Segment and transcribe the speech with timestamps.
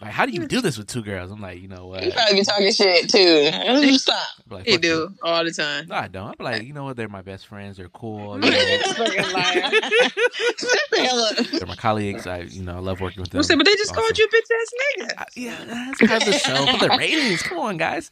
[0.00, 1.30] Like, how do you do this with two girls?
[1.30, 2.04] I'm like, you know what?
[2.04, 3.96] You probably be talking shit too.
[3.96, 4.26] Stop.
[4.50, 5.14] I'm like, He do you.
[5.22, 5.86] all the time.
[5.88, 6.36] No, I don't.
[6.38, 6.96] I'm like, you know what?
[6.96, 7.76] They're my best friends.
[7.76, 8.38] They're cool.
[8.44, 9.70] You know, Fucking liar.
[9.70, 11.36] Shut the hell up.
[11.46, 12.26] they're my colleagues.
[12.26, 13.38] I, you know, I love working with them.
[13.38, 14.02] Who said, but they just Awesome.
[14.02, 14.70] called you a bitch ass
[15.08, 15.10] nigga.
[15.18, 17.42] I- yeah, that's part of the show for the ratings.
[17.42, 18.10] Come on, guys.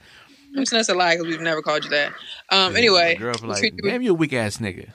[0.56, 2.12] I'm saying that's a lie because we've never called you that.
[2.50, 2.76] Um.
[2.76, 4.92] Anyway, girl, be like, treat damn, you a weak ass nigga.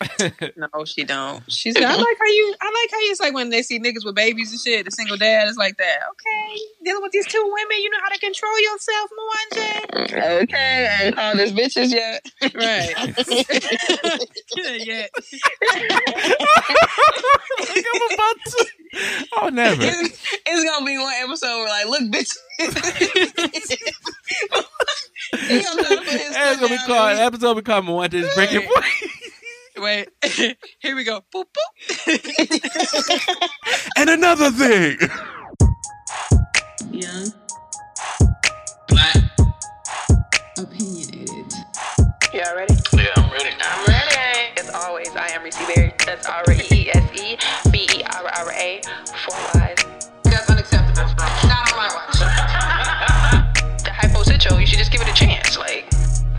[0.56, 1.42] no, she don't.
[1.50, 1.74] She's.
[1.74, 2.54] said, I like how you.
[2.60, 3.10] I like how you.
[3.10, 4.84] It's like when they see niggas with babies and shit.
[4.84, 5.98] The single dad is like that.
[6.12, 10.42] Okay, dealing with these two women, you know how to control yourself, Mwanje.
[10.42, 12.24] Okay, I ain't called this bitches yet.
[12.54, 12.94] Right.
[14.86, 15.06] yeah.
[17.60, 18.66] like I'm about to.
[19.36, 19.82] Oh, never.
[19.82, 22.34] It's, it's gonna be one episode where like, look, bitch.
[25.32, 27.18] He gonna try to put his It's gonna be called.
[27.18, 29.12] episode be called "One This Breaking Point."
[29.78, 30.08] Wait.
[30.80, 31.22] Here we go.
[31.34, 33.18] Boop boop.
[33.96, 34.98] and another thing.
[36.90, 37.32] Young,
[38.88, 39.16] Black.
[40.58, 41.52] opinionated.
[42.34, 42.74] Y'all ready?
[42.94, 43.50] Yeah, I'm ready.
[43.60, 44.60] I'm ready.
[44.60, 45.92] As always, I am Reese Berry.
[46.06, 47.38] That's Aura E E S E
[47.70, 48.80] B E R R A.
[49.24, 49.84] Four Y's.
[50.24, 51.14] That's unacceptable.
[51.48, 52.18] Not on my watch.
[53.84, 55.56] The hypo sitcho, you should just give it a chance.
[55.58, 55.86] Like,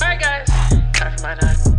[0.01, 0.47] alright, guys.
[0.93, 1.70] Time for my nine.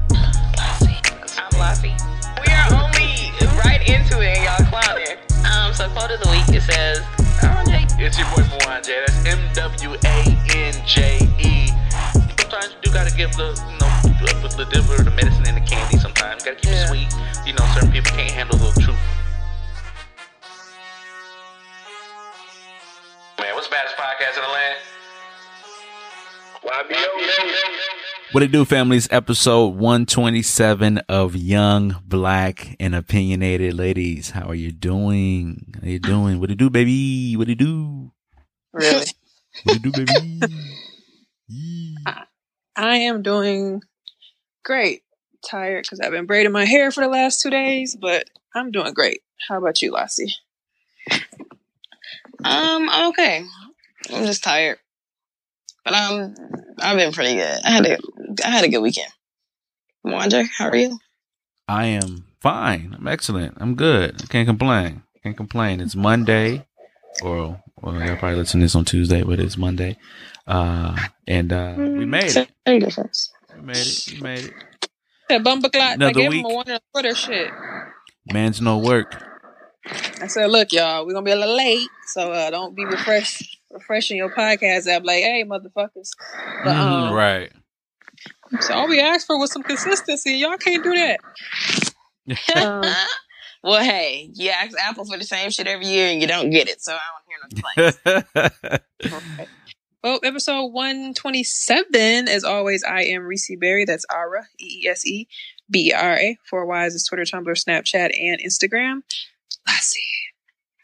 [6.02, 6.98] Quote of the week it says,
[7.46, 7.86] oh, Jay.
[8.02, 8.90] It's your boy Mwanje.
[9.06, 10.18] That's M W A
[10.50, 11.70] N J E.
[12.42, 13.90] Sometimes you do gotta give the, you know,
[14.42, 15.98] the deliver the medicine and the candy.
[15.98, 16.82] Sometimes you gotta keep Yeah.
[16.82, 17.10] it sweet.
[17.46, 18.98] You know, certain people can't handle the truth.
[23.38, 24.78] Man, what's the baddest podcast in the land?
[26.64, 27.06] YBO.
[28.30, 29.08] What it do, families?
[29.10, 34.30] Episode 127 of Young, Black, and Opinionated Ladies.
[34.30, 35.74] How are you doing?
[35.80, 36.38] How you doing?
[36.38, 37.36] What it do, baby?
[37.36, 38.12] What it do?
[38.72, 39.06] Really?
[39.64, 40.40] What it do, baby?
[41.48, 41.96] Yee.
[42.76, 43.82] I am doing
[44.64, 45.02] great.
[45.44, 48.94] Tired because I've been braiding my hair for the last two days, but I'm doing
[48.94, 49.22] great.
[49.48, 50.36] How about you, Lassie?
[52.44, 53.44] Um, I'm okay.
[54.12, 54.78] I'm just tired,
[55.84, 56.34] but um,
[56.80, 57.60] I've been pretty good.
[57.64, 57.98] I had a,
[58.44, 59.10] I had a good weekend.
[60.06, 60.98] Mwanje, how are you?
[61.68, 62.94] I am fine.
[62.98, 63.56] I'm excellent.
[63.60, 64.20] I'm good.
[64.22, 65.02] I can't complain.
[65.22, 65.80] Can't complain.
[65.80, 66.66] It's Monday,
[67.22, 69.96] or well, y'all probably listen to this on Tuesday, but it's Monday.
[70.46, 70.96] Uh,
[71.28, 72.50] and uh, we made it.
[72.66, 73.32] Same difference.
[73.56, 74.12] We made it.
[74.12, 74.54] We made it.
[75.28, 75.84] That bumper clock.
[75.84, 76.44] I Another gave week.
[76.44, 77.50] him a one on Twitter shit.
[78.32, 79.22] Man's no work.
[80.20, 83.42] I said, look, y'all, we're gonna be a little late, so uh, don't be refresh
[83.72, 86.10] refreshing your podcast app like, hey, motherfuckers.
[86.64, 87.52] But, um, Mhm, right.
[88.60, 90.34] So all we asked for was some consistency.
[90.34, 91.20] Y'all can't do that.
[92.54, 92.84] Um,
[93.64, 96.68] well, hey, you ask Apple for the same shit every year and you don't get
[96.68, 97.92] it, so I don't hear no
[99.10, 99.48] complaints.
[100.04, 103.84] Well, episode 127, as always, I am Reese Berry.
[103.84, 105.28] That's Ara, E E S E
[105.70, 106.36] B E R A.
[106.50, 109.02] Four Ys is Twitter, Tumblr, Snapchat, and Instagram.
[109.66, 110.00] Lassie.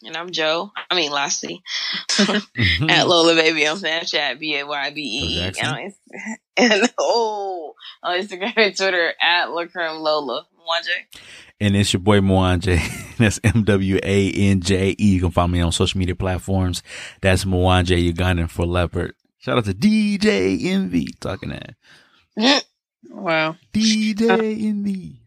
[0.04, 0.70] And I'm Joe.
[0.91, 1.62] I mean Lassie
[2.10, 2.91] Mhm.
[2.91, 5.92] at Lola Baby on Snapchat, B A Y B E and
[6.56, 10.47] and oh on Instagram and Twitter at Lacreme Lola.
[10.69, 11.22] Mwanje.
[11.60, 12.78] And it's your boy Mwanje.
[13.16, 15.14] That's M W A N J E.
[15.14, 16.82] You can find me on social media platforms.
[17.22, 19.15] That's Mwanje Ugandan for Leopard.
[19.38, 21.09] Shout out to DJ Envy.
[21.20, 21.75] Talking that.
[23.10, 23.56] Wow.
[23.72, 24.28] DJ
[24.66, 25.18] Envy.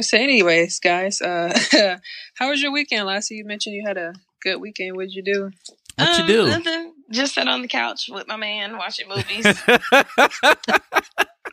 [0.00, 1.56] So, anyways, guys, uh,
[2.34, 3.36] how was your weekend, Lassie?
[3.36, 4.12] You mentioned you had a
[4.42, 4.96] good weekend.
[4.96, 5.50] What'd you do?
[5.96, 6.46] What you Um, do?
[6.48, 6.92] Nothing.
[7.10, 9.44] Just sat on the couch with my man watching movies.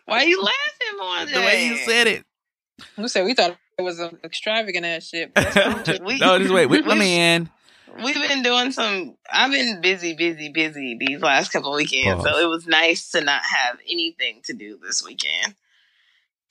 [0.06, 1.34] Why are you laughing, Mwanje?
[1.34, 2.26] the way you said it.
[2.98, 5.34] We said we thought it was an extravagant ass shit.
[5.34, 6.00] but that's.
[6.04, 6.66] We- no, just wait.
[6.66, 7.50] With my we- man.
[8.04, 9.18] We've been doing some.
[9.30, 12.34] I've been busy, busy, busy these last couple weekends, Pause.
[12.34, 15.56] so it was nice to not have anything to do this weekend.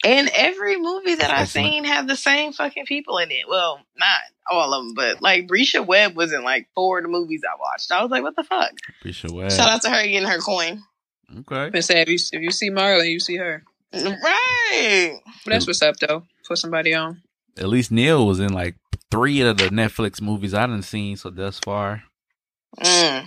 [0.05, 3.47] And every movie that I've seen have the same fucking people in it.
[3.49, 7.11] Well, not all of them, but like Bresha Webb was in like four of the
[7.11, 7.93] movies I watched.
[7.93, 8.71] I was like, what the fuck?
[9.01, 9.51] Appreciate Webb.
[9.53, 10.83] Shout out to her getting her coin.
[11.41, 11.69] Okay.
[11.71, 13.63] been saying if you if you see Marlon, you see her.
[13.93, 15.19] Right.
[15.45, 16.25] But that's what's up though.
[16.49, 17.23] Put somebody on.
[17.59, 18.77] At least Neil was in like
[19.11, 22.05] three of the Netflix movies I didn't seen so thus far.
[22.79, 23.27] Mm.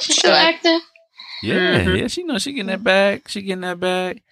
[0.00, 0.80] She's still acting.
[1.42, 2.00] Yeah, Mhm.
[2.00, 3.28] yeah, she knows she getting that back.
[3.28, 4.22] She getting that bag.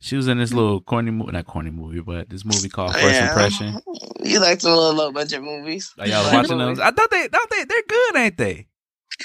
[0.00, 0.56] She was in this hmm.
[0.56, 3.28] little corny movie, not corny movie, but this movie called First Yeah.
[3.28, 3.80] Impression.
[4.22, 5.92] You like some little low budget movies.
[5.98, 6.78] Are y'all watching movies.
[6.78, 6.86] those?
[6.86, 8.66] I thought they, thought they, they're good, ain't they?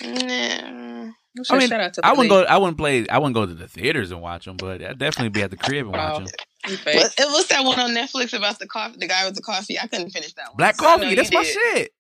[0.04, 1.12] Nah.
[1.44, 2.45] So I mean, shout out to I wouldn't league.
[2.48, 2.54] go.
[2.54, 3.06] I wouldn't play.
[3.10, 5.57] I wouldn't go to the theaters and watch them, but I'd definitely be at the
[5.57, 6.27] crib and watch them.
[6.68, 9.78] You it was that one on Netflix about the coffee, the guy with the coffee.
[9.78, 10.57] I couldn't finish that one.
[10.57, 11.13] Black So coffee.
[11.13, 11.54] That's my did.
[11.54, 11.92] shit.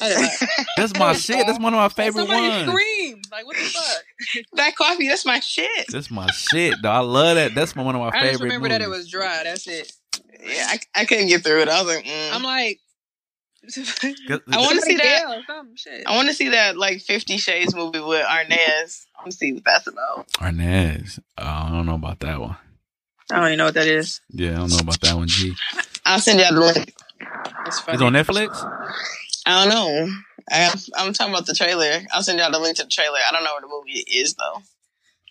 [0.00, 0.48] I did.
[0.76, 1.46] That's my shit.
[1.46, 2.68] That's one of my favorite Somebody ones.
[2.68, 3.24] screamed.
[3.30, 4.44] Like, what the fuck?
[4.52, 5.86] Black coffee, that's my shit.
[5.90, 6.74] That's my shit.
[6.82, 6.90] Though.
[6.90, 7.54] I love that.
[7.54, 8.30] That's my, one of my I favorite.
[8.32, 9.42] just remember that it was dry.
[9.44, 9.92] That's it.
[10.44, 11.68] Yeah, I, I couldn't get through it.
[11.68, 12.32] I was like, mm.
[12.34, 12.80] I'm like,
[13.74, 15.42] 'Cause- I wanna see that.
[15.76, 16.02] Shit.
[16.06, 19.04] I want to see that like Fifty Shades movie with Arnaz.
[19.16, 20.26] I want to see what that's about.
[20.32, 21.20] Arnaz.
[21.38, 22.56] Oh, I don't know about that one.
[23.30, 24.20] I don't even know what that is.
[24.30, 25.28] Yeah, I don't know about that one.
[25.28, 25.54] G.
[26.04, 26.94] I'll send y'all the link.
[27.66, 28.50] It's on Netflix.
[29.46, 30.08] I don't know.
[30.50, 32.00] I, I'm talking about the trailer.
[32.12, 33.18] I'll send y'all the link to the trailer.
[33.18, 34.62] I don't know what the movie is though.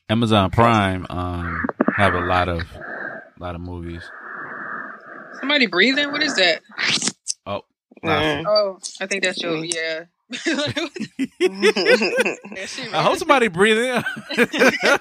[0.10, 1.62] Amazon Prime um
[1.96, 4.04] have a lot of a lot of movies.
[5.40, 6.12] Somebody breathing?
[6.12, 6.62] What is that?
[7.46, 7.62] Oh,
[8.04, 8.48] Mm.
[8.48, 10.06] Oh, I think that's your, yeah.
[10.45, 10.66] Yeah,
[12.66, 13.19] she I hope right.
[13.19, 14.04] somebody breathing.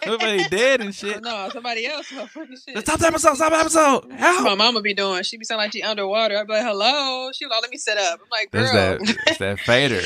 [0.04, 1.22] somebody dead and Oh, shit.
[1.22, 2.10] no, somebody else.
[2.10, 2.78] Motherfucking shit.
[2.80, 3.36] Stop the episode.
[3.36, 4.10] Stop the episode.
[4.10, 4.44] That's Help.
[4.44, 5.22] my mama be doing.
[5.22, 6.36] She be sounding like she underwater.
[6.38, 7.30] I'd be like, hello.
[7.32, 8.20] She was like, let me sit up.
[8.20, 8.64] I'm like, girl.
[8.98, 9.38] That's that.
[9.38, 10.00] That fader.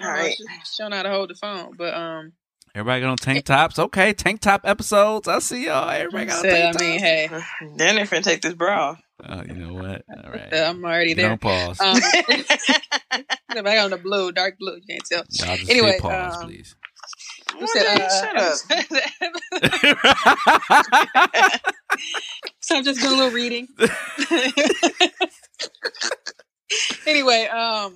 [0.00, 0.22] All All right.
[0.24, 0.34] right.
[0.36, 1.72] She, she don't know how to hold the phone.
[1.76, 2.32] But um
[2.74, 3.78] Everybody got on tank tops.
[3.78, 5.28] Okay, tank top episodes.
[5.28, 5.90] I see y'all.
[5.90, 7.44] Everybody got on said, tank I mean, tops.
[7.60, 9.00] hey, Then if finna take this bra off.
[9.28, 10.02] Oh, you know what?
[10.24, 10.52] All right.
[10.52, 11.28] I'm already there.
[11.28, 11.80] Don't pause.
[11.80, 11.98] Um,
[13.10, 13.24] I
[13.54, 14.76] got on the blue, dark blue.
[14.76, 15.24] You can't tell.
[15.30, 16.74] Y'all just anyway, pause, um, please.
[17.58, 18.56] Who said, uh, Shut up.
[22.60, 23.68] so I'm just doing a little reading.
[27.06, 27.92] anyway, um,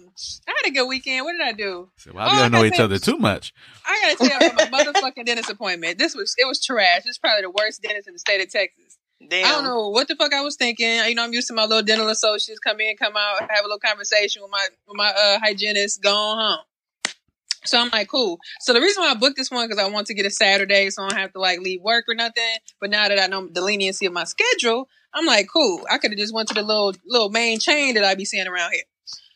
[0.46, 1.24] I had a good weekend.
[1.24, 1.88] What did I do?
[1.96, 3.54] So why we Oh, don't know each other too much?
[3.86, 5.98] I gotta tell you about my motherfucking dentist appointment.
[5.98, 7.02] This was it was trash.
[7.06, 8.95] It's probably the worst dentist in the state of Texas.
[9.28, 9.46] Damn.
[9.46, 11.00] I don't know what the fuck I was thinking.
[11.06, 13.62] You know, I'm used to my little dental associates come in, come out, have a
[13.62, 16.58] little conversation with my with my uh, hygienist, go home.
[17.64, 18.38] So I'm like, cool.
[18.60, 20.88] So the reason why I booked this one because I want to get a Saturday,
[20.90, 22.56] so I don't have to like leave work or nothing.
[22.80, 25.84] But now that I know the leniency of my schedule, I'm like, cool.
[25.90, 28.46] I could have just went to the little little main chain that I be seeing
[28.46, 28.84] around here.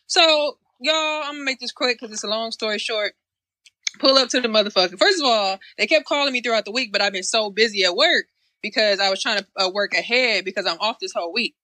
[0.06, 3.12] So y'all, I'm gonna make this quick because it's a long story short.
[3.98, 4.98] Pull up to the motherfucker.
[4.98, 7.84] First of all, they kept calling me throughout the week, but I've been so busy
[7.84, 8.26] at work
[8.62, 11.54] because I was trying to uh, work ahead because I'm off this whole week.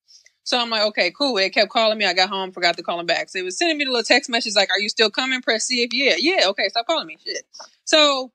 [0.44, 1.34] So I'm like, okay, cool.
[1.34, 2.04] They kept calling me.
[2.04, 3.28] I got home, forgot to call them back.
[3.30, 5.64] So it was sending me the little text message like, "Are you still coming?" Press
[5.64, 6.48] C if yeah, yeah.
[6.50, 7.18] Okay, stop calling me.
[7.24, 7.44] Shit.
[7.84, 8.30] So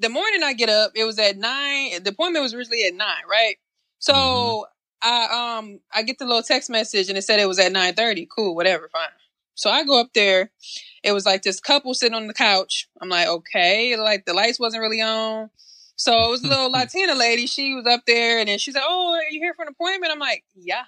[0.00, 2.02] the morning I get up, it was at nine.
[2.02, 3.56] The appointment was originally at nine, right?
[4.00, 4.64] So Mhm.
[5.02, 7.94] I um I get the little text message and it said it was at nine
[7.94, 8.26] thirty.
[8.26, 9.08] Cool, whatever, fine.
[9.54, 10.50] So I go up there.
[11.04, 12.88] It was like this couple sitting on the couch.
[13.00, 15.50] I'm like, okay, like the lights wasn't really on.
[15.96, 17.46] So it was a little Latina lady.
[17.46, 20.12] She was up there, and then she's like, "Oh, are you here for an appointment?"
[20.12, 20.84] I'm like, "Yeah."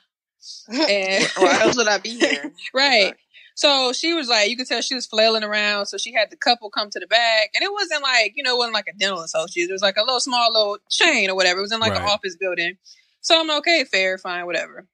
[0.69, 2.53] And Why else would I be here?
[2.75, 3.15] right.
[3.57, 5.87] So she was like, you could tell she was flailing around.
[5.87, 8.55] So she had the couple come to the back, and it wasn't like you know,
[8.55, 9.69] it wasn't like a dental associate.
[9.69, 11.61] It was like a little small little chain or whatever.
[11.61, 12.77] It was in like an office building.
[13.21, 14.87] So I'm like, okay, fair, fine, whatever.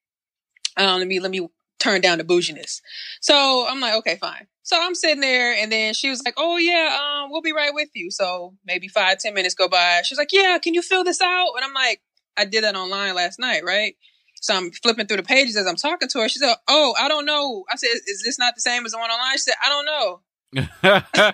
[0.76, 1.48] Um, let me let me
[1.78, 2.80] turn down the bouginess.
[3.20, 4.46] So I'm like, okay, fine.
[4.70, 7.74] So I'm sitting there, and then she was like, oh yeah, um, we'll be right
[7.74, 8.08] with you.
[8.12, 10.02] So maybe five ten minutes go by.
[10.04, 11.54] She's like, yeah, can you fill this out?
[11.56, 12.00] And I'm like,
[12.36, 13.96] I did that online last night, right?
[14.40, 16.28] So I'm flipping through the pages as I'm talking to her.
[16.28, 18.98] She said, "Oh, I don't know." I said, "Is this not the same as the
[18.98, 21.32] one online?" She said, "I don't know."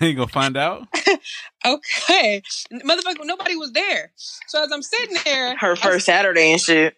[0.06, 0.86] you gonna find out?
[1.66, 2.42] Okay,
[2.72, 4.12] motherfucker, nobody was there.
[4.46, 6.96] So as I'm sitting there, Her first Saturday and shit.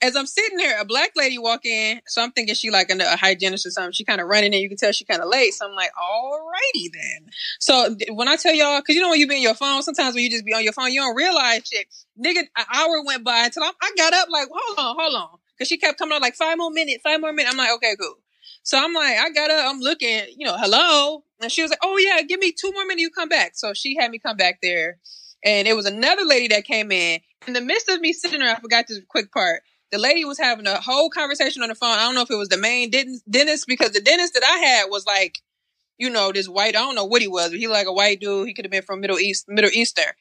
[0.00, 2.00] As I'm sitting there, a black lady walk in.
[2.06, 3.92] So I'm thinking she like a, hygienist or something.
[3.92, 4.60] She kind of running in.
[4.60, 5.54] You can tell she kind of late.
[5.54, 7.30] So I'm like, alrighty then.
[7.58, 10.14] So when I tell y'all, because you know when you be on your phone, sometimes
[10.14, 11.86] when you just be on your phone, you don't realize shit.
[12.22, 15.38] Nigga, an hour went by until I, I got up like, hold on, hold on,
[15.56, 17.52] because she kept coming out like five more minutes, five more minutes.
[17.52, 18.16] I'm like, okay, cool.
[18.62, 21.80] So I'm like, I got up, I'm looking, you know, hello, and she was like,
[21.82, 23.52] oh yeah, give me two more minutes, you come back.
[23.54, 24.98] So she had me come back there,
[25.44, 27.20] and it was another lady that came in.
[27.46, 30.38] In the midst of me sitting there, I forgot this quick part the lady was
[30.38, 31.90] having a whole conversation on the phone.
[31.98, 34.86] I don't know if it was the main dentist because the dentist that I had
[34.90, 35.38] was like,
[35.98, 36.76] you know, this white.
[36.76, 38.46] I don't know what he was, but he like a white dude.
[38.46, 40.12] He could have been from Middle East, Middle Eastern.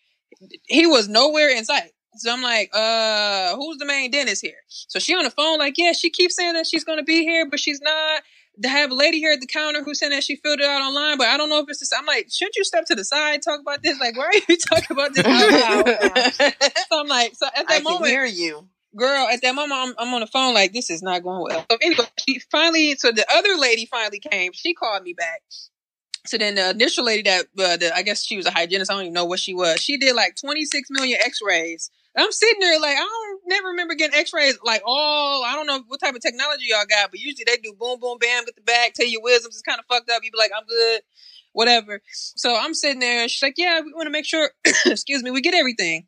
[0.65, 1.91] He was nowhere in sight.
[2.15, 4.57] So I'm like, uh, who's the main dentist here?
[4.67, 7.47] So she on the phone, like, yeah, she keeps saying that she's gonna be here,
[7.49, 8.23] but she's not.
[8.63, 10.81] To have a lady here at the counter who said that she filled it out
[10.81, 11.91] online, but I don't know if it's this.
[11.95, 13.99] I'm like, shouldn't you step to the side, talk about this?
[13.99, 15.23] Like, why are you talking about this
[16.89, 18.67] so I'm like, so at I that can moment, hear you.
[18.97, 21.65] Girl, at that moment, I'm, I'm on the phone like this is not going well.
[21.71, 24.51] So anyway, she finally, so the other lady finally came.
[24.53, 25.41] She called me back.
[26.25, 28.91] So then the initial lady that, uh, the, I guess she was a hygienist.
[28.91, 29.79] I don't even know what she was.
[29.79, 31.89] She did like 26 million X-rays.
[32.17, 35.43] I'm sitting there like I don't never remember getting X-rays like all.
[35.43, 38.17] I don't know what type of technology y'all got, but usually they do boom, boom,
[38.17, 39.55] bam, get the bag, tell you wisdoms.
[39.55, 40.23] It's kind of fucked up.
[40.23, 41.01] You be like, I'm good,
[41.53, 42.01] whatever.
[42.11, 43.29] So I'm sitting there.
[43.29, 44.49] She's like, Yeah, we want to make sure.
[44.85, 46.07] excuse me, we get everything.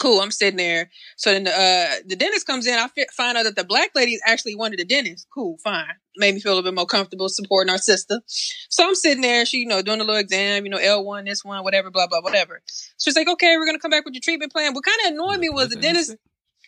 [0.00, 0.20] Cool.
[0.20, 0.90] I'm sitting there.
[1.16, 2.74] So then the, uh, the dentist comes in.
[2.74, 5.26] I fi- find out that the black lady is actually one of the dentists.
[5.32, 5.56] Cool.
[5.62, 5.86] Fine.
[6.16, 8.20] Made me feel a little bit more comfortable supporting our sister.
[8.70, 9.46] So I'm sitting there.
[9.46, 12.20] She, you know, doing a little exam, you know, L1, this one, whatever, blah, blah,
[12.22, 12.60] whatever.
[12.98, 14.74] She's like, okay, we're going to come back with your treatment plan.
[14.74, 16.16] What kind of annoyed me was the dentist,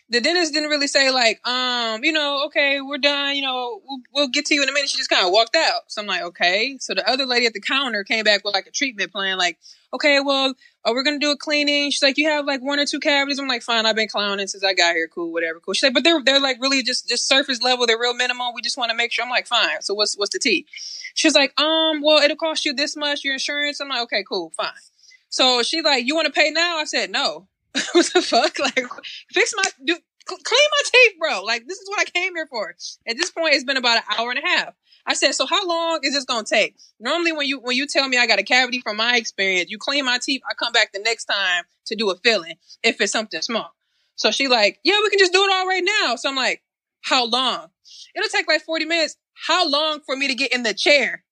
[0.09, 3.35] the dentist didn't really say like, um, you know, okay, we're done.
[3.35, 4.89] You know, we'll, we'll get to you in a minute.
[4.89, 5.81] She just kind of walked out.
[5.87, 6.77] So I'm like, okay.
[6.79, 9.57] So the other lady at the counter came back with like a treatment plan, like,
[9.93, 10.53] okay, well,
[10.85, 11.91] uh, we're gonna do a cleaning.
[11.91, 13.39] She's like, you have like one or two cavities.
[13.39, 13.85] I'm like, fine.
[13.85, 15.09] I've been clowning since I got here.
[15.13, 15.59] Cool, whatever.
[15.59, 15.73] Cool.
[15.73, 17.85] She's like, but they're they're like really just just surface level.
[17.85, 18.53] They're real minimal.
[18.55, 19.25] We just want to make sure.
[19.25, 19.81] I'm like, fine.
[19.81, 20.65] So what's what's the tea?
[21.15, 23.23] She's like, um, well, it'll cost you this much.
[23.25, 23.81] Your insurance.
[23.81, 24.69] I'm like, okay, cool, fine.
[25.29, 26.77] So she's like, you want to pay now?
[26.77, 27.47] I said, no.
[27.93, 28.59] what the fuck?
[28.59, 28.85] Like,
[29.31, 29.97] fix my do,
[30.27, 31.43] cl- clean my teeth, bro.
[31.43, 32.75] Like, this is what I came here for.
[33.07, 34.73] At this point, it's been about an hour and a half.
[35.05, 36.75] I said, so how long is this gonna take?
[36.99, 39.77] Normally, when you when you tell me I got a cavity from my experience, you
[39.77, 40.41] clean my teeth.
[40.49, 43.71] I come back the next time to do a filling if it's something small.
[44.15, 46.15] So she like, yeah, we can just do it all right now.
[46.15, 46.61] So I'm like,
[47.01, 47.67] how long?
[48.15, 49.15] It'll take like 40 minutes.
[49.47, 51.23] How long for me to get in the chair?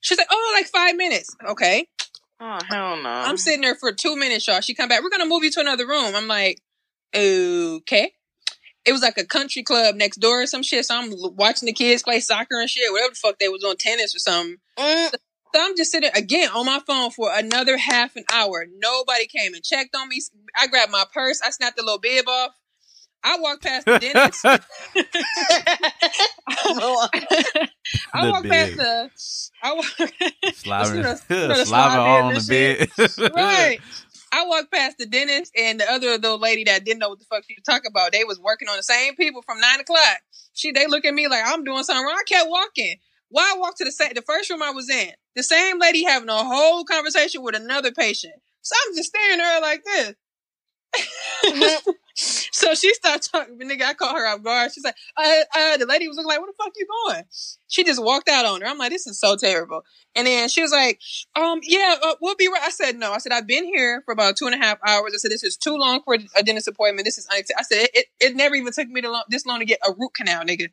[0.00, 1.34] She's like, oh, like five minutes.
[1.48, 1.88] Okay.
[2.40, 3.08] Oh hell no!
[3.08, 4.60] I'm sitting there for two minutes, y'all.
[4.60, 5.02] She come back.
[5.02, 6.14] We're gonna move you to another room.
[6.14, 6.60] I'm like,
[7.14, 8.12] okay.
[8.84, 10.86] It was like a country club next door or some shit.
[10.86, 13.76] So I'm watching the kids play soccer and shit, whatever the fuck they was on
[13.76, 14.56] tennis or something.
[14.78, 15.10] Mm,
[15.54, 18.64] So I'm just sitting again on my phone for another half an hour.
[18.78, 20.20] Nobody came and checked on me.
[20.56, 21.40] I grabbed my purse.
[21.44, 22.52] I snapped the little bib off.
[23.24, 24.44] I walked past the dentist.
[28.14, 29.10] I walked past the.
[29.62, 29.84] I walk,
[30.54, 32.88] Slapping, You know, you know, slapping slide all on the bed.
[33.34, 33.80] right.
[34.30, 37.24] I walked past the dentist and the other little lady that didn't know what the
[37.30, 38.12] fuck she was talking about.
[38.12, 40.18] They was working on the same people from nine o'clock.
[40.52, 42.16] She they look at me like I'm doing something wrong.
[42.18, 42.96] I kept walking.
[43.30, 46.04] Why I walked to the same the first room I was in, the same lady
[46.04, 48.34] having a whole conversation with another patient.
[48.62, 50.14] So I'm just staring at her like this.
[52.14, 53.58] so she started talking.
[53.58, 54.72] Nigga, I caught her off guard.
[54.72, 57.24] She's like, uh, uh, the lady was looking like, "Where the fuck you going?"
[57.68, 58.66] She just walked out on her.
[58.66, 59.82] I'm like, "This is so terrible."
[60.18, 61.00] And then she was like,
[61.36, 62.62] um, yeah, uh, we'll be right.
[62.62, 63.12] I said, no.
[63.12, 65.12] I said, I've been here for about two and a half hours.
[65.14, 67.04] I said, this is too long for a dentist appointment.
[67.04, 69.46] This is, unact-" I said, it, it, it never even took me to long, this
[69.46, 70.70] long to get a root canal, nigga.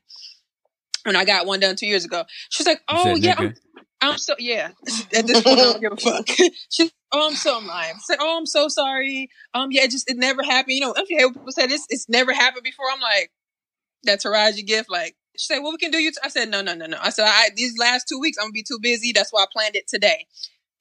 [1.04, 2.24] When I got one done two years ago.
[2.50, 3.36] She's like, oh, said yeah.
[3.38, 3.54] I'm,
[4.02, 4.72] I'm so, yeah.
[5.16, 6.28] At this point, I don't give a fuck.
[6.70, 7.96] She's, oh, I'm so lying.
[7.96, 9.30] I said, oh, I'm so sorry.
[9.54, 10.76] Um, yeah, it just, it never happened.
[10.76, 12.86] You know, if you hear people say, this, it's never happened before.
[12.94, 13.32] I'm like,
[14.04, 16.12] that Taraji gift, like, she said, well, we can do you.
[16.12, 16.18] T-.
[16.24, 16.98] I said, no, no, no, no.
[17.02, 19.12] I said, I, these last two weeks, I'm gonna be too busy.
[19.14, 20.28] That's why I planned it today.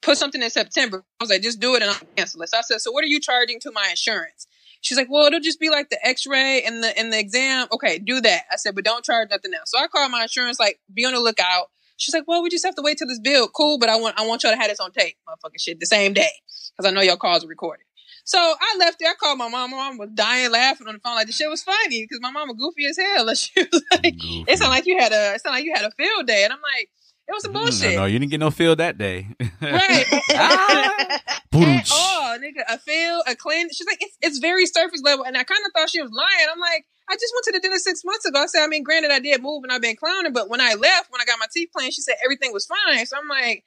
[0.01, 1.03] Put something in September.
[1.19, 2.49] I was like, just do it and I'll cancel it.
[2.49, 4.47] So I said, so what are you charging to my insurance?
[4.81, 7.67] She's like, well, it'll just be like the X-ray and the and the exam.
[7.73, 8.43] Okay, do that.
[8.51, 9.71] I said, but don't charge nothing else.
[9.71, 11.71] So I called my insurance, like, be on the lookout.
[11.97, 13.47] She's like, well, we just have to wait till this bill.
[13.47, 15.85] Cool, but I want I want y'all to have this on tape, motherfucking shit, the
[15.85, 16.29] same day,
[16.75, 17.85] because I know your calls are recorded.
[18.27, 19.11] So I left there.
[19.11, 19.71] I called my mom.
[19.71, 22.31] My mom was dying laughing on the phone, like the shit was funny because my
[22.31, 23.29] mom was goofy as hell.
[23.29, 24.45] And she was like, Goofy.
[24.47, 26.51] "It sounded like you had a, it sounded like you had a field day," and
[26.51, 26.89] I'm like,
[27.27, 29.27] "It was some Mm, bullshit." No, no, you didn't get no field that day.
[29.61, 30.05] Right.
[30.37, 31.19] Ah.
[31.53, 32.63] At all, nigga.
[32.67, 33.69] A feel, a clean.
[33.71, 35.23] She's like, it's, it's very surface level.
[35.25, 36.47] And I kind of thought she was lying.
[36.51, 38.41] I'm like, I just went to the dentist six months ago.
[38.41, 40.73] I said, I mean, granted, I did move and I've been clowning, but when I
[40.73, 43.05] left, when I got my teeth cleaned, she said everything was fine.
[43.05, 43.63] So I'm like,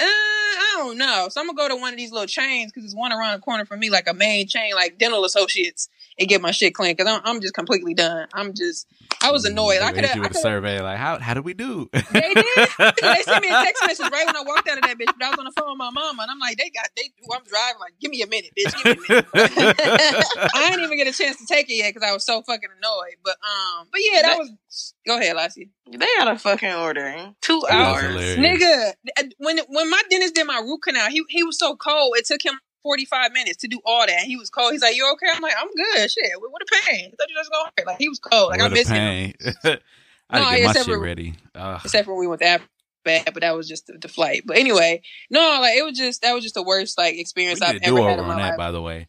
[0.00, 1.28] uh, I don't know.
[1.30, 3.42] So I'm gonna go to one of these little chains because there's one around the
[3.42, 6.96] corner from me, like a main chain, like Dental Associates, and get my shit cleaned.
[6.96, 8.28] Because I'm, I'm just completely done.
[8.32, 8.86] I'm just,
[9.22, 9.80] I was annoyed.
[9.82, 10.42] I They could have, I with a could have.
[10.42, 11.88] survey like how how did we do?
[11.92, 12.00] They
[12.34, 12.68] did.
[13.02, 15.12] they sent me a text message right when I walked out of that bitch.
[15.18, 17.10] But I was on the phone with my mama, and I'm like, they got they.
[17.34, 18.74] I'm driving like, give me a minute, bitch.
[18.82, 19.26] Give me a minute.
[20.54, 22.68] I didn't even get a chance to take it yet because I was so fucking
[22.78, 23.16] annoyed.
[23.24, 24.94] But um, but yeah, that was.
[25.06, 25.70] Go ahead, Lassie.
[25.90, 27.34] They had a fucking order.
[27.40, 28.02] Two hours.
[28.36, 28.92] Nigga,
[29.38, 32.14] when when my dentist did my root canal, he he was so cold.
[32.16, 34.20] It took him 45 minutes to do all that.
[34.20, 34.72] He was cold.
[34.72, 37.06] He's like, "You okay?" I'm like, "I'm good." Shit, what what a pain.
[37.12, 37.86] I thought you just go hurt.
[37.86, 38.50] Like he was cold.
[38.50, 39.32] Like I What a miss him.
[40.30, 41.34] I No, get my shit for- ready.
[41.54, 41.80] Ugh.
[41.84, 42.70] except for when we went to Africa.
[43.04, 44.42] Bad, but that was just the, the flight.
[44.44, 47.78] But anyway, no, like it was just that was just the worst like experience I've
[47.82, 48.56] ever had in my that, life.
[48.58, 49.08] by the way.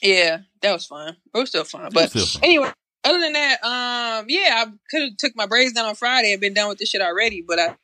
[0.00, 1.16] Yeah, that was fun.
[1.34, 1.90] It was still fun.
[1.92, 2.40] But still fun.
[2.44, 2.70] anyway,
[3.04, 6.40] other than that, um, yeah, I could have took my braids down on Friday and
[6.40, 7.44] been done with this shit already.
[7.46, 7.76] But I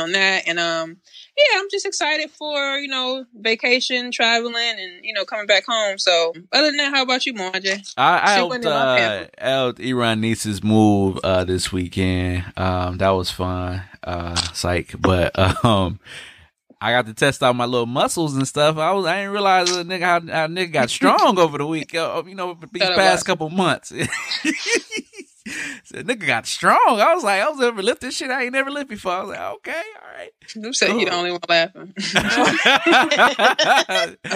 [0.00, 0.96] on that, and um,
[1.36, 5.98] yeah, I'm just excited for you know vacation, traveling, and you know coming back home.
[5.98, 7.92] So other than that, how about you, Mwanje?
[7.96, 12.44] I, I helped wasn't in my uh, helped Iran Niece's move uh, this weekend.
[12.56, 13.82] Um, that was fun.
[14.02, 16.00] Uh, psych, but um,
[16.80, 18.76] I got to test out my little muscles and stuff.
[18.76, 21.94] I was I didn't realize a nigga how, how nigga got strong over the week.
[21.94, 23.92] Uh, you know, these past couple months.
[25.88, 27.00] Said nigga got strong.
[27.00, 29.12] I was like, I was ever lift this shit I ain't never lift before.
[29.12, 30.30] I was like, okay, all right.
[30.52, 31.94] Who said he the only one laughing?
[31.96, 32.14] it's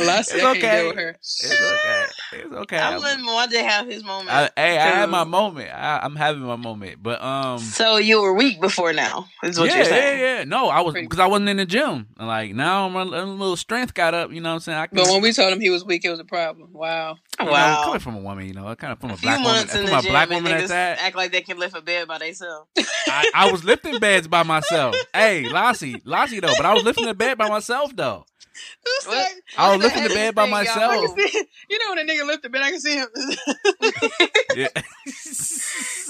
[0.06, 0.80] Lassie, I can't okay.
[0.80, 1.10] deal with her.
[1.10, 2.06] It's okay.
[2.32, 2.78] It's okay.
[2.78, 4.30] I wouldn't want to have his moment.
[4.30, 5.70] I, hey, I had my moment.
[5.72, 9.68] I, I'm having my moment, but um, so you were weak before now, is what
[9.70, 10.18] yeah, you're saying.
[10.20, 10.44] yeah, yeah.
[10.44, 12.08] No, I was because I wasn't in the gym.
[12.18, 14.32] Like now, my a little strength got up.
[14.32, 14.78] You know what I'm saying?
[14.78, 16.70] I can, But when we told him he was weak, it was a problem.
[16.72, 17.18] Wow.
[17.38, 17.82] you know, Wow.
[17.84, 19.86] coming from a woman, you know, kind of from a, a black woman, months from
[19.86, 20.98] a gym black woman at that.
[21.00, 22.68] act like they can lift a bed by themselves.
[23.06, 24.96] I, I was lifting beds by myself.
[25.14, 28.24] Hey, Lassie, Lassie though, but I was lifting the bed by myself though.
[28.84, 29.16] Who's What?
[29.18, 31.18] like- I was What's lifting the bed by thing y'all myself.
[31.18, 33.08] see, you know when a nigga lift the bed, I can see him.
[34.56, 34.68] Yeah.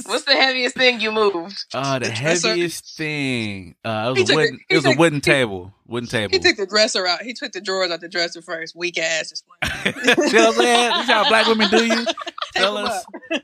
[0.06, 1.64] What's the heaviest thing you moved?
[1.72, 2.48] Uh, the dresser.
[2.48, 3.74] heaviest thing.
[3.84, 4.54] Uh, it was a wooden.
[4.54, 5.72] it- he It was a wooden he- table.
[5.86, 6.30] Wooden table.
[6.32, 7.22] he took the dresser out.
[7.22, 8.74] He took the drawers out the dresser first.
[8.74, 9.28] Weak ass.
[9.30, 10.90] Just like, See what I'm saying?
[10.98, 12.14] This how black women do you, Tape
[12.54, 13.04] fellas.
[13.30, 13.40] him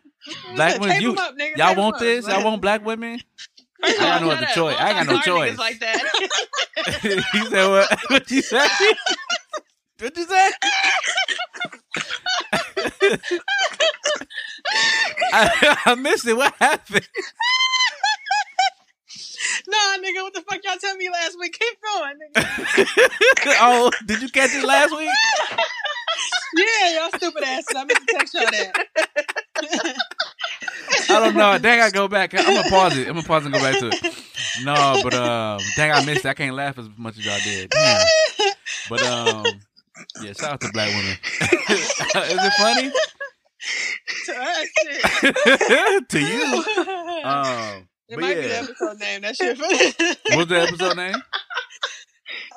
[0.57, 1.57] Black women, you up, nigga.
[1.57, 2.00] y'all want up.
[2.00, 2.26] this?
[2.26, 3.21] Y'all want black women?
[3.83, 4.77] I got no other choice.
[4.79, 5.59] I got no Don't talk to our choice.
[5.59, 6.03] Like that.
[7.33, 7.99] he said what?
[8.11, 8.67] What you say?
[10.01, 10.51] What you say?
[15.33, 16.37] I, I missed it.
[16.37, 17.09] What happened?
[19.67, 21.59] Nah, nigga, what the fuck y'all tell me last week?
[21.59, 23.57] Keep going, nigga.
[23.61, 25.11] oh, did you catch it last week?
[26.55, 27.75] Yeah, y'all stupid asses.
[27.77, 28.87] I meant to text y'all that.
[31.11, 31.59] I don't know.
[31.59, 32.35] Dang, I go back.
[32.35, 33.09] I'm gonna pause it.
[33.09, 34.25] I'm gonna pause and go back to it.
[34.65, 36.25] No, but um, dang, I missed.
[36.25, 36.29] it.
[36.29, 37.71] I can't laugh as much as y'all did.
[37.71, 38.07] Damn.
[38.89, 39.45] But um,
[40.23, 41.17] yeah, shout out to black women.
[41.71, 41.95] Is
[42.45, 42.93] it funny
[44.31, 44.65] Ah,
[45.21, 46.09] shit.
[46.11, 46.65] to you?
[47.25, 48.63] Um, it but might be the yeah.
[48.63, 49.21] episode name.
[49.23, 50.37] That shit funny.
[50.37, 51.15] what's the episode name?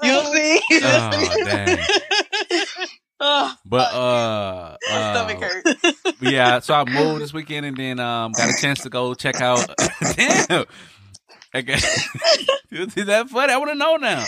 [0.04, 0.62] You'll see.
[0.84, 1.78] Oh, dang.
[3.24, 6.20] Oh, But uh, my uh, stomach hurts.
[6.22, 9.40] yeah, so I moved this weekend and then um got a chance to go check
[9.42, 9.64] out.
[10.16, 10.66] Damn.
[11.54, 11.74] Okay.
[12.72, 13.54] Is that funny?
[13.54, 14.26] I want to know now.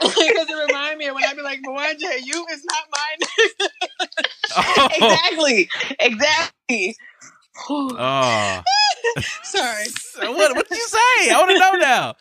[0.00, 3.18] Because it remind me of when I'd be like, Mwanje, you is not mine.
[4.56, 5.68] Oh, exactly.
[5.98, 6.96] Exactly.
[7.68, 8.62] oh.
[9.42, 9.86] Sorry.
[10.20, 11.30] what what you say?
[11.32, 12.14] I want to know now.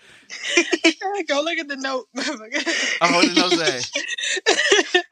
[1.27, 2.07] Go look at the note.
[3.01, 5.03] Oh, what did I say?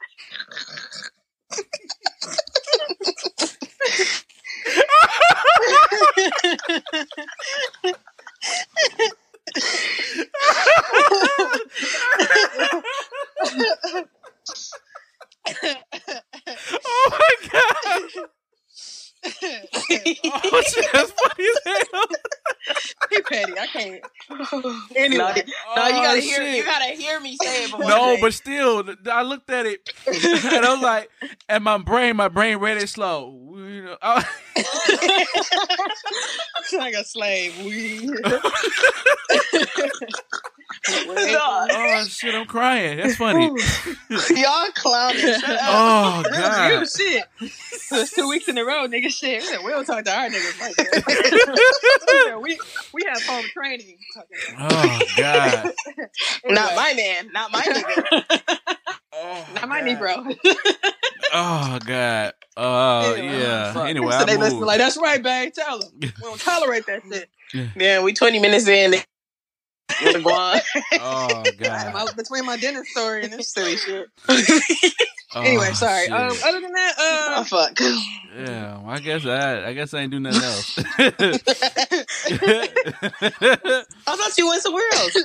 [16.84, 18.28] Oh my god!
[20.48, 21.58] Oh shit, that's funny as
[21.92, 22.04] hell.
[23.10, 23.52] he petty.
[23.58, 24.04] I can't.
[24.96, 25.18] Anyway.
[25.18, 26.36] No, no, you Oh, gotta hear.
[26.36, 26.56] shit.
[26.56, 27.70] You gotta hear me say it.
[27.78, 28.20] No, Jay.
[28.20, 31.10] but still, I looked at it and I was like,
[31.48, 33.54] and my brain, my brain read it slow.
[33.56, 34.24] You know, I-
[36.78, 37.54] like a slave.
[41.08, 41.14] We.
[41.14, 41.66] No.
[41.70, 42.98] oh shit, I'm crying.
[42.98, 43.46] That's funny.
[44.10, 45.20] y'all clowning.
[45.20, 45.60] Shut up.
[45.62, 46.80] Oh god.
[46.80, 47.24] you, shit.
[47.40, 47.52] It
[47.90, 49.08] was two weeks in a row, nigga.
[49.08, 52.38] Shit, we, don't talk to our niggas like that.
[52.42, 52.58] we
[52.92, 53.96] we have home training.
[54.58, 55.72] Oh god.
[56.46, 57.30] Not my man.
[57.32, 58.40] Not my nigga.
[59.12, 59.88] Oh, not my God.
[59.88, 60.36] Negro.
[61.32, 62.34] Oh god.
[62.56, 63.72] Oh Anyway, yeah.
[63.72, 63.88] fuck.
[63.88, 65.52] Anyway, so I they listen like that's right, babe.
[65.52, 67.02] Tell them we don't tolerate that
[67.52, 67.70] shit.
[67.76, 68.94] Yeah, we 20 minutes in.
[70.02, 70.60] With Guan.
[70.94, 72.16] Oh god.
[72.16, 74.08] Between my dinner story and this silly shit.
[75.34, 76.04] Oh, anyway, sorry.
[76.04, 76.12] shit.
[76.12, 77.78] Um, other than that, oh, uh, fuck.
[78.38, 80.78] Yeah, well, I guess I, I guess I ain't do nothing else.
[83.28, 85.16] I thought you went somewhere else.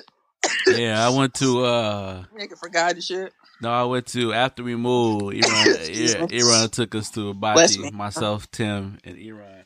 [0.67, 3.31] yeah, I went to uh nigga forgot the shit.
[3.61, 5.35] no, I went to after we moved.
[5.35, 7.85] Iran, yeah, Iran took us to Bless me.
[7.85, 7.95] Hibachi.
[7.95, 9.63] Myself, Tim, and Iran.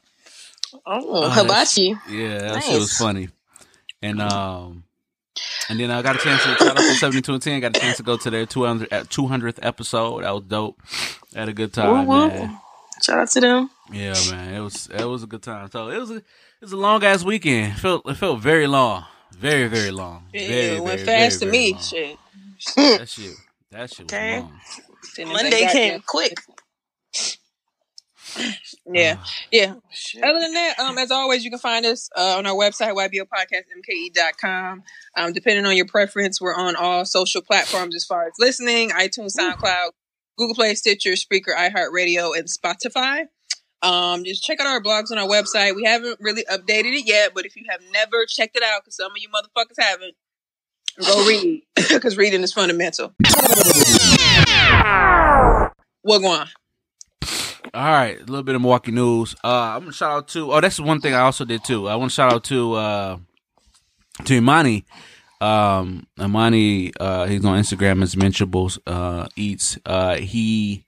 [0.86, 1.96] Oh, Uh, hibachi.
[2.10, 3.30] Yeah, that shit was funny.
[4.02, 4.84] And um,
[5.70, 7.60] and then I got a chance to shout out to seventy two and ten.
[7.62, 10.24] Got a chance to go to their 200 200th uh, episode.
[10.24, 10.82] That was dope.
[11.34, 12.28] had a good time, Woo, woo.
[12.28, 12.58] man.
[13.02, 13.70] Shout out to them.
[13.92, 14.54] Yeah, man.
[14.54, 15.70] It was it was a good time.
[15.72, 16.24] So it was a it
[16.62, 17.74] was a long ass weekend.
[17.74, 19.06] It felt it felt very long,
[19.38, 20.26] very very long.
[20.34, 21.72] Yeah, very, it went very, fast very, to very me.
[21.74, 21.82] long.
[21.82, 22.18] Shit.
[23.00, 23.36] That shit.
[23.72, 25.34] That shit was long.
[25.34, 26.38] Monday came quick.
[28.86, 29.74] Yeah, Uh, yeah.
[30.24, 34.84] Other than that, um, as always, you can find us uh, on our website, ybopodcastmke.com.
[35.18, 39.36] Um, depending on your preference, we're on all social platforms as far as listening iTunes,
[39.38, 39.90] SoundCloud,
[40.38, 43.26] Google Play, Stitcher, Spreaker, iHeartRadio, and Spotify.
[43.82, 45.76] Um, just check out our blogs on our website.
[45.76, 48.96] We haven't really updated it yet, but if you have never checked it out, because
[48.96, 50.16] some of you motherfuckers haven't,
[51.06, 53.14] go read, because reading is fundamental.
[56.02, 56.48] What going?
[57.76, 59.36] All right, a little bit of Milwaukee news.
[59.44, 60.54] Uh, I'm gonna shout out to.
[60.54, 61.90] Oh, that's one thing I also did too.
[61.90, 63.18] I want to shout out to uh,
[64.24, 64.86] to Imani.
[65.42, 69.78] Um, Amani, uh, he's on Instagram as Menchables, uh, Eats.
[69.86, 70.86] Uh, he,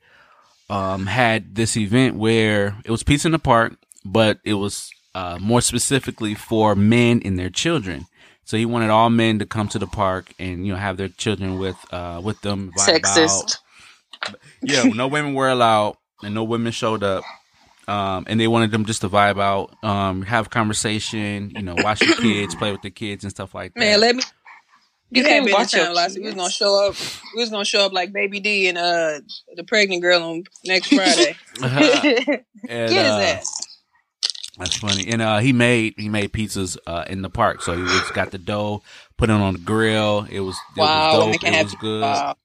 [0.70, 3.74] um, had this event where it was Pizza in the Park,
[4.06, 8.06] but it was, uh, more specifically for men and their children.
[8.46, 11.10] So he wanted all men to come to the park and, you know, have their
[11.10, 12.72] children with, uh, with them.
[12.78, 13.60] Sexist.
[14.26, 14.36] out.
[14.62, 17.24] Yeah, no women were allowed and no women showed up.
[17.88, 22.02] Um, and they wanted them just to vibe out, um, have conversation, you know, watch
[22.02, 23.80] the kids, play with the kids and stuff like that.
[23.80, 24.24] Man, let me.
[25.10, 26.24] You You can't watch in last week.
[26.24, 26.96] We was gonna show up.
[27.34, 29.22] We was gonna show up like Baby D and uh
[29.56, 31.38] the pregnant girl on next Friday.
[31.62, 33.68] and, Get his uh, ass.
[34.58, 35.08] That's funny.
[35.08, 37.62] And uh, he made he made pizzas uh, in the park.
[37.62, 38.82] So he just got the dough,
[39.18, 40.28] put it on the grill.
[40.30, 41.44] It was it Wow, was dope.
[41.44, 42.02] It was good.
[42.02, 42.36] wow.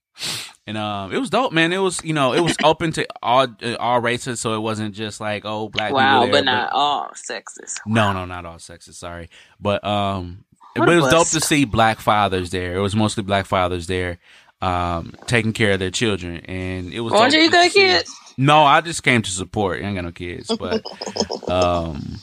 [0.66, 1.72] And um, it was dope, man.
[1.72, 4.94] It was you know it was open to all uh, all races, so it wasn't
[4.94, 6.33] just like oh black wow, people.
[6.33, 7.81] there, but not all sexist.
[7.87, 8.94] No, no, not all sexist.
[8.94, 9.29] Sorry,
[9.61, 10.44] but um,
[10.77, 12.77] What but it was dope to see black fathers there.
[12.77, 14.18] It was mostly black fathers there,
[14.61, 17.12] um, taking care of their children, and it was.
[17.12, 18.14] Dope you got kids?
[18.37, 19.83] No, I just came to support.
[19.83, 20.83] I ain't got no kids, but
[21.51, 22.18] um,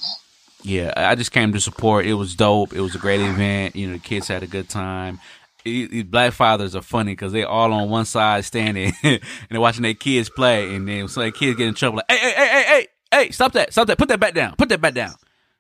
[0.64, 2.06] yeah, I just came to support.
[2.06, 2.74] It was dope.
[2.74, 3.76] It was a great event.
[3.76, 5.20] You know, the kids had a good time.
[5.66, 9.20] It- Black fathers are funny because they all on one side standing and
[9.50, 11.98] they're watching their kids play, and then so their kids get in trouble.
[11.98, 12.88] Like, hey, hey, hey, hey, hey,
[13.26, 15.14] hey, stop that, stop that, put that back down, put that back down.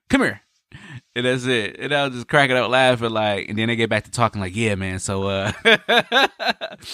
[0.09, 0.41] Come here.
[1.15, 1.77] And that's it.
[1.79, 4.39] And I was just cracking up laughing like and then they get back to talking
[4.39, 4.99] like, yeah, man.
[4.99, 5.51] So uh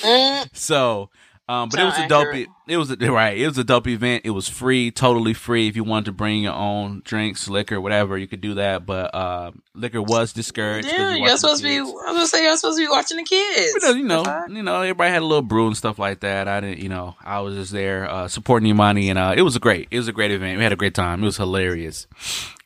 [0.02, 1.10] Mm, so
[1.48, 2.36] um but it was a dope
[2.68, 4.24] it was a, right, it was a dope event.
[4.26, 5.68] It was free, totally free.
[5.68, 8.86] If you wanted to bring your own drinks, liquor, whatever, you could do that.
[8.86, 10.88] But uh liquor was discouraged.
[10.88, 11.78] yeah, you're you're supposed to be.
[11.78, 13.74] I was gonna say you're supposed to be watching the kids.
[13.82, 16.48] But, you know, you know, everybody had a little brew and stuff like that.
[16.48, 19.56] I didn't, you know, I was just there uh, supporting Imani, and uh, it was
[19.56, 20.58] a great, it was a great event.
[20.58, 21.22] We had a great time.
[21.22, 22.08] It was hilarious.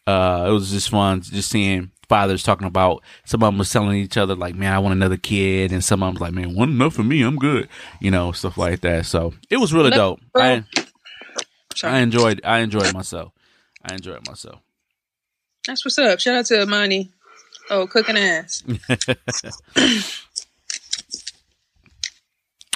[0.08, 3.04] Uh, it was just fun, just seeing fathers talking about.
[3.24, 6.04] Some of them was telling each other like, "Man, I want another kid," and some
[6.04, 7.22] of them was like, "Man, one enough for me.
[7.22, 7.70] I'm good,"
[8.02, 9.06] you know, stuff like that.
[9.06, 10.20] So it was really dope.
[10.36, 10.66] I,
[11.84, 13.32] I enjoyed, I enjoyed myself.
[13.84, 14.60] I enjoyed myself.
[15.66, 16.20] That's what's up.
[16.20, 17.12] Shout out to Amani.
[17.70, 18.64] Oh, cooking ass.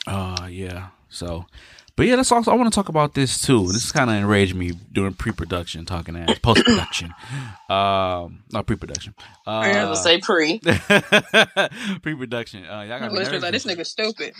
[0.05, 0.89] Uh yeah.
[1.09, 1.45] So
[1.95, 3.67] but yeah, that's also I want to talk about this too.
[3.71, 7.13] This kind of enraged me during pre-production, talking as post-production,
[7.69, 9.13] um, not pre-production.
[9.45, 10.59] I was Uh, gonna say pre.
[12.01, 12.65] pre-production.
[12.65, 13.41] Uh, y'all got me nervous.
[13.41, 14.33] like this nigga stupid.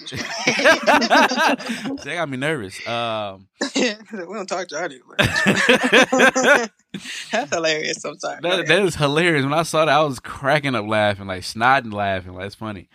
[2.04, 2.86] they got me nervous.
[2.88, 6.72] Um, we don't talk to our that,
[7.32, 8.42] That's hilarious sometimes.
[8.42, 9.44] that is hilarious.
[9.44, 12.34] When I saw that, I was cracking up laughing, like snotting laughing.
[12.34, 12.88] Like it's funny.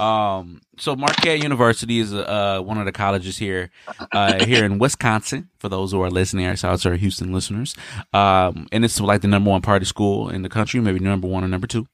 [0.00, 3.70] Um, so Marquette University is uh one of the colleges here,
[4.12, 5.50] uh, here in Wisconsin.
[5.58, 7.74] For those who are listening, shout out to our Houston listeners.
[8.12, 11.44] Um, and it's like the number one party school in the country, maybe number one
[11.44, 11.86] or number two.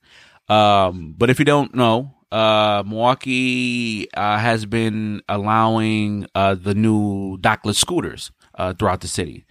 [0.48, 7.36] Um, but if you don't know, uh, Milwaukee uh, has been allowing uh, the new
[7.38, 9.44] dockless scooters uh, throughout the city.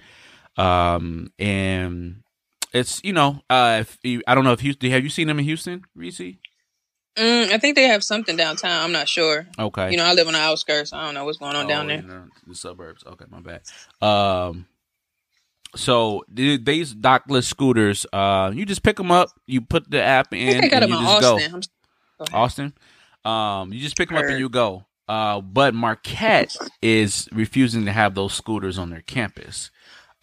[0.58, 2.24] Um, and
[2.74, 4.92] it's you know, uh, if you, I don't know if Houston.
[4.92, 6.20] Have you seen them in Houston, Reese?
[6.20, 8.84] Mm, I think they have something downtown.
[8.84, 9.48] I'm not sure.
[9.58, 10.94] Okay, You know, I live on the outskirts.
[10.94, 12.02] I don't know what's going on down Oh, there.
[12.04, 13.04] the, the suburbs.
[13.08, 13.62] Okay, my bad.
[14.08, 14.68] Um,
[15.76, 20.38] so these dockless scooters, uh, you just pick them up, you put the app I
[20.38, 21.52] in, think they got and them you in just Austin.
[22.20, 22.26] go.
[22.26, 22.38] Go.
[22.38, 22.74] Austin.
[23.26, 24.86] Um, you just pick them up and you go.
[25.08, 29.72] Uh, but Marquette is refusing to have those scooters on their campus.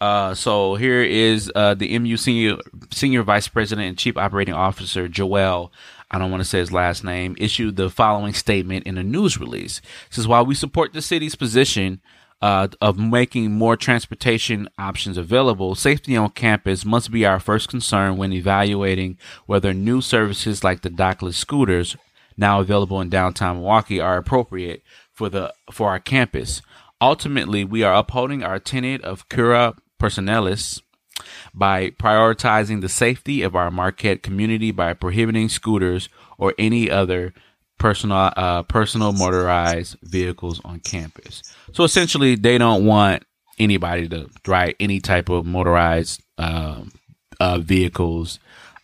[0.05, 2.57] Uh, so here is uh, the MU senior
[2.91, 5.73] senior vice president and chief operating officer Joel.
[6.11, 7.35] I don't want to say his last name.
[7.39, 9.79] Issued the following statement in a news release.
[9.79, 12.01] It says while we support the city's position
[12.39, 18.15] uh, of making more transportation options available, safety on campus must be our first concern
[18.15, 21.97] when evaluating whether new services like the dockless scooters
[22.37, 26.61] now available in downtown Milwaukee are appropriate for the for our campus.
[27.01, 30.81] Ultimately, we are upholding our tenet of cura personalis
[31.53, 37.33] by prioritizing the safety of our Marquette community by prohibiting scooters or any other
[37.77, 41.41] personal uh, personal motorized vehicles on campus.
[41.73, 43.23] So essentially, they don't want
[43.57, 46.91] anybody to ride any type of motorized um,
[47.39, 48.39] uh, vehicles,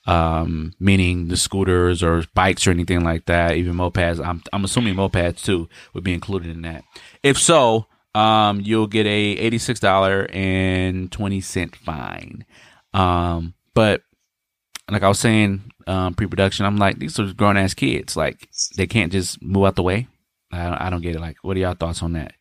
[0.06, 3.56] um, meaning the scooters or bikes or anything like that.
[3.56, 4.26] Even mopeds.
[4.26, 6.84] I'm I'm assuming mopeds too would be included in that.
[7.24, 12.46] If so, um, you'll get a eighty six dollar and twenty cent fine.
[12.94, 14.02] Um, but
[14.90, 18.18] like I was saying, um, pre production, I'm like these are grown ass kids.
[18.18, 20.08] Like they can't just move out the way.
[20.52, 21.22] I don't, I don't get it.
[21.22, 22.34] Like, what are y'all thoughts on that?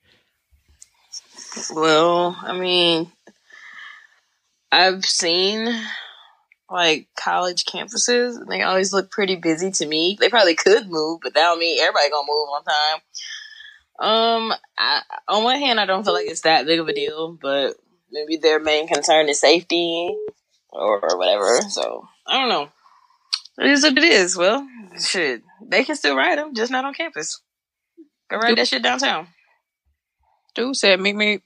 [1.73, 3.11] Well, I mean,
[4.73, 5.69] I've seen
[6.69, 8.37] like college campuses.
[8.37, 10.17] and They always look pretty busy to me.
[10.19, 13.01] They probably could move, but that don't mean everybody gonna move on time.
[14.01, 17.37] Um, I, on one hand, I don't feel like it's that big of a deal,
[17.41, 17.77] but
[18.11, 20.17] maybe their main concern is safety
[20.71, 21.61] or, or whatever.
[21.69, 22.69] So I don't know.
[23.59, 24.37] It is what it is.
[24.37, 24.67] Well,
[24.99, 27.43] shit, they can still ride them, just not on campus.
[28.31, 29.27] Go ride that shit downtown.
[30.55, 31.41] Dude said meet me.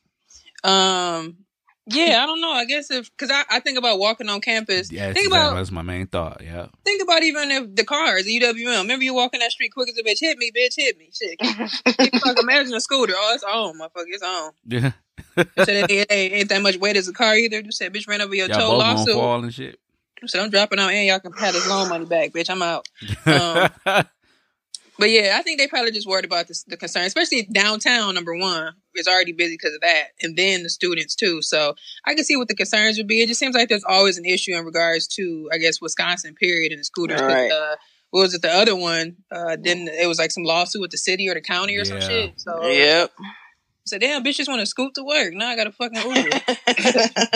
[0.63, 1.44] Um,
[1.87, 2.51] yeah, I don't know.
[2.51, 4.91] I guess if because I, I think about walking on campus.
[4.91, 6.41] Yeah, that's, think exactly, about that's my main thought.
[6.43, 6.67] Yeah.
[6.85, 8.83] think about even if the cars, the UWM.
[8.83, 11.11] Remember you walking that street quick as a bitch, hit me, bitch, hit me.
[11.13, 13.15] Shit, you fuck imagine a scooter.
[13.17, 14.53] Oh, it's on, motherfucker, it's on.
[14.67, 14.93] Yeah.
[15.37, 17.61] Said it, it ain't, ain't that much weight as a car either.
[17.61, 19.15] You said bitch ran over your Y'all toe both lawsuit.
[19.15, 19.79] fall and shit.
[20.23, 22.49] You said I'm dropping out and y'all can have this loan money back, bitch.
[22.49, 22.89] I'm out.
[23.27, 24.05] Um,
[24.99, 28.15] But yeah, I think they probably just worried about the, the concern, especially downtown.
[28.15, 31.43] Number one is already busy because of that, and then the students too.
[31.43, 33.21] So I can see what the concerns would be.
[33.23, 36.35] It just seems like there's always an issue in regards to, I guess, Wisconsin.
[36.35, 37.21] Period, and the scooters.
[37.21, 37.51] 'cause, Right.
[37.51, 37.77] Uh,
[38.11, 38.43] what was it?
[38.43, 39.17] The other one?
[39.33, 42.01] Uh, then it was like some lawsuit with the city or the county or some
[42.01, 42.35] shit.
[42.37, 43.11] So Yep.
[43.87, 45.35] so damn, bitch just want to scoot to work.
[45.35, 46.41] Now I got to fucking Uber.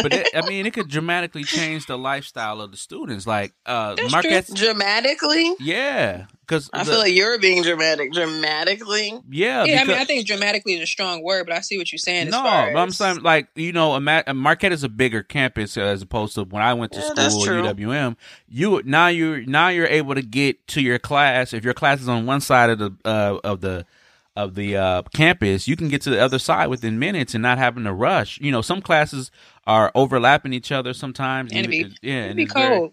[0.03, 3.27] but it, I mean, it could dramatically change the lifestyle of the students.
[3.27, 4.49] Like uh, That's Marquette.
[4.55, 8.13] Dramatically, Yeah, because I feel like you're being dramatic.
[8.13, 11.77] Dramatically, yeah, yeah, I mean, I think dramatically is a strong word, but I see
[11.79, 12.29] what you're saying.
[12.29, 15.77] As no, far but I'm saying like you know, Ima- Marquette is a bigger campus
[15.77, 18.17] as opposed to when I went to Yeah, school at UWM.
[18.49, 22.09] You now you're now you're able to get to your class if your class is
[22.09, 23.85] on one side of the uh, of the
[24.37, 27.59] of the uh, campus, you can get to the other side within minutes and not
[27.59, 28.41] having to rush.
[28.41, 29.33] You know, some classes
[29.67, 31.51] are overlapping each other sometimes.
[31.51, 32.93] And it'd be- yeah, It'd and be it's very- cold.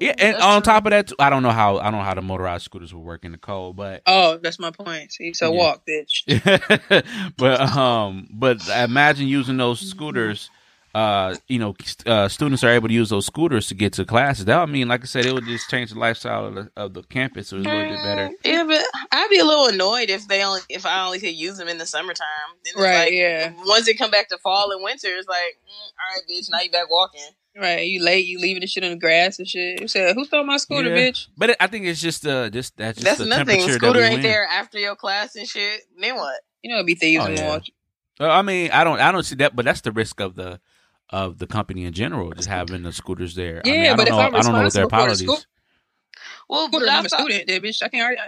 [0.00, 0.72] Yeah, and That's on true.
[0.72, 2.92] top of that, too, I don't know how I don't know how the motorized scooters
[2.94, 5.12] will work in the cold, but Oh, that's my point.
[5.12, 5.58] See, so Yeah.
[5.58, 7.04] walk, bitch.
[7.36, 10.50] but um, but imagine using those scooters.
[10.94, 11.74] Uh, you know,
[12.06, 14.44] uh, students are able to use those scooters to get to classes.
[14.44, 16.94] That would mean, like I said, it would just change the lifestyle of the, of
[16.94, 17.48] the campus.
[17.48, 18.30] So it's a little bit better.
[18.44, 18.80] Yeah, but
[19.10, 21.78] I'd be a little annoyed if they only if I only could use them in
[21.78, 22.26] the summertime.
[22.64, 23.52] Then Right, like, yeah.
[23.66, 26.60] Once it come back to fall and winter, it's like, mm, all right, bitch, now
[26.60, 27.22] you back walking.
[27.56, 29.80] Right, you late, you leaving the shit on the grass and shit.
[29.80, 30.96] You said, "Who stole my scooter, Yeah.
[31.10, 33.74] bitch?" But it, I think it's just uh, just that's just That's the another temperature
[33.78, 35.82] Scooter that ain't there after your class and shit.
[36.00, 36.40] Then what?
[36.62, 37.42] You know, it'd be thieves Oh, in yeah.
[37.42, 37.74] Milwaukee.
[38.18, 40.60] Uh, I mean, I don't, I don't see that, but that's the risk of the
[41.10, 43.62] of the company in general, just having the scooters there.
[43.64, 44.88] I Yeah, mean, I but don't if know, I'm I don't know what their responsible
[44.88, 45.28] for the policies.
[45.28, 45.44] school-
[46.48, 47.82] Well, but I I'm a student, there, bitch.
[47.84, 48.20] I can't already,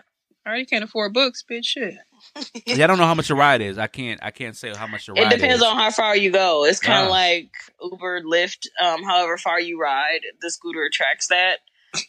[0.46, 1.64] I already can't afford books, bitch.
[1.66, 1.94] Shit.
[2.66, 3.78] Yeah, I don't know how much a ride is.
[3.78, 5.32] I can't, I can't say how much a ride.
[5.32, 5.62] It depends is.
[5.62, 6.64] on how far you go.
[6.64, 7.10] It's kind of Ah.
[7.10, 7.50] like
[7.82, 8.66] Uber, Lyft.
[8.82, 11.58] Um, however far you ride, the scooter tracks that.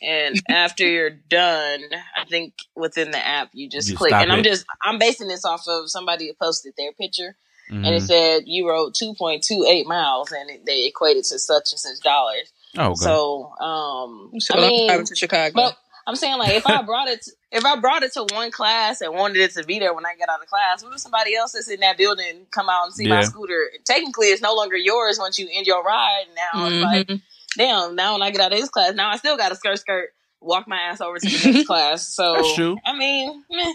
[0.02, 1.82] And after you're done,
[2.16, 4.14] I think within the app you just You click.
[4.14, 4.44] And I'm it.
[4.44, 7.36] just I'm basing this off of somebody that posted their picture,
[7.70, 8.08] and it Mhm.
[8.08, 12.52] said you rode 2.28 miles, and it, they equated to such and such dollars.
[12.78, 12.96] Oh, okay.
[12.96, 15.54] So, um, So I I'm mean, to Chicago.
[15.54, 18.50] but I'm saying like if I brought it, to, if I brought it to one
[18.50, 21.00] class and wanted it to be there when I get out of class, what if
[21.02, 23.70] somebody else that's in that building come out and see my scooter?
[23.86, 26.26] Technically, it's no longer yours once you end your ride.
[26.36, 27.22] Now it's like, Mhm.
[27.58, 27.96] damn.
[27.96, 30.10] Now when I get out of this class, now I still got to skirt skirt,
[30.40, 32.08] walk my ass over to the next class.
[32.08, 32.78] So That's true.
[32.86, 33.74] I mean, meh.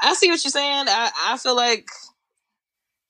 [0.00, 0.86] I see what you're saying.
[0.88, 1.86] I I feel like.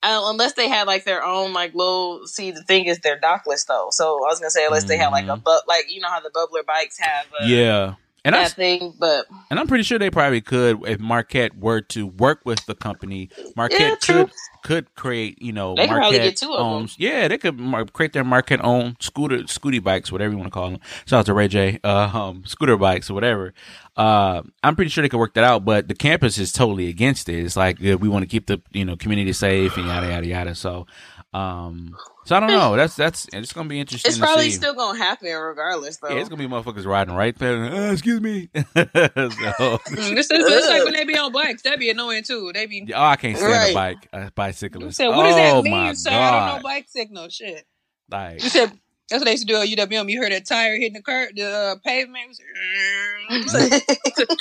[0.01, 3.65] uh, unless they had like their own like little see the thing is their dockless
[3.65, 3.89] though.
[3.91, 5.43] So I was gonna say unless they had like a Mhm.
[5.43, 8.93] but like you know how the Bublr bikes have a, yeah, and I, that thing,
[8.99, 12.75] but and I'm pretty sure they probably could if Marquette were to work with the
[12.75, 13.29] company.
[13.55, 14.31] Marquette Yeah, could
[14.63, 16.89] could create, you know, They could Marquette get two of them.
[16.97, 20.53] Yeah, they could mar- create their Marquette own scooter, scooty bikes, whatever you want to
[20.53, 20.79] call them.
[21.05, 23.53] Shout out to Ray J, uh, um, scooter bikes or whatever.
[23.95, 27.29] Uh, I'm pretty sure they could work that out, but the campus is totally against
[27.29, 27.43] it.
[27.43, 30.55] It's like we want to keep the you know community safe and yada yada yada.
[30.55, 30.87] So,
[31.33, 31.95] um,
[32.29, 32.75] so I don't know.
[32.75, 34.07] That's that's it's gonna be interesting.
[34.07, 34.57] it's probably see.
[34.57, 36.09] still gonna happen regardless though.
[36.09, 37.63] Yeah, it's gonna be motherfuckers riding right there.
[37.63, 38.49] Uh, excuse me.
[38.53, 41.63] so, Mm, It's, it's, it's like when they be on bikes.
[41.63, 42.51] That'd be annoying too.
[42.53, 42.93] They be.
[42.95, 43.73] oh, I can't stand a Right.
[43.73, 44.97] bike, a bicyclist.
[44.97, 46.11] said, what does oh, that my mean, sir?
[46.11, 46.33] God.
[46.33, 47.29] I don't know bike signal.
[47.29, 47.65] Shit.
[48.11, 48.73] Like, You said
[49.09, 50.11] that's what they used to do at UWM.
[50.11, 52.27] You heard that tire hitting the cur- the uh, pavement.
[52.29, 52.43] Was to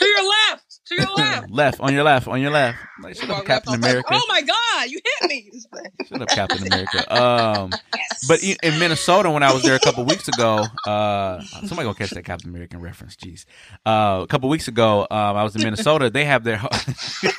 [0.07, 1.51] your left, to your left.
[1.51, 2.79] left on your left on your left.
[3.01, 4.09] Like, shut up, Captain on- like, America.
[4.13, 5.51] oh my god, you hit me.
[6.09, 7.15] Shut up, Captain America.
[7.17, 7.71] Um,
[8.27, 11.95] but in, in Minnesota, when I was there a couple weeks ago, uh, somebody gonna
[11.95, 13.15] catch that Captain American reference.
[13.15, 13.45] Jeez,
[13.87, 16.11] uh, a couple weeks ago, um, I was in Minnesota.
[16.11, 16.61] They have their.
[17.23, 17.31] you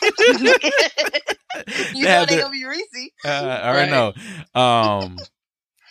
[1.55, 3.11] They know they their- gonna be Reese.
[3.25, 4.13] Uh, I already know.
[4.61, 5.17] Um,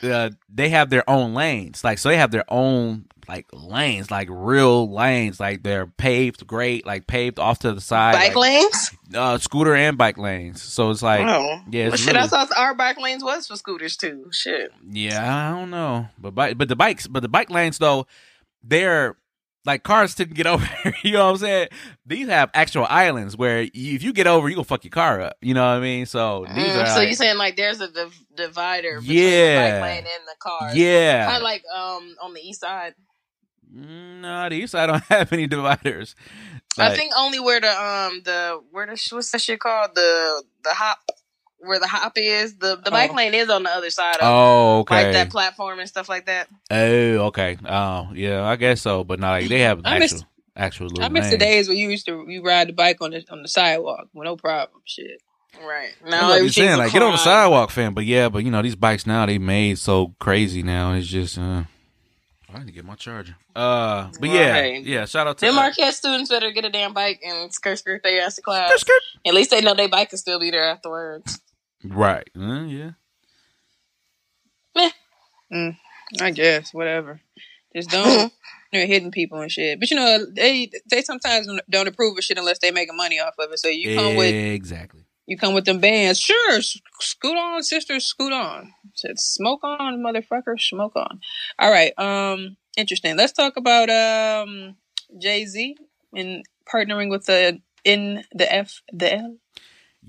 [0.03, 4.28] uh, they have their own lanes, like so they have their own like lanes, like
[4.30, 8.90] real lanes, like they're paved, great, like paved off to the side, Bike like, lanes.
[9.14, 10.62] uh, scooter and bike lanes.
[10.62, 12.14] So it's like, oh, yeah, it's shit.
[12.16, 14.26] I really- thought our bike lanes was for scooters too.
[14.32, 14.72] Shit.
[14.90, 18.06] yeah, I don't know, but bike, but the bikes, but the bike lanes though,
[18.62, 19.16] they're
[19.64, 20.66] like cars to get over.
[21.02, 21.68] you know what I'm saying?
[22.06, 25.20] These have actual islands where you, if you get over, you gonna fuck your car
[25.20, 25.36] up.
[25.42, 26.06] You know what I mean?
[26.06, 29.74] So these Mm, are so like- you saying like there's a div- divider between Yeah.
[29.74, 30.74] the bike lane and the cars?
[30.76, 31.26] yeah.
[31.26, 32.94] Kind of like um on the east side.
[33.74, 36.14] Mm, No, the east side don't have any dividers.
[36.78, 40.70] I think only where the um the where the what's that shit called the the
[40.70, 40.98] hop
[41.59, 43.16] where the hop is the the bike Oh.
[43.16, 45.04] lane is on the other side of Oh, okay.
[45.04, 46.48] like that platform and stuff like that.
[46.70, 47.59] Oh, okay.
[47.68, 49.02] Oh, yeah, I guess so.
[49.04, 50.24] But not like they have I actual, miss-
[50.57, 51.04] actual little.
[51.04, 53.42] I miss the days where you used to you ride the bike on the on
[53.42, 54.81] the sidewalk with no problem.
[54.85, 55.20] Shit.
[55.61, 57.92] Right I'm now, like you everything's saying, a like get on the sidewalk, fam.
[57.94, 60.92] But yeah, but you know these bikes now they made so crazy now.
[60.92, 61.37] It's just.
[61.38, 61.64] uh
[62.59, 63.37] I need to get my charger.
[63.55, 64.85] Uh, but yeah, Right.
[64.85, 65.05] yeah.
[65.05, 68.03] Shout out to Them uh, Marquette students better get a damn bike and skirt skirt
[68.03, 68.68] their ass to class.
[68.71, 69.03] skirt, skirt.
[69.27, 71.40] At least they know their bike can still be there afterwards.
[71.85, 72.29] Right.
[72.37, 72.90] Uh, yeah.
[76.21, 77.21] I guess whatever.
[77.75, 78.33] Just don't
[78.73, 79.79] you're hitting people and shit.
[79.79, 83.35] But you know they they sometimes don't approve of shit unless they making money off
[83.38, 83.59] of it.
[83.59, 85.05] So you come with exactly.
[85.28, 86.18] You come with them bands.
[86.18, 86.60] Sure,
[87.00, 88.72] scoot on, sisters, scoot on.
[88.94, 91.20] Said smoke on, motherfucker, smoke on.
[91.58, 91.92] All right.
[91.98, 93.14] Um, interesting.
[93.16, 94.76] Let's talk about um
[95.20, 95.76] Jay Z
[96.14, 99.36] and partnering with the in the F the L.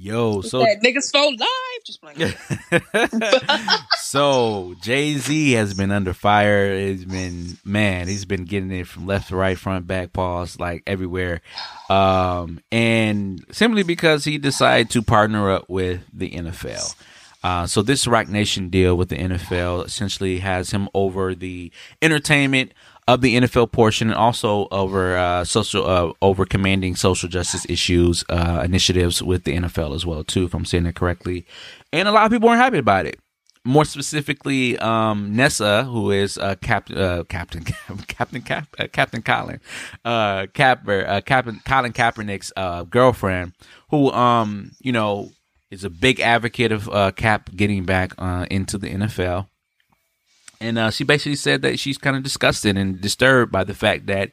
[0.02, 1.84] Yo, so that niggas for life.
[1.86, 3.78] Just playing.
[3.98, 6.72] so Jay Z has been under fire.
[6.72, 10.84] It's been man, he's been getting it from left to right, front, back, paws, like
[10.88, 11.42] everywhere.
[11.90, 16.96] Um, and simply because he decided to partner up with the NFL.
[17.44, 22.72] Uh, so this Roc Nation deal with the NFL essentially has him over the entertainment
[23.14, 28.24] of the NFL portion and also over uh, social uh, over commanding social justice issues
[28.30, 31.46] uh, initiatives with the NFL as well too, if I'm saying it correctly.
[31.92, 33.20] And a lot of people aren't happy about it.
[33.66, 37.64] More specifically, um, Nessa, who is uh, Captain uh, Captain
[38.08, 39.60] Captain Cap, uh, Captain Colin
[40.06, 43.54] uh, Capper uh, Captain Colin Kaepernick's uh, girlfriend,
[43.90, 45.32] who um you know
[45.72, 49.48] is a big advocate of uh, Cap getting back uh, into the NFL.
[50.62, 54.08] And uh, she basically said that she's kind of disgusted and disturbed by the fact
[54.08, 54.32] that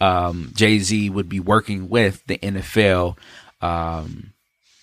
[0.00, 3.16] um, Jay Z would be working with the NFL
[3.60, 4.32] um,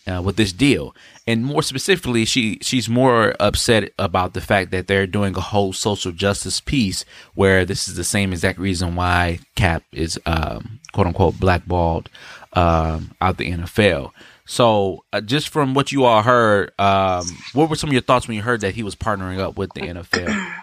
[0.08, 0.96] uh, with this deal.
[1.28, 5.74] And more specifically, she she's more upset about the fact that they're doing a whole
[5.74, 11.08] social justice piece where this is the same exact reason why Cap is um, quote
[11.08, 12.10] unquote blackballed
[12.54, 14.12] um, out the NFL.
[14.46, 18.28] So, uh, just from what you all heard, um, what were some of your thoughts
[18.28, 20.56] when you heard that he was partnering up with the NFL?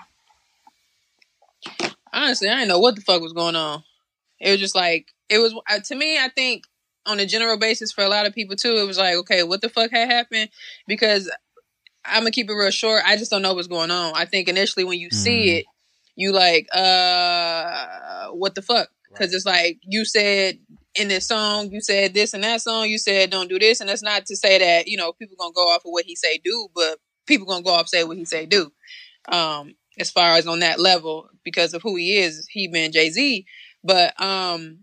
[2.19, 3.83] Honestly, I didn't know what the fuck was going on.
[4.41, 6.19] It was just like it was uh, to me.
[6.19, 6.65] I think
[7.07, 9.61] on a general basis for a lot of people too, it was like, okay, what
[9.63, 10.51] the fuck had happened?
[10.87, 11.31] Because
[12.05, 13.03] I'm gonna keep it real short.
[13.07, 14.13] I just don't know what's going on.
[14.15, 15.59] I think initially when you see Mhm.
[15.59, 15.65] it,
[16.17, 18.89] you like, uh, what the fuck?
[19.09, 20.59] Because it's like you said
[20.95, 23.89] in this song, you said this and that song, you said don't do this, and
[23.89, 26.39] that's not to say that you know people gonna go off of what he say
[26.39, 28.71] do, but people gonna go off say what he say do.
[29.29, 33.11] Um, as far as on that level because of who he is, he been Jay
[33.11, 33.47] Z.
[33.85, 34.81] But um,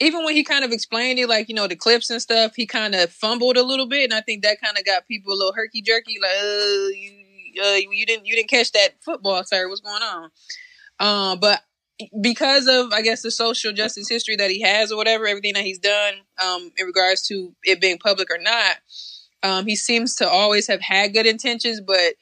[0.00, 2.66] even when he kind of explained it, like you know the clips and stuff, he
[2.66, 5.36] kind of fumbled a little bit, and I think that kind of got people a
[5.36, 9.68] little herky jerky, like, uh, you, uh, you didn't you didn't catch that football, sir.
[9.68, 10.30] What's going on?
[10.98, 11.60] Um, but
[12.20, 15.64] because of I guess the social justice history that he has or whatever, everything that
[15.64, 18.76] he's done um, in regards to it being public or not,
[19.42, 22.14] um, he seems to always have had good intentions, but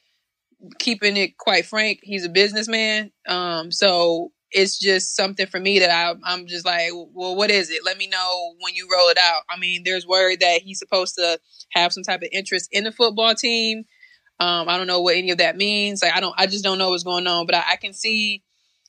[0.78, 3.12] keeping it quite frank, he's a businessman.
[3.26, 7.70] Um, so it's just something for me that I, I'm just like, well, what is
[7.70, 7.84] it?
[7.84, 9.42] Let me know when you roll it out.
[9.48, 11.38] I mean, there's word that he's supposed to
[11.70, 13.84] have some type of interest in the football team.
[14.40, 16.02] Um, I don't know what any of that means.
[16.02, 17.46] Like, I don't, I just don't know what's going on.
[17.46, 18.42] But I, I can see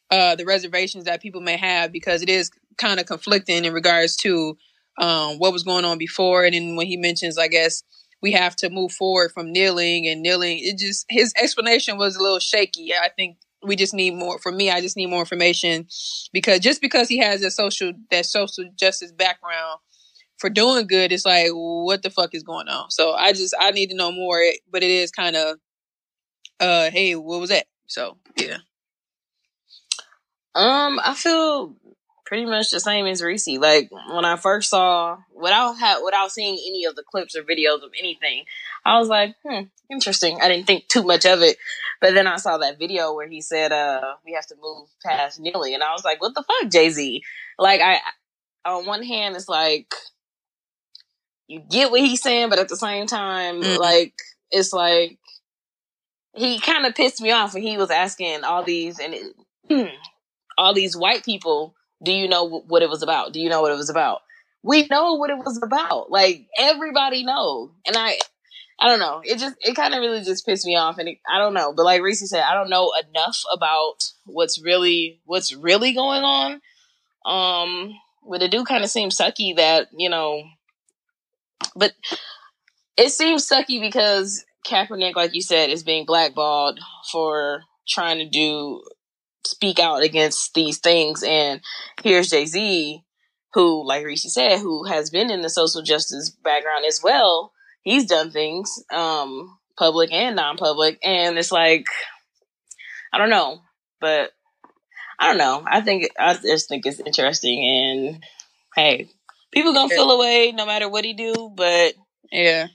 [0.09, 4.15] uh, the reservations that people may have because it is kind of conflicting in regards
[4.17, 4.57] to
[4.97, 7.83] um, what was going on before, and then when he mentions, I guess
[8.21, 10.59] we have to move forward from kneeling and kneeling.
[10.59, 12.93] It just his explanation was a little shaky.
[12.93, 14.39] I think we just need more.
[14.39, 15.87] For me, I just need more information
[16.33, 19.79] because just because he has that social that social justice background
[20.37, 22.91] for doing good, it's like what the fuck is going on.
[22.91, 24.39] So I just I need to know more.
[24.71, 25.57] But it is kind of
[26.59, 27.65] uh hey, what was that?
[27.87, 28.57] So yeah.
[30.53, 31.75] Um, I feel
[32.31, 33.45] pretty much the same as Reese.
[33.59, 37.83] Like when I first saw, without ha- without seeing any of the clips or videos
[37.83, 38.45] of anything,
[38.85, 40.39] I was like, hmm, interesting.
[40.41, 41.57] I didn't think too much of it,
[41.99, 45.41] but then I saw that video where he said, "Uh, we have to move past
[45.41, 47.21] kneeling," and I was like, "What the fuck, Jay Z?"
[47.59, 47.99] Like, I
[48.63, 49.93] on one hand, it's like
[51.47, 53.77] you get what he's saying, but at the same time, Mhm.
[53.77, 54.13] like
[54.51, 55.19] it's like
[56.33, 59.13] he kind of pissed me off when he was asking all these and.
[59.69, 59.91] It,
[60.57, 61.73] all these white people,
[62.03, 63.33] do you know what it was about?
[63.33, 64.19] Do you know what it was about?
[64.63, 66.11] We know what it was about.
[66.11, 67.71] Like everybody know.
[67.85, 68.17] And I
[68.79, 69.21] I don't know.
[69.23, 71.73] It just it kind of really just pissed me off and it, I don't know.
[71.73, 76.61] But like Reese said, I don't know enough about what's really what's really going on.
[77.25, 77.93] Um
[78.27, 80.43] but it do kind of seem sucky that, you know,
[81.75, 81.93] but
[82.97, 86.79] it seems sucky because Kaepernick, like you said, is being blackballed
[87.11, 88.83] for trying to do
[89.45, 91.23] speak out against these things.
[91.23, 91.61] And
[92.03, 93.03] here's Jay Z,
[93.53, 97.51] who, like Reese said, who has been in the social justice background as well.
[97.83, 101.85] He's done things, um, public and non-public, and it's like,
[103.11, 103.61] I don't know,
[103.99, 104.31] but
[105.19, 105.63] I don't know.
[105.65, 108.23] I think I just think it's interesting, and
[108.75, 109.09] hey,
[109.51, 111.93] people gonna feel away no matter what he do, but
[112.31, 112.67] Yeah.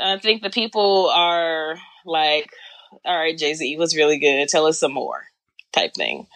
[0.00, 2.50] I think the people are like,
[3.04, 4.48] all right, Jay Z was really good.
[4.48, 5.24] Tell us some more,
[5.72, 6.26] type thing.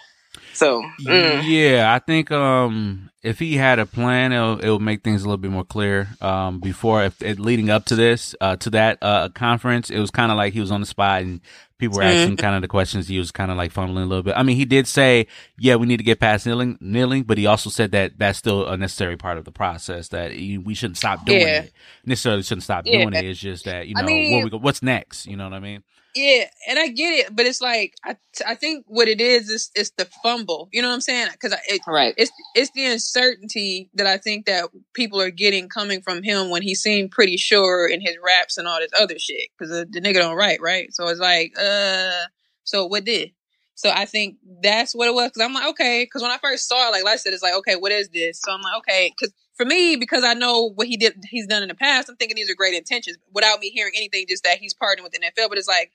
[0.53, 5.23] So, mm, Yeah, I think um if he had a plan, it'll, it'll make things
[5.23, 6.09] a little bit more clear.
[6.21, 10.11] Um, before if it, leading up to this, uh, to that uh conference, it was
[10.11, 11.41] kind of like he was on the spot and
[11.79, 13.09] people were asking kind of the questions.
[13.09, 14.35] He was kind of like fumbling a little bit.
[14.37, 15.27] I mean, he did say,
[15.59, 18.67] "Yeah, we need to get past kneeling," kneeling, but he also said that that's still
[18.67, 20.09] a necessary part of the process.
[20.09, 21.63] That he, we shouldn't stop doing Yeah.
[21.63, 21.73] it.
[22.05, 23.03] Necessarily shouldn't stop Yeah.
[23.03, 23.25] doing it.
[23.27, 25.27] It's just that you know I mean- what we go, what's next.
[25.27, 25.83] You know what I mean?
[26.17, 29.71] Yeah, and I get it, but it's like I I think what it is is
[29.75, 30.71] it's the fumble.
[30.73, 31.29] You know what I'm saying?
[31.31, 32.15] Because it, right.
[32.17, 36.63] it's it's the uncertainty that I think that people are getting coming from him when
[36.63, 39.51] he seemed pretty sure in his raps and all this other shit.
[39.59, 40.89] Because the, the nigga don't write, right?
[40.95, 42.25] So it's like, uh,
[42.65, 43.33] so what did?
[43.75, 45.29] So I think that's what it was.
[45.29, 46.05] Because I'm like, okay.
[46.05, 48.41] Because when I first saw it, like I said, it's like, okay, what is this?
[48.41, 49.13] So I'm like, okay.
[49.15, 52.09] Because for me, because I know what he did, he's done in the past.
[52.09, 54.27] I'm thinking these are great intentions without me hearing anything.
[54.29, 55.49] Just that he's partnering with the NFL.
[55.49, 55.93] But it's like,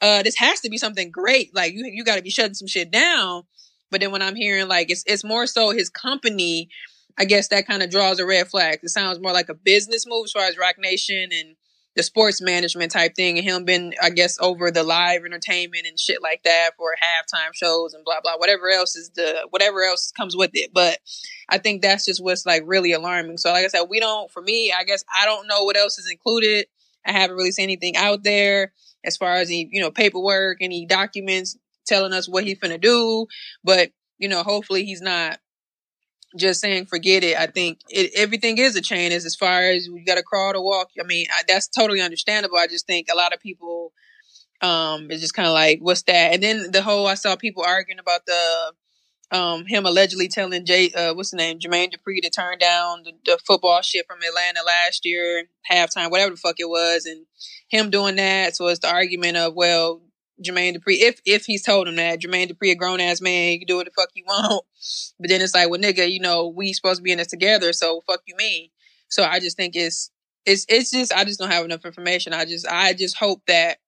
[0.00, 1.54] uh, this has to be something great.
[1.54, 3.44] Like you, you got to be shutting some shit down.
[3.90, 6.70] But then when I'm hearing like it's it's more so his company,
[7.18, 8.80] I guess that kind of draws a red flag.
[8.82, 11.56] It sounds more like a business move as far as Roc Nation and
[11.94, 15.98] the sports management type thing, and him been I guess over the live entertainment and
[15.98, 20.10] shit like that for halftime shows and blah blah whatever else is the whatever else
[20.12, 20.70] comes with it.
[20.72, 20.98] But
[21.48, 23.38] I think that's just what's like really alarming.
[23.38, 24.30] So like I said, we don't.
[24.30, 26.66] For me, I guess I don't know what else is included.
[27.04, 28.72] I haven't really seen anything out there
[29.04, 33.26] as far as any you know paperwork, any documents telling us what he's gonna do.
[33.62, 35.40] But you know, hopefully he's not
[36.36, 37.36] just saying forget it.
[37.36, 40.52] I think it, everything is a chain as as far as you got to crawl
[40.52, 40.88] to walk.
[41.00, 42.56] I mean, I, that's totally understandable.
[42.56, 43.92] I just think a lot of people
[44.60, 46.32] um is just kind of like what's that?
[46.34, 48.72] And then the whole I saw people arguing about the
[49.32, 53.12] um him allegedly telling Jay uh what's the name Jermaine Dupri to turn down the,
[53.24, 57.26] the football shit from Atlanta last year halftime whatever the fuck it was and
[57.68, 60.02] him doing that so it's the argument of well
[60.44, 63.58] Jermaine Dupri if if he's told him that Jermaine Dupri a grown ass man you
[63.60, 64.64] can do what the fuck you want.
[65.20, 67.72] But then it's like well nigga you know we supposed to be in this together
[67.72, 68.68] so fuck you mean.
[69.08, 70.10] So I just think it's
[70.46, 72.32] it's it's just I just don't have enough information.
[72.32, 73.78] I just I just hope that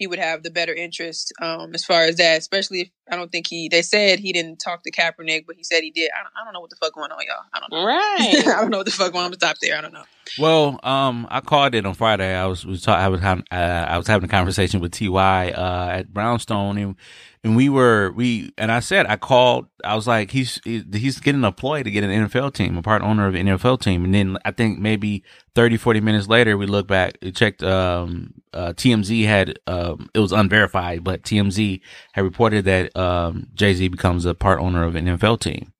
[0.00, 2.38] he would have the better interest um, as far as that.
[2.38, 3.68] Especially if I don't think he.
[3.68, 6.10] They said he didn't talk to Kaepernick, but he said he did.
[6.18, 7.44] I don't, I don't know what the fuck going on, y'all.
[7.52, 7.84] I don't know.
[7.84, 8.46] Right.
[8.56, 9.26] I don't know what the fuck going on.
[9.26, 9.76] I'm gonna stop there.
[9.76, 10.04] I don't know.
[10.38, 12.34] Well, um, I called it on Friday.
[12.34, 15.50] I was was talk, I was having uh, I was having a conversation with Ty
[15.50, 16.96] uh, at Brownstone, and
[17.42, 19.66] and we were we and I said I called.
[19.82, 23.00] I was like, he's he's getting a ploy to get an NFL team, a part
[23.02, 25.24] owner of an NFL team, and then I think maybe
[25.54, 27.62] 30, 40 minutes later, we look back, we checked.
[27.62, 31.80] Um, uh, TMZ had um, it was unverified, but TMZ
[32.12, 35.72] had reported that um Jay Z becomes a part owner of an NFL team.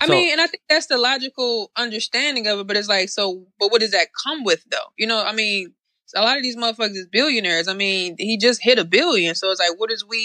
[0.00, 2.66] I So- mean, and I think that's the logical understanding of it.
[2.66, 4.92] But it's like, so, but what does that come with, though?
[4.96, 5.72] You know, I mean,
[6.14, 7.68] a lot of these motherfuckers is billionaires.
[7.68, 10.20] I mean, he just hit a billion, so it's like, what is we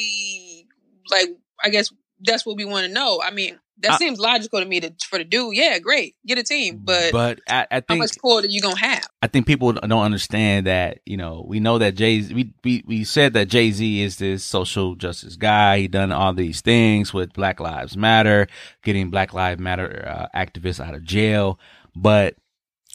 [1.09, 1.29] like?
[1.63, 1.91] I guess
[2.21, 3.21] that's what we want to know.
[3.23, 5.55] I mean, that I- seems logical to me to for the dude.
[5.55, 8.77] Yeah, great, get a team, but, but I, I how much pull are you gonna
[8.77, 9.07] have?
[9.21, 12.33] I think people don't understand that, you know, we know that Jay Z.
[12.33, 15.79] we, we we said that Jay Z is this social justice guy.
[15.79, 18.47] He done all these things with Black Lives Matter,
[18.83, 21.59] getting Black Lives Matter uh, activists out of jail.
[21.95, 22.35] But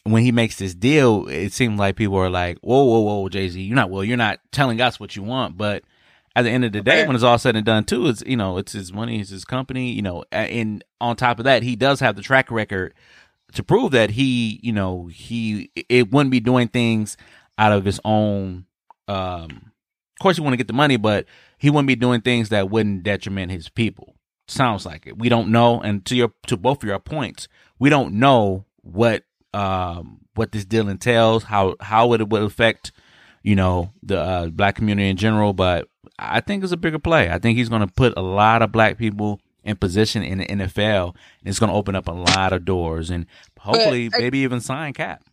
[0.05, 3.49] when he makes this deal, it seems like people are like, "Whoa, whoa, whoa, Jay
[3.49, 5.83] Z, you're not well, you're not telling us what you want." But
[6.39, 7.07] at the end of the day, Okay.
[7.07, 9.45] when it's all said and done, too, it's you know, it's his money, it's his
[9.45, 12.95] company, you know, and on top of that, he does have the track record
[13.55, 17.17] to prove that he, you know, he it wouldn't be doing things
[17.57, 18.67] out of his own.
[19.09, 21.27] Um, of course, you want to get the money, but
[21.59, 24.15] he wouldn't be doing things that wouldn't detriment his people.
[24.49, 25.19] Sounds like it.
[25.19, 29.25] We don't know, and to your to both of your points, we don't know what
[29.55, 32.93] um what this deal entails, how how it would affect,
[33.43, 35.53] you know, the uh, black community in general.
[35.53, 35.89] But
[36.19, 37.31] I think it's a bigger play.
[37.31, 40.47] I think he's going to put a lot of black people in position in the
[40.47, 41.15] NFL.
[41.41, 43.27] And it's going to open up a lot of doors and
[43.59, 45.25] hopefully But, uh, maybe even sign Cap.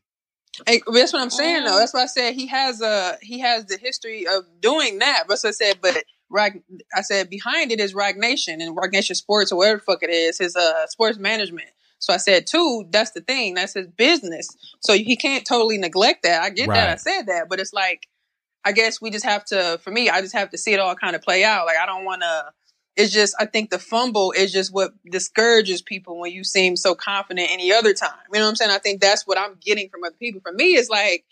[0.65, 1.77] Hey, that's what I'm saying though.
[1.77, 5.25] That's why I said he has a he has the history of doing that.
[5.27, 6.63] But so I said, but Rag,
[6.95, 10.01] I said behind it is Rag Nation and Rag Nation Sports or whatever the fuck
[10.01, 11.67] it is, his uh sports management.
[11.99, 13.55] So I said, too, that's the thing.
[13.55, 14.47] That's his business.
[14.81, 16.41] So he can't totally neglect that.
[16.43, 16.89] I get that.
[16.89, 18.07] I said that, but it's like,
[18.65, 19.79] I guess we just have to.
[19.83, 21.67] For me, I just have to see it all kind of play out.
[21.67, 22.51] Like I don't want to.
[22.95, 26.95] It's just I think the fumble is just what discourages people when you seem so
[26.95, 28.11] confident any other time.
[28.33, 28.71] You know what I'm saying?
[28.71, 30.41] I think that's what I'm getting from other people.
[30.41, 31.25] For me, it's like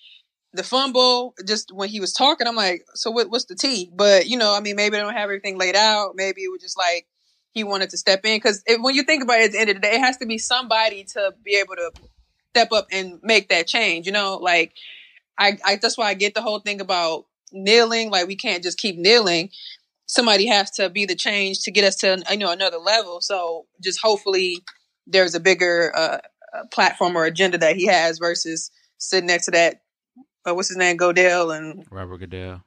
[0.53, 1.33] the fumble.
[1.47, 3.89] Just when he was talking, I'm like, so what, what's the T?
[3.93, 6.13] But you know, I mean, maybe they don't have everything laid out.
[6.15, 7.07] Maybe it was just like
[7.51, 9.75] he wanted to step in because when you think about it, at the end of
[9.77, 11.91] the day, it has to be somebody to be able to
[12.49, 14.05] step up and make that change.
[14.05, 14.73] You know, like
[15.37, 18.11] I, I that's why I get the whole thing about kneeling.
[18.11, 19.49] Like we can't just keep kneeling.
[20.05, 23.21] Somebody has to be the change to get us to you know another level.
[23.21, 24.59] So just hopefully
[25.07, 26.17] there's a bigger uh,
[26.53, 29.81] uh, platform or agenda that he has versus sitting next to that.
[30.47, 30.97] Uh, what's his name?
[30.97, 32.63] Goodell and Robert Goodell.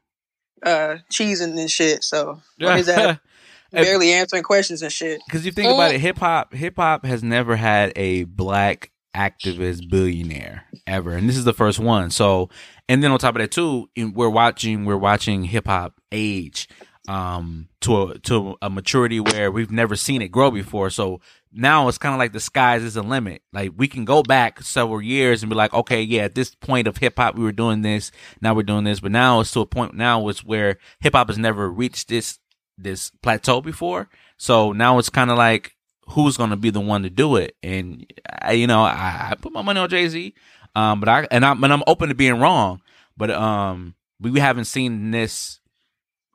[0.64, 2.02] uh, cheesing and shit.
[2.02, 3.18] So or his ass
[3.72, 5.20] barely answering questions and shit.
[5.26, 9.88] Because you think about it, hip hop, hip hop has never had a black activist
[9.88, 12.10] billionaire ever, and this is the first one.
[12.10, 12.50] So,
[12.88, 16.68] and then on top of that too, we're watching we're watching hip hop age
[17.08, 20.90] um to a to a maturity where we've never seen it grow before.
[20.90, 21.20] So
[21.52, 23.42] now it's kind of like the skies is the limit.
[23.52, 26.86] Like we can go back several years and be like, okay, yeah, at this point
[26.86, 28.10] of hip hop, we were doing this.
[28.40, 31.28] Now we're doing this, but now it's to a point now it's where hip hop
[31.28, 32.38] has never reached this
[32.76, 34.08] this plateau before.
[34.36, 35.75] So now it's kind of like
[36.08, 38.06] who's going to be the one to do it, and
[38.40, 40.34] I, you know, I, I put my money on Jay Z,
[40.74, 42.80] um, but I and I'm and I'm open to being wrong,
[43.16, 45.60] but um, we, haven't seen this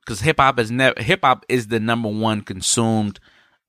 [0.05, 3.19] because hip hop is never hip hop is the number one consumed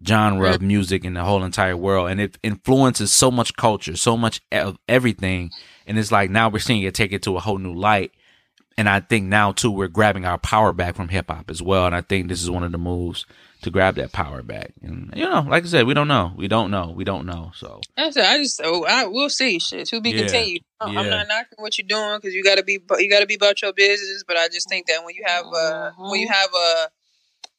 [0.07, 4.16] genre of music in the whole entire world, and it influences so much culture, so
[4.16, 5.50] much of everything,
[5.86, 8.12] and it's like now we're seeing it take it to a whole new light.
[8.78, 11.86] And I think now too we're grabbing our power back from hip hop as well,
[11.86, 13.26] and I think this is one of the moves
[13.62, 14.72] to grab that power back.
[14.82, 17.52] And you know, like I said, we don't know, we don't know, we don't know.
[17.54, 18.24] So That's it.
[18.24, 19.58] I just oh, I we'll see.
[19.58, 20.18] Shit, to be Yeah.
[20.18, 20.62] continued.
[20.80, 21.10] I'm I'm Yeah.
[21.10, 23.62] not knocking what you're doing because you got to be you got to be about
[23.62, 24.24] your business.
[24.26, 26.88] But I just think that when you have uh when you have a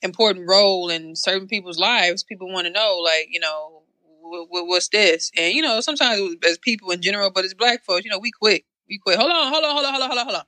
[0.01, 3.83] important role in certain people's lives, people want to know like you know
[4.21, 7.83] w- w- what's this, and you know sometimes as people in general, but as black
[7.83, 9.17] folks, you know we quick, we quick.
[9.17, 10.43] Hold on, hold on, hold on, hold on, hold on, hold on.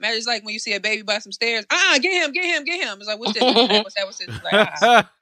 [0.00, 1.66] Man, it's like when you see a baby by some stairs.
[1.70, 2.98] Ah, get him, get him, get him.
[2.98, 3.42] It's like what's this?
[3.44, 4.06] What's that?
[4.06, 4.28] What's that?
[4.28, 5.10] It's like, ah.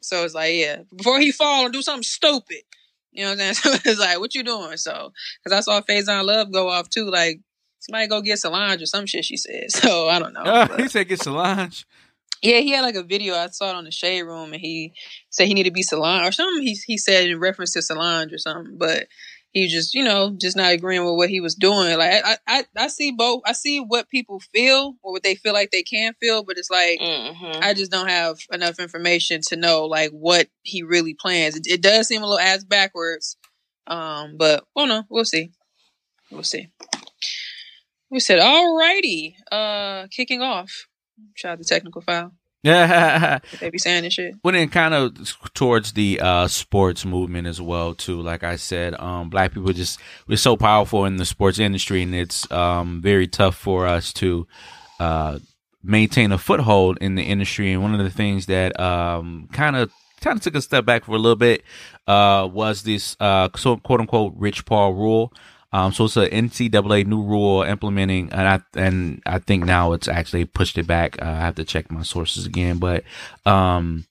[0.00, 2.62] So it's like, yeah, before he fall and do something stupid.
[3.12, 3.80] You know what I'm saying?
[3.82, 4.76] So it's like, what you doing?
[4.76, 5.12] So,
[5.42, 7.40] because I saw Faizon Love go off too, like,
[7.80, 9.64] somebody go get Solange or some shit she said.
[9.70, 10.44] So I don't know.
[10.44, 11.84] but- he said get Solange.
[12.42, 13.34] yeah, he had like a video.
[13.34, 14.92] I saw it on the Shade Room and he
[15.30, 16.62] said he needed to be Solange or something.
[16.62, 19.08] He, he said in reference to Solange or something, but
[19.52, 21.96] he just, you know, just not agreeing with what he was doing.
[21.96, 23.42] Like, I, I, I see both.
[23.46, 26.70] I see what people feel or what they feel like they can feel, but it's
[26.70, 31.56] like, hmm I just don't have enough information to know like what he really plans.
[31.56, 33.36] It, it does seem a little ass backwards,
[33.86, 35.50] um, but well, no, we'll see.
[36.30, 36.68] We'll see.
[38.10, 40.86] We said, alrighty, uh, kicking off.
[41.36, 42.32] Try the technical file.
[42.62, 43.38] Yeah.
[43.60, 44.34] They be saying this shit.
[44.42, 45.14] Went in kind of
[45.54, 48.20] towards the uh, sports movement as well too.
[48.20, 52.14] Like I said, um, black people just we're so powerful in the sports industry, and
[52.14, 54.46] it's um, very tough for us to
[54.98, 55.38] uh,
[55.82, 57.72] maintain a foothold in the industry.
[57.72, 61.04] And one of the things that um, kind of kind of took a step back
[61.04, 61.62] for a little bit
[62.06, 65.32] uh, was this uh, quote unquote Rich Paul rule.
[65.72, 70.08] Um, so it's a NCAA new rule implementing, and I and I think now it's
[70.08, 71.20] actually pushed it back.
[71.20, 73.04] Uh, I have to check my sources again, but
[73.44, 74.06] um,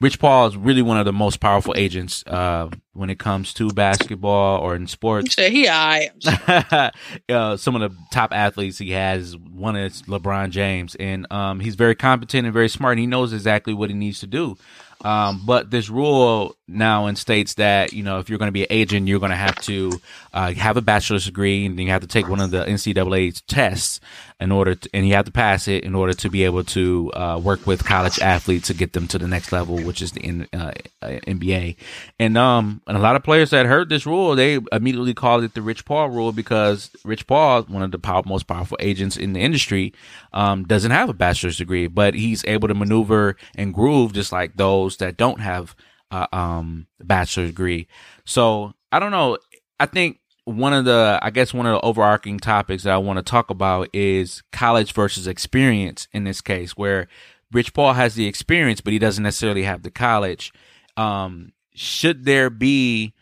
[0.00, 3.68] Rich Paul is really one of the most powerful agents uh, when it comes to
[3.68, 5.34] basketball or in sports.
[5.34, 6.10] he I
[7.28, 11.74] uh, some of the top athletes he has, one is LeBron James, and um, he's
[11.74, 12.92] very competent and very smart.
[12.92, 14.56] And he knows exactly what he needs to do.
[15.04, 18.62] Um, but this rule now in states that you know if you're going to be
[18.62, 20.00] an agent, you're going to have to
[20.32, 24.00] uh, have a bachelor's degree, and you have to take one of the NCAA tests
[24.40, 27.12] in order, to, and you have to pass it in order to be able to
[27.12, 30.24] uh, work with college athletes to get them to the next level, which is the
[30.24, 31.76] N- uh, uh, NBA.
[32.18, 35.54] And um, and a lot of players that heard this rule, they immediately called it
[35.54, 39.32] the Rich Paul rule because Rich Paul, one of the pow- most powerful agents in
[39.34, 39.92] the industry,
[40.32, 44.56] um, doesn't have a bachelor's degree, but he's able to maneuver and groove just like
[44.56, 45.74] those that don't have
[46.10, 47.86] a um, bachelor's degree.
[48.24, 49.38] So I don't know.
[49.78, 53.18] I think one of the, I guess one of the overarching topics that I want
[53.18, 57.08] to talk about is college versus experience in this case, where
[57.52, 60.52] Rich Paul has the experience, but he doesn't necessarily have the college.
[60.96, 63.14] Um, should there be,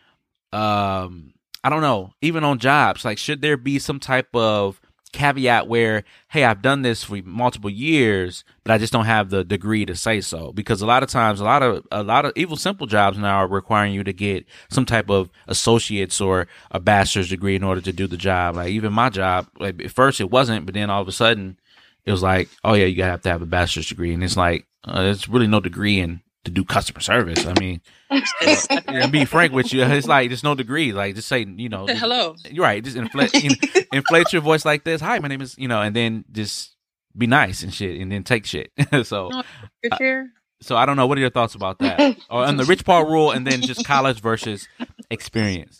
[0.51, 1.33] um,
[1.63, 4.81] I don't know, even on jobs, like should there be some type of
[5.11, 9.43] caveat where, hey, I've done this for multiple years, but I just don't have the
[9.43, 10.51] degree to say so.
[10.51, 13.37] Because a lot of times, a lot of a lot of even simple jobs now
[13.37, 17.81] are requiring you to get some type of associates or a bachelor's degree in order
[17.81, 18.55] to do the job.
[18.55, 21.59] Like even my job, like at first it wasn't, but then all of a sudden
[22.05, 24.37] it was like, oh yeah, you gotta have to have a bachelor's degree, and it's
[24.37, 27.45] like uh, there's really no degree in to do customer service.
[27.45, 27.81] I mean,
[28.11, 30.93] to be frank with you, it's like there's no degree.
[30.93, 32.35] Like just say, you know, just- Hello.
[32.49, 32.83] you're right.
[32.83, 35.01] Just inflate, you know, inflate your voice like this.
[35.01, 36.75] Hi, my name is, you know, and then just
[37.17, 38.71] be nice and shit, and then take shit.
[39.03, 39.29] so,
[39.83, 40.29] Good chair.
[40.61, 41.07] so I don't know.
[41.07, 41.99] What are your thoughts about that?
[42.29, 44.67] or on the Rich Paul rule, and then just college versus
[45.09, 45.79] experience.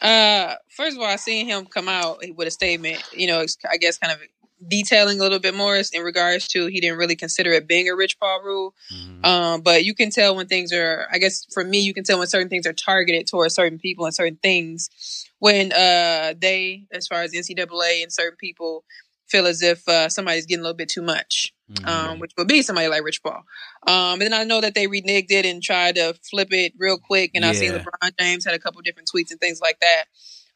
[0.00, 3.02] Uh, first of all, I seen him come out with a statement.
[3.12, 4.20] You know, I guess kind of
[4.66, 7.94] detailing a little bit more in regards to he didn't really consider it being a
[7.94, 8.74] Rich Paul rule.
[8.92, 9.24] Mhm.
[9.24, 12.18] Um, but you can tell when things are, I guess for me, you can tell
[12.18, 14.90] when certain things are targeted towards certain people and certain things.
[15.38, 18.84] When uh they, as far as NCAA and certain people,
[19.28, 21.86] feel as if uh, somebody's getting a little bit too much, Mhm.
[21.86, 23.44] um, which would be somebody like Rich Paul.
[23.86, 26.98] Um, and then I know that they reneged it and tried to flip it real
[26.98, 27.30] quick.
[27.36, 30.06] And I see LeBron James had a couple different tweets and things like that.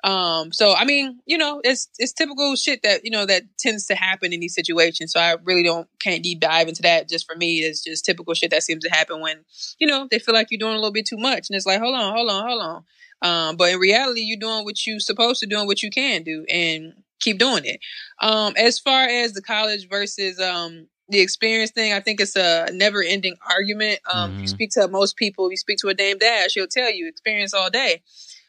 [0.05, 3.87] Um, so I mean, you know, it's it's typical shit that you know that tends
[3.87, 5.13] to happen in these situations.
[5.13, 7.09] So I really don't can't deep dive into that.
[7.09, 9.39] Just for me, it's just typical shit that seems to happen when
[9.79, 11.81] you know they feel like you're doing a little bit too much, and it's like,
[11.81, 12.85] hold on, hold on, hold on.
[13.23, 16.23] Um, but in reality, you're doing what you're supposed to do and what you can
[16.23, 17.81] do, and keep doing it.
[18.21, 22.69] Um, as far as the college versus um the experience thing, I think it's a
[22.73, 24.01] never ending argument.
[24.13, 26.93] Um, if you speak to most people, you speak to a Dame Dash, she'll tell
[26.93, 28.03] you experience all day.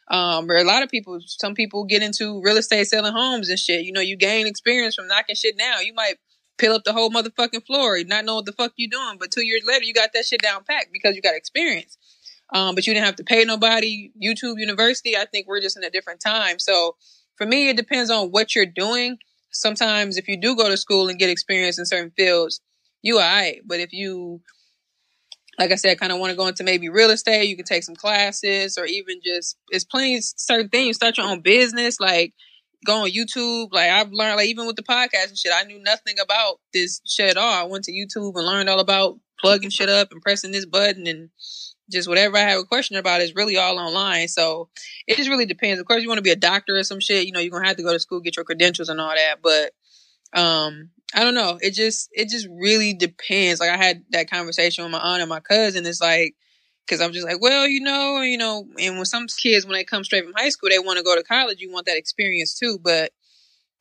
[0.07, 3.57] Um, or a lot of people, some people get into real estate selling homes and
[3.57, 3.85] shit.
[3.85, 5.85] You know, you gain experience from knocking shit down.
[5.85, 6.15] You might
[6.57, 9.45] peel up the whole motherfucking floor, not know what the fuck you doing, but two
[9.45, 11.97] years later, you got that shit down packed because you got experience.
[12.53, 14.11] Um, but you didn't have to pay nobody.
[14.21, 16.59] YouTube University, I think we're just in a different time.
[16.59, 16.95] So
[17.35, 19.17] for me, it depends on what you're doing.
[19.51, 22.61] Sometimes if you do go to school and get experience in certain fields,
[23.01, 23.61] you all right.
[23.65, 24.41] But if you
[25.57, 27.83] like I said, kind of want to go into maybe real estate, you can take
[27.83, 30.97] some classes or even just, it's plenty certain things.
[30.97, 32.33] Start your own business, like
[32.85, 33.69] go on YouTube.
[33.71, 37.01] Like I've learned, like even with the podcast and shit, I knew nothing about this
[37.05, 37.53] shit at all.
[37.53, 41.07] I went to YouTube and learned all about plugging shit up and pressing this button
[41.07, 41.29] and
[41.91, 44.27] just whatever I have a question about is really all online.
[44.27, 44.69] So
[45.07, 45.79] it just really depends.
[45.79, 47.67] Of course, you want to be a doctor or some shit, you know, you're to
[47.67, 49.37] have to go to school, get your credentials and all that.
[49.41, 49.71] But,
[50.39, 51.57] um, I don't know.
[51.61, 53.59] It just it just really depends.
[53.61, 55.85] Like I had that conversation with my aunt and my cousin.
[55.85, 56.35] It's like
[56.85, 59.83] because I'm just like, well, you know, you know, and when some kids when they
[59.85, 61.61] come straight from high school, they want to go to college.
[61.61, 63.11] You want that experience too, but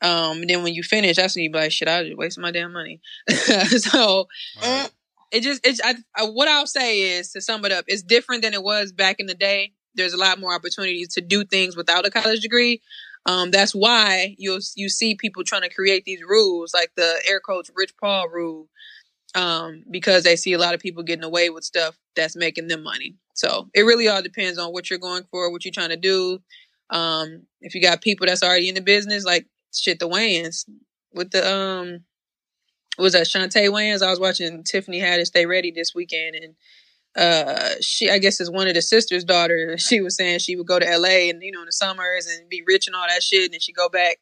[0.02, 2.50] um, then when you finish, that's when you be like, shit, I just wasting my
[2.50, 3.00] damn money.
[3.30, 4.28] so
[4.62, 4.90] Right.
[5.32, 8.42] it just it's I, I, what I'll say is to sum it up, it's different
[8.42, 9.72] than it was back in the day.
[9.94, 12.82] There's a lot more opportunities to do things without a college degree.
[13.26, 17.40] Um, that's why you'll you see people trying to create these rules, like the air
[17.40, 18.68] coach Rich Paul rule,
[19.34, 22.82] um, because they see a lot of people getting away with stuff that's making them
[22.82, 23.16] money.
[23.34, 26.38] So it really all depends on what you're going for, what you're trying to do.
[26.90, 30.68] Um, if you got people that's already in the business, like shit, the Wayans
[31.12, 32.04] with the um,
[32.98, 34.02] was that Shantae Wayans?
[34.02, 36.54] I was watching Tiffany Haddish Stay Ready this weekend, and
[37.16, 39.76] uh, she I guess is one of the sisters' daughter.
[39.84, 41.30] She was saying she would go to L.A.
[41.30, 43.60] and you know in the summers and be rich and all that shit, and then
[43.60, 44.18] she go back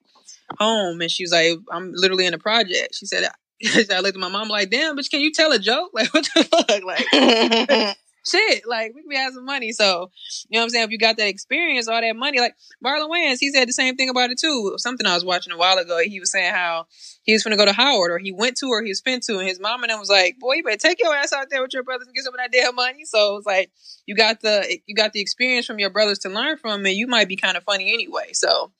[0.59, 3.24] home and she was like, "I'm literally in a project." She said.
[3.64, 5.93] I looked at my mom like, damn, bitch, can you tell a joke?
[5.95, 6.84] Like, what the fuck?
[6.84, 9.73] Like, shit, like we could be having some money.
[9.73, 10.11] So,
[10.49, 10.85] you know what I'm saying?
[10.85, 12.55] If you got that experience, all that money, like
[12.85, 14.75] Marlon Wayans, he said the same thing about it too.
[14.77, 16.87] Something I was watching a while ago, he was saying how
[17.25, 19.20] he was going to go to Howard or he went to or he was fin
[19.27, 21.49] to, and his mom and them was like, boy, you better take your ass out
[21.51, 23.05] there with your brothers and get some of that damn money.
[23.05, 23.70] So it's like
[24.07, 27.07] you got the you got the experience from your brothers to learn from, and you
[27.07, 28.31] might be kind of funny anyway.
[28.33, 28.73] So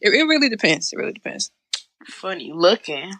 [0.00, 0.92] it, it really depends.
[0.92, 1.50] It really depends.
[2.06, 3.12] Funny looking.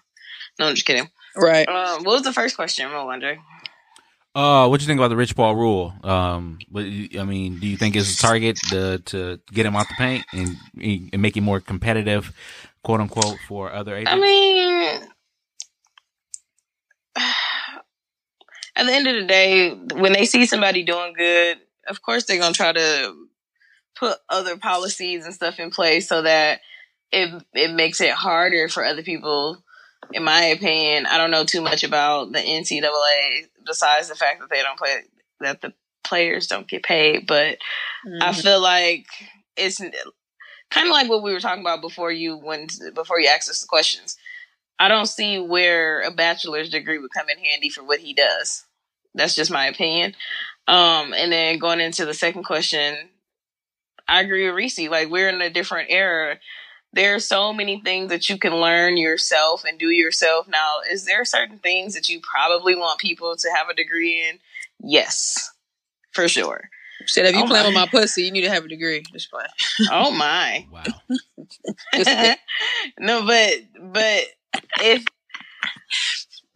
[0.58, 1.08] No, I'm just kidding.
[1.36, 1.68] Right.
[1.68, 2.86] Um, what was the first question?
[2.86, 3.40] I'm wondering.
[4.38, 5.92] Uh, what you think about the Rich Paul rule?
[6.04, 9.88] Um, but I mean, do you think it's a target to to get him out
[9.88, 12.32] the paint and, and make him more competitive,
[12.84, 14.12] quote unquote, for other agents?
[14.12, 15.00] I mean,
[18.76, 21.58] at the end of the day, when they see somebody doing good,
[21.88, 23.16] of course they're gonna try to
[23.96, 26.60] put other policies and stuff in place so that
[27.10, 29.64] it it makes it harder for other people.
[30.12, 34.50] In my opinion, I don't know too much about the NCAA besides the fact that
[34.50, 35.02] they don't play
[35.40, 37.58] that the players don't get paid, but
[38.20, 38.42] I Mhm.
[38.42, 39.06] feel like
[39.56, 43.48] it's kind of like what we were talking about before you when before you asked
[43.50, 44.16] us the questions.
[44.78, 48.64] I don't see where a bachelor's degree would come in handy for what he does.
[49.14, 50.14] That's just my opinion.
[50.68, 53.10] Um, and then going into the second question,
[54.06, 54.78] I agree with Reese.
[54.88, 56.38] Like we're in a different era.
[56.92, 60.48] There are so many things that you can learn yourself and do yourself.
[60.48, 64.38] Now, is there certain things that you probably want people to have a degree in?
[64.80, 65.50] Yes,
[66.12, 66.70] for sure.
[67.06, 67.64] Said if you Oh my.
[67.64, 69.02] with my pussy, you need to have a degree.
[69.12, 69.44] Just play.
[69.90, 70.66] Oh my.
[70.72, 70.84] Wow.
[72.98, 74.24] No, but but
[74.82, 75.04] if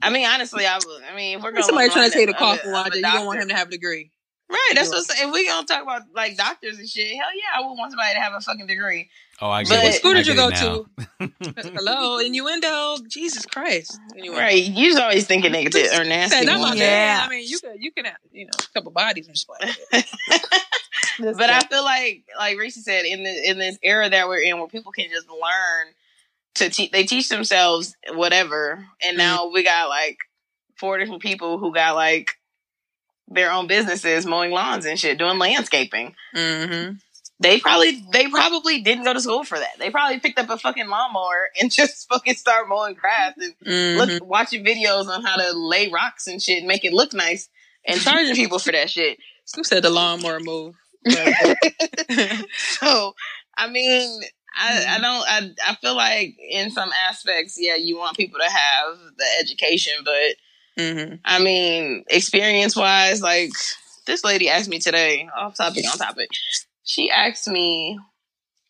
[0.02, 1.02] I mean honestly, I would.
[1.04, 2.72] I mean, if we're going Somebody trying to take the cough a- and of a
[2.72, 2.96] watch it.
[2.96, 4.10] You don't want him to have a degree.
[4.50, 5.28] Right, that's what I'm saying.
[5.28, 8.14] If we gonna talk about like doctors and shit, hell yeah, I would want somebody
[8.14, 9.08] to have a fucking degree.
[9.42, 9.86] Oh, I But- get it.
[9.86, 10.86] What school did you go it now.
[11.74, 12.96] Hello, innuendo.
[13.08, 13.98] Jesus Christ.
[14.16, 14.36] Anyway.
[14.36, 16.36] Right, you just always thinking negative or nasty.
[16.38, 16.78] Say, not my ones.
[16.78, 17.26] bad.
[17.26, 19.72] I mean, you could, you can have, you know, a couple bodies and just play.
[21.18, 24.58] but I feel like, like Reese said, in the in this era that we're in,
[24.58, 25.88] where people can just learn
[26.54, 30.18] to teach, they teach themselves whatever, and now we got like
[30.76, 32.30] four different people who got like
[33.26, 36.14] their own businesses, mowing lawns and shit, doing landscaping.
[36.36, 36.94] Mm-hmm.
[37.42, 39.78] They probably they probably didn't go to school for that.
[39.78, 43.98] They probably picked up a fucking lawnmower and just fucking start mowing grass and Mm-hmm.
[43.98, 47.48] look watching videos on how to lay rocks and shit and make it look nice
[47.86, 49.18] and charging people for that shit.
[49.56, 50.74] Who said the lawnmower move?
[52.56, 53.14] So
[53.56, 54.20] I mean,
[54.56, 58.50] I, I don't I I feel like in some aspects, yeah, you want people to
[58.50, 61.14] have the education, but mm-hmm.
[61.24, 63.50] I mean, experience wise, like
[64.06, 66.28] this lady asked me today, off topic on topic.
[66.84, 67.98] She asked me,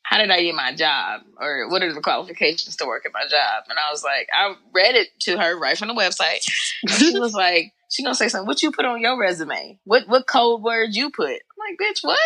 [0.02, 1.22] How did I get my job?
[1.40, 3.64] Or what are the qualifications to work at my job?
[3.68, 6.42] And I was like, I read it to her right from the website.
[6.88, 9.78] She was like, she gonna say something, what you put on your resume?
[9.84, 11.28] What what code words you put?
[11.28, 12.18] I'm like, bitch, what?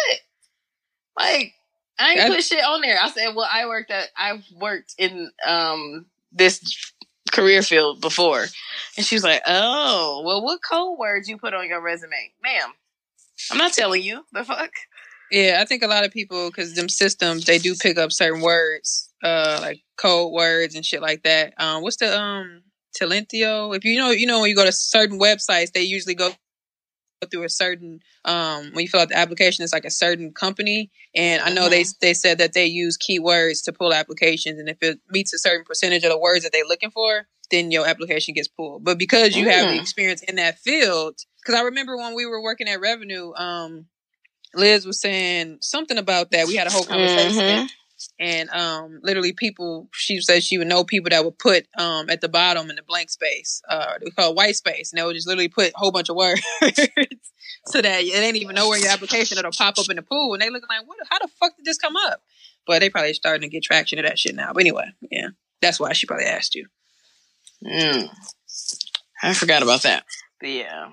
[1.18, 1.54] Like,
[1.98, 2.98] I ain't put shit on there.
[3.00, 6.92] I said, Well, I worked at I've worked in um this
[7.32, 8.46] career field before.
[8.96, 12.32] And she was like, Oh, well, what code words you put on your resume?
[12.42, 12.72] Ma'am,
[13.50, 14.24] I'm not telling you.
[14.32, 14.70] The fuck?
[15.30, 18.40] Yeah, I think a lot of people, because them systems, they do pick up certain
[18.42, 21.54] words, uh, like code words and shit like that.
[21.58, 22.62] Um, what's the um
[23.00, 23.76] Talentio?
[23.76, 26.30] If you know, you know, when you go to certain websites, they usually go
[27.30, 30.90] through a certain um when you fill out the application, it's like a certain company.
[31.14, 34.78] And I know they they said that they use keywords to pull applications, and if
[34.82, 38.34] it meets a certain percentage of the words that they're looking for, then your application
[38.34, 38.84] gets pulled.
[38.84, 39.80] But because you have the Mm.
[39.80, 43.86] experience in that field, because I remember when we were working at Revenue, um,
[44.56, 46.46] Liz was saying something about that.
[46.46, 47.68] We had a whole conversation, Mhm.
[48.18, 49.88] and um, literally people.
[49.92, 52.82] She said she would know people that would put um at the bottom in the
[52.82, 55.78] blank space, uh, we call it white space, and they would just literally put a
[55.78, 56.40] whole bunch of words.
[57.68, 60.34] So that it ain't even nowhere in your application it'll pop up in the pool,
[60.34, 60.98] and they look like, "What?
[61.10, 62.22] How the fuck did this come up?"
[62.64, 64.52] But they probably starting to get traction of that shit now.
[64.52, 65.28] But anyway, yeah,
[65.60, 66.68] that's why she probably asked you.
[67.64, 68.08] Mm.
[69.22, 70.04] I forgot about that.
[70.40, 70.88] But yeah.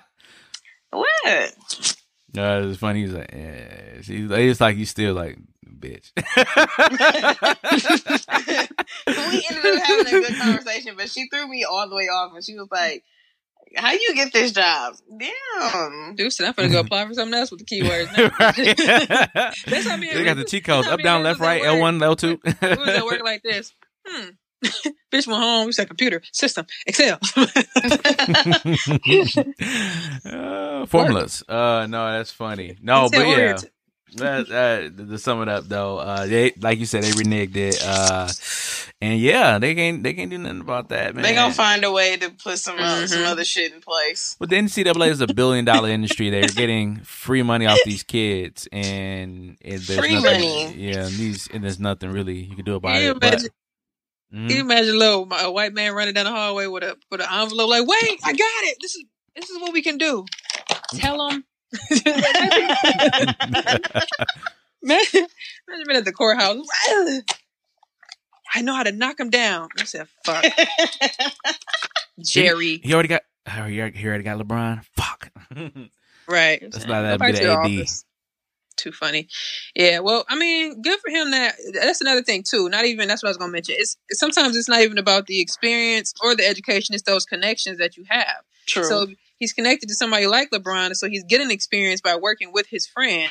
[0.90, 1.94] What?
[2.34, 3.02] No, it's funny.
[3.02, 4.00] He's like, yeah.
[4.02, 6.10] She's it's like he's still like, bitch.
[9.06, 12.32] we ended up having a good conversation, but she threw me all the way off
[12.34, 13.04] and she was like,
[13.76, 14.94] How you get this job?
[15.18, 16.14] Damn.
[16.16, 18.16] Dude said I'm gonna go apply for something else with the keywords.
[18.16, 18.30] now.
[18.40, 19.54] right.
[19.66, 21.80] That's how me They got the Rick- cheat codes up, down, left, right, at L
[21.80, 22.38] one, L two.
[22.44, 23.72] we was at work like this.
[24.06, 24.28] Hmm.
[25.12, 25.66] Bitch went home.
[25.66, 27.18] We said computer system Excel.
[30.24, 31.42] uh, formulas.
[31.48, 32.76] Uh, no, that's funny.
[32.82, 33.34] No, Excel but yeah.
[33.34, 33.70] oriented.
[34.16, 37.78] That, uh, to sum it up though, uh, they like you said, they reneged it.
[37.84, 38.26] Uh,
[39.02, 41.22] and yeah, they can't they can't do nothing about that, man.
[41.22, 43.26] They gonna find a way to put some uh, some Mhm.
[43.26, 44.34] other shit in place.
[44.40, 46.30] But the NCAA is a billion dollar industry.
[46.30, 50.72] They're getting free money off these kids, and, and there's Free nothing, money.
[50.74, 53.20] Yeah, and these and there's nothing really you can do about Can you it.
[53.20, 53.42] But,
[54.32, 54.46] imagine?
[54.46, 54.48] Mhm.
[54.48, 57.20] Can you imagine a little a white man running down the hallway with a with
[57.20, 58.76] an envelope like, wait, I got it.
[58.80, 59.04] This is
[59.36, 60.24] this is what we can do.
[60.94, 61.44] Tell them.
[64.80, 65.28] Man, imagine
[65.86, 66.66] being at the courthouse.
[68.54, 69.68] I know how to knock him down.
[69.78, 70.44] I said, "Fuck,
[72.24, 73.22] Jerry." he already got.
[73.46, 74.84] Oh, he already, got LeBron.
[74.96, 75.30] Fuck.
[76.28, 76.60] Right.
[76.60, 77.58] That's not that Go back good to the AD.
[77.58, 78.04] office.
[78.78, 79.28] Too funny.
[79.74, 79.98] Yeah.
[79.98, 81.32] Well, I mean, good for him.
[81.32, 82.68] That that's another thing too.
[82.68, 83.74] Not even that's what I was gonna mention.
[83.76, 86.94] It's sometimes it's not even about the experience or the education.
[86.94, 88.44] It's those connections that you have.
[88.66, 88.84] True.
[88.84, 89.06] So
[89.38, 93.30] he's connected to somebody like LeBron, so he's getting experience by working with his friend.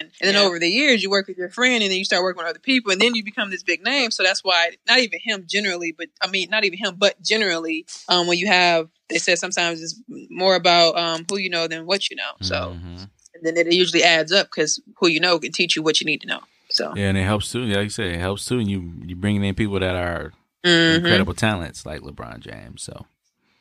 [0.00, 0.42] And then Yeah.
[0.42, 2.58] over the years, you work with your friend, and then you start working with other
[2.58, 4.10] people, and then you become this big name.
[4.10, 7.86] So that's why not even him generally, but I mean not even him, but generally,
[8.08, 10.00] um, when you have, they said sometimes it's
[10.30, 12.32] more about um who you know than what you know.
[12.40, 13.10] So Mhm.
[13.34, 16.06] And then it usually adds up because who you know can teach you what you
[16.06, 16.40] need to know.
[16.70, 17.64] So Yeah, and it helps too.
[17.64, 18.58] Like you said, it helps too.
[18.58, 20.32] And you you bringing in people that are
[20.64, 20.96] mhm.
[20.96, 22.82] incredible talents like LeBron James.
[22.82, 23.06] So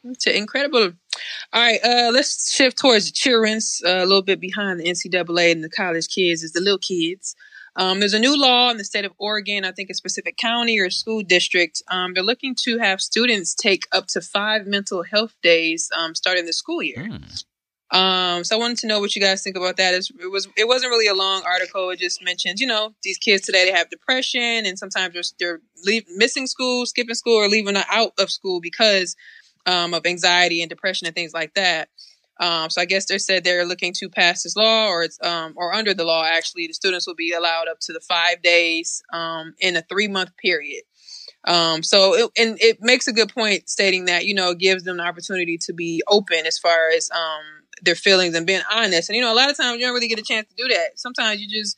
[0.03, 0.93] It's incredible.
[1.53, 3.81] All right, uh, let's shift towards the children's.
[3.85, 7.35] Uh, a little bit behind the NCAA and the college kids is the little kids.
[7.75, 10.79] Um, there's a new law in the state of Oregon, I think a specific county
[10.79, 11.81] or school district.
[11.89, 16.45] Um, they're looking to have students take up to five mental health days um, starting
[16.45, 17.07] the school year.
[17.07, 17.23] hmm.
[17.93, 19.93] Um, so I wanted to know what you guys think about that.
[19.93, 21.91] It's, it was it wasn't really a long article.
[21.91, 25.61] It just mentioned, you know, these kids today they have depression, and sometimes they're, they're
[25.85, 29.15] leave, missing school, skipping school, or leaving out of school because
[29.67, 31.89] um, of anxiety and depression and things like that.
[32.39, 35.53] Um, so I guess they said they're looking to pass this law, or it's um,
[35.55, 39.03] or under the law actually, the students will be allowed up to the five days
[39.13, 40.81] um, in a three month period.
[41.45, 44.83] Um, so it, and it makes a good point stating that you know it gives
[44.83, 49.09] them the opportunity to be open as far as um, their feelings and being honest.
[49.09, 50.67] And you know, a lot of times you don't really get a chance to do
[50.73, 50.91] that.
[50.99, 51.77] Sometimes you just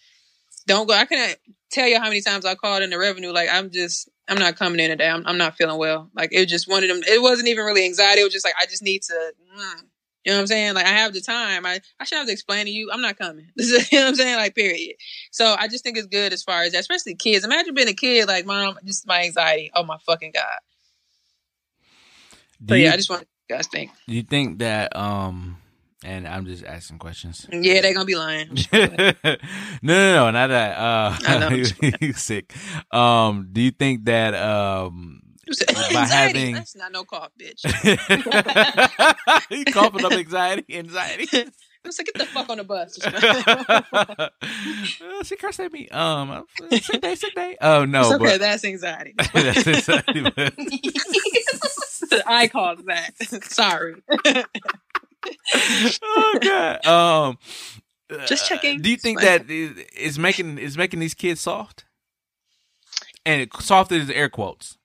[0.68, 0.94] don't go.
[0.94, 1.38] I can't
[1.72, 4.56] tell you how many times I called in the revenue like I'm just I'm not
[4.56, 5.10] coming in today.
[5.10, 6.10] I'm, I'm not feeling well.
[6.16, 7.02] Like it was just one of them.
[7.08, 8.22] It wasn't even really anxiety.
[8.22, 9.14] It was just like I just need to.
[9.14, 9.82] Mm,
[10.24, 10.74] you know what I'm saying?
[10.74, 11.66] Like I have the time.
[11.68, 12.90] I I should have to explain to you.
[12.92, 13.48] I'm not coming.
[13.58, 14.36] you know what I'm saying?
[14.38, 14.96] Like period.
[15.32, 17.46] So I just think it's good as far as that, especially kids.
[17.46, 19.70] Imagine being a kid like mom, just my anxiety.
[19.76, 20.60] Oh my fucking god.
[22.64, 23.92] Do So you, yeah, I just want you guys think.
[24.08, 25.58] do you think that um
[26.06, 27.46] and I'm just asking questions.
[27.52, 28.56] Yeah, they're gonna be lying.
[28.74, 28.88] no,
[29.82, 30.78] no, no, not that.
[30.78, 31.50] Uh, I know.
[32.00, 32.54] he's sick.
[32.92, 35.22] Um, do you think that um,
[35.92, 36.40] anxiety.
[36.40, 37.62] having- That's not no cough, bitch.
[39.50, 41.28] he coughing up anxiety, anxiety.
[41.84, 42.98] Let's get the fuck on the bus.
[45.02, 45.88] Uh, she cursed at me.
[45.90, 47.58] Um, sick day, sick day.
[47.62, 48.24] Oh no, it's okay.
[48.26, 49.14] but That's anxiety.
[49.34, 50.22] that's anxiety.
[50.22, 50.54] but-
[52.28, 53.12] I called that.
[53.52, 53.96] Sorry.
[56.04, 56.86] Oh god.
[56.86, 57.38] Um,
[58.28, 58.82] Just uh, checking.
[58.82, 61.86] Do you think that is, making is making these kids soft?
[63.26, 64.78] And it, soft is air quotes.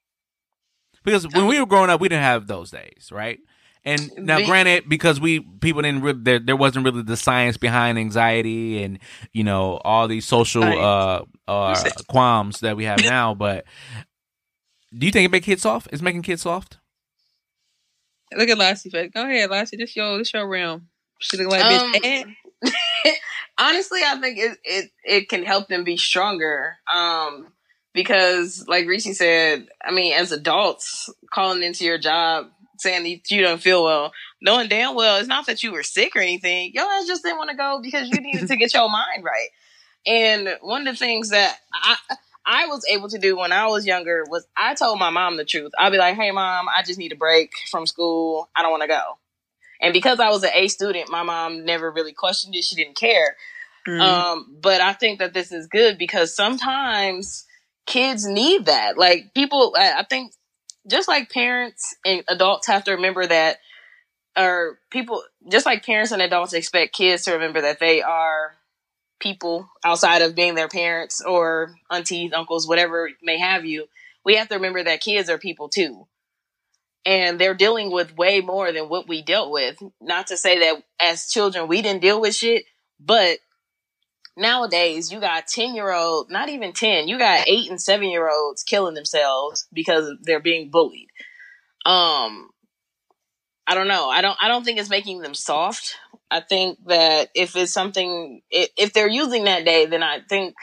[1.04, 3.38] Because when we were growing up, we didn't have those days, right?
[3.84, 7.98] And now, granted, because we people didn't really, there, there wasn't really the science behind
[7.98, 8.98] anxiety and
[9.32, 13.34] you know all these social uh, uh qualms that we have now.
[13.34, 13.64] But
[14.96, 15.88] do you think it makes kids soft?
[15.92, 16.79] Is making kids soft?
[18.36, 19.10] Look at Lassie face.
[19.12, 19.76] Go ahead, Lassie.
[19.76, 20.88] This your this your realm.
[21.18, 22.34] She look like Um, bitch.
[23.58, 26.76] Honestly, I think it, it it can help them be stronger.
[26.92, 27.48] Um,
[27.92, 32.46] because like Rishi said, I mean, as adults calling into your job
[32.78, 36.16] saying that you don't feel well, knowing damn well it's not that you were sick
[36.16, 36.72] or anything.
[36.72, 39.48] Your ass just didn't want to go because you needed to get your mind right.
[40.06, 41.96] And one of the things that I
[42.46, 45.44] I was able to do when I was younger was I told my mom the
[45.44, 45.72] truth.
[45.78, 48.48] I'd be like, "Hey, mom, I just need a break from school.
[48.56, 49.18] I don't want to go."
[49.80, 52.64] And because I was an A student, my mom never really questioned it.
[52.64, 53.36] She didn't care.
[53.88, 54.00] Mm.
[54.00, 57.46] Um, but I think that this is good because sometimes
[57.86, 58.98] kids need that.
[58.98, 60.32] Like people, I I think
[60.86, 63.58] just like parents and adults have to remember that,
[64.36, 68.54] or people, just like parents and adults expect kids to remember that they are
[69.20, 73.86] people outside of being their parents or aunties, uncles, whatever may have you.
[74.24, 76.06] We have to remember that kids are people too.
[77.06, 79.82] And they're dealing with way more than what we dealt with.
[80.00, 82.64] Not to say that as children we didn't deal with shit,
[82.98, 83.38] but
[84.36, 88.30] nowadays you got 10 year old not even 10 you got 8 and 7 year
[88.30, 91.08] olds killing themselves because they're being bullied
[91.84, 92.48] um
[93.66, 95.96] i don't know i don't i don't think it's making them soft
[96.30, 100.54] i think that if it's something if, they're using that day then i think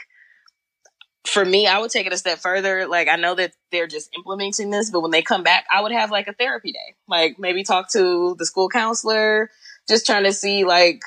[1.26, 2.86] for me i would take it a step further.
[2.86, 5.92] Like i know that they're just implementing this but when they come back i would
[5.92, 6.94] have like a therapy day.
[7.06, 9.50] Like maybe talk to the school counselor
[9.88, 11.02] just trying to see like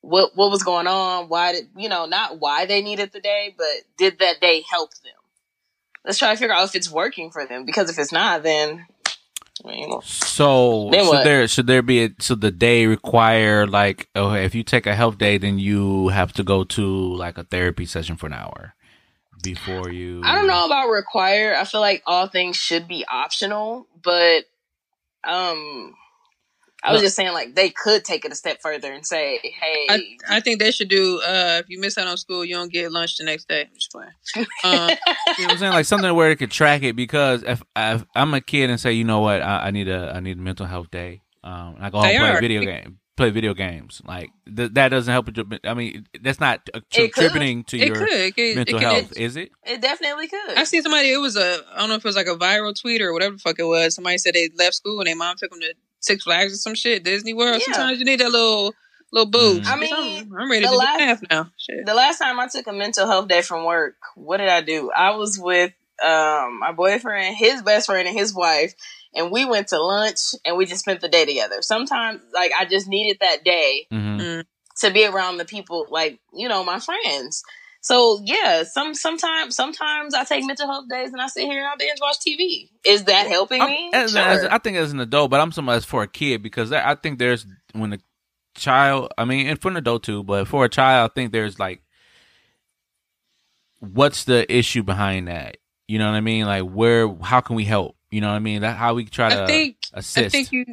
[0.00, 3.54] what what was going on why did you know not why they needed the day
[3.56, 3.66] but
[3.98, 5.12] did that day help them?
[6.04, 8.86] Let's try to figure out if it's working for them because if it's not then
[9.64, 11.24] I mean, So Then should what?
[11.24, 14.94] there should there be a should the day require like oh if you take a
[14.94, 18.74] health day then you have to go to like a therapy session for an hour
[19.42, 21.54] before you I don't know about require.
[21.54, 24.44] I feel like all things should be optional, but
[25.24, 25.94] um
[26.84, 29.86] I was just saying like they could take it a step further and say, "Hey,
[29.88, 31.20] I, I think they should do.
[31.20, 33.62] Uh, if you miss out on school, you don't get lunch the next day.
[33.62, 34.46] I'm just playing.
[34.64, 34.90] Um,
[35.38, 35.72] You know I'm saying?
[35.72, 38.92] Like something where it could track it because if, if I'm a kid and say,
[38.92, 41.84] you know what, I, I need a I need a mental health day, um, and
[41.84, 42.40] I go home and play are.
[42.40, 45.26] video game, play video games, like th- that doesn't help.
[45.26, 48.10] with I mean, that's not contributing to it your could.
[48.10, 48.56] It could.
[48.56, 49.50] mental it could health, is it?
[49.64, 51.12] it definitely could." I seen somebody.
[51.12, 51.60] It was a.
[51.72, 53.64] I don't know if it was like a viral tweet or whatever the fuck it
[53.64, 53.94] was.
[53.94, 56.74] Somebody said they left school and their mom took them to Six Flags or some
[56.74, 57.62] shit, Disney World.
[57.66, 57.72] Yeah.
[57.72, 58.74] Sometimes you need that little
[59.12, 59.68] little boost.
[59.68, 59.72] Mm.
[59.72, 61.50] I mean, I'm, I'm ready to last- do math now.
[61.56, 61.86] Shit.
[61.86, 64.90] The last time I took a mental health day from work, what did I do?
[64.90, 65.72] I was with
[66.04, 68.74] um my boyfriend, his best friend, and his wife,
[69.14, 71.62] and we went to lunch and we just spent the day together.
[71.62, 74.40] Sometimes, like I just needed that day hmm
[74.80, 77.42] to be around the people, like you know, my friends.
[77.82, 81.66] So yeah, some sometimes sometimes I take mental health days and I sit here and
[81.66, 82.70] I binge watch TV.
[82.86, 83.90] Is that helping me?
[83.92, 84.20] As, Sure.
[84.20, 86.94] as- I think as an adult, but I'm somebody that's for a kid because I
[86.94, 87.98] think there's when a
[88.56, 91.58] child, I mean, and for an adult too, but for a child, I think there's
[91.58, 91.82] like,
[93.80, 95.56] what's the issue behind that?
[95.88, 96.46] You know what I mean?
[96.46, 97.96] Like, where, how can we help?
[98.10, 98.62] You know what I mean?
[98.62, 100.26] That how we try to I think assist.
[100.26, 100.64] I think you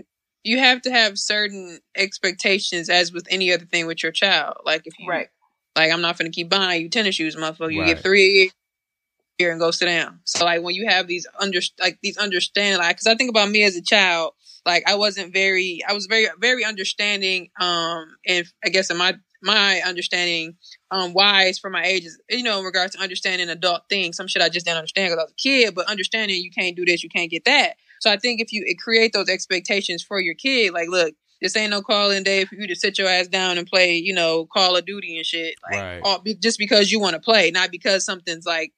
[0.43, 4.57] you have to have certain expectations as with any other thing with your child.
[4.65, 5.29] Like if you right.
[5.79, 7.73] Like I'm not gonna keep buying you tennis shoes, motherfucker.
[7.73, 7.95] You Right.
[7.95, 8.49] get three a year
[9.37, 10.19] here and go sit down.
[10.25, 13.49] So like when you have these under like these understand like because I think about
[13.49, 14.33] me as a child,
[14.65, 19.15] like I wasn't very I was very very understanding um and I guess in my
[19.41, 20.57] my understanding
[20.91, 24.41] um wise for my ages you know in regards to understanding adult things some shit
[24.41, 27.03] I just didn't understand because I was a kid but understanding you can't do this
[27.03, 30.73] you can't get that so I think if you create those expectations for your kid
[30.73, 33.67] like look this ain't no calling day for you to sit your ass down and
[33.67, 36.01] play you know Call of Duty and shit like Right.
[36.03, 38.73] all, just because you want to play not because something's like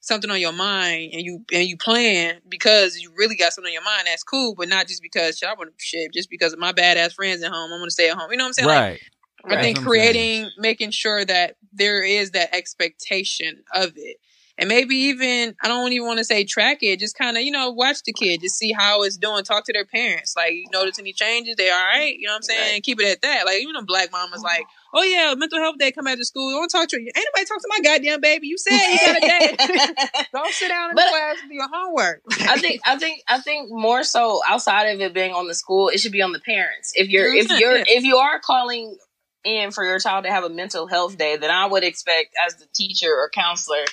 [0.00, 3.74] something on your mind and you and you plan because you really got something on
[3.74, 6.52] your mind that's cool but not just because shit, I want to shit just because
[6.52, 8.52] of my badass friends at home I'm gonna stay at home you know what I'm
[8.54, 9.00] saying Like, right.
[9.48, 9.60] I Right.
[9.62, 9.86] think That's saying.
[9.86, 14.16] creating, making sure that there is that expectation of it.
[14.58, 17.50] And maybe even, I don't even want to say track it, just kind of, you
[17.50, 20.34] know, watch the kid, just see how it's doing, talk to their parents.
[20.34, 22.72] Like, you notice any changes, they all right, you know what I'm saying?
[22.72, 22.82] Right.
[22.82, 23.44] Keep it at that.
[23.44, 24.98] Like, you know, black mama's like, mm-hmm.
[24.98, 26.52] oh yeah, mental health day come out of school.
[26.52, 27.12] Don't talk to you.
[27.14, 28.46] Ain't nobody talk to my goddamn baby.
[28.46, 30.24] You said you got a day.
[30.32, 32.22] don't sit down in But- class and do your homework.
[32.40, 35.88] I think I think I think more so outside of it being on the school,
[35.90, 36.92] it should be on the parents.
[36.94, 38.96] If you're if you're if you are calling
[39.44, 42.56] in for your child to have a mental health day, then I would expect as
[42.56, 43.84] the teacher or counselor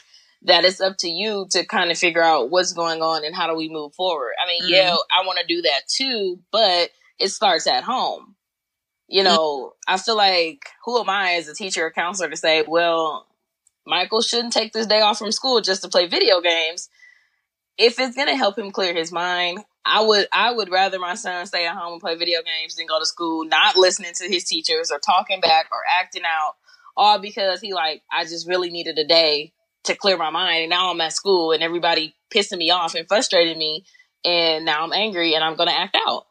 [0.43, 3.47] that it's up to you to kind of figure out what's going on and how
[3.47, 4.33] do we move forward.
[4.43, 5.21] I mean, yeah, mm-hmm.
[5.21, 6.89] I want to do that too, but
[7.19, 8.35] it starts at home.
[9.07, 12.63] You know, I feel like who am I as a teacher or counselor to say,
[12.67, 13.27] well,
[13.85, 16.89] Michael shouldn't take this day off from school just to play video games
[17.77, 21.45] if it's gonna help him clear his mind, I would I would rather my son
[21.45, 24.43] stay at home and play video games than go to school, not listening to his
[24.43, 26.55] teachers or talking back or acting out,
[26.95, 29.53] all because he like I just really needed a day
[29.85, 33.07] to clear my mind, and now I'm at school and everybody pissing me off and
[33.07, 33.85] frustrating me,
[34.23, 36.25] and now I'm angry and I'm gonna act out.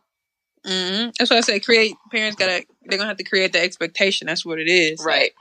[0.65, 1.61] hmm That's what I say.
[1.61, 4.27] Create, parents gotta, they're gonna have to create the expectation.
[4.27, 5.03] That's what it is.
[5.05, 5.33] Right.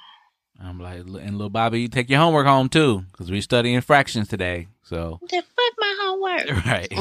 [0.63, 4.27] I'm like, and little Bobby, you take your homework home too, because we're studying fractions
[4.27, 4.67] today.
[4.83, 6.65] So, Then fuck my homework.
[6.65, 6.91] right.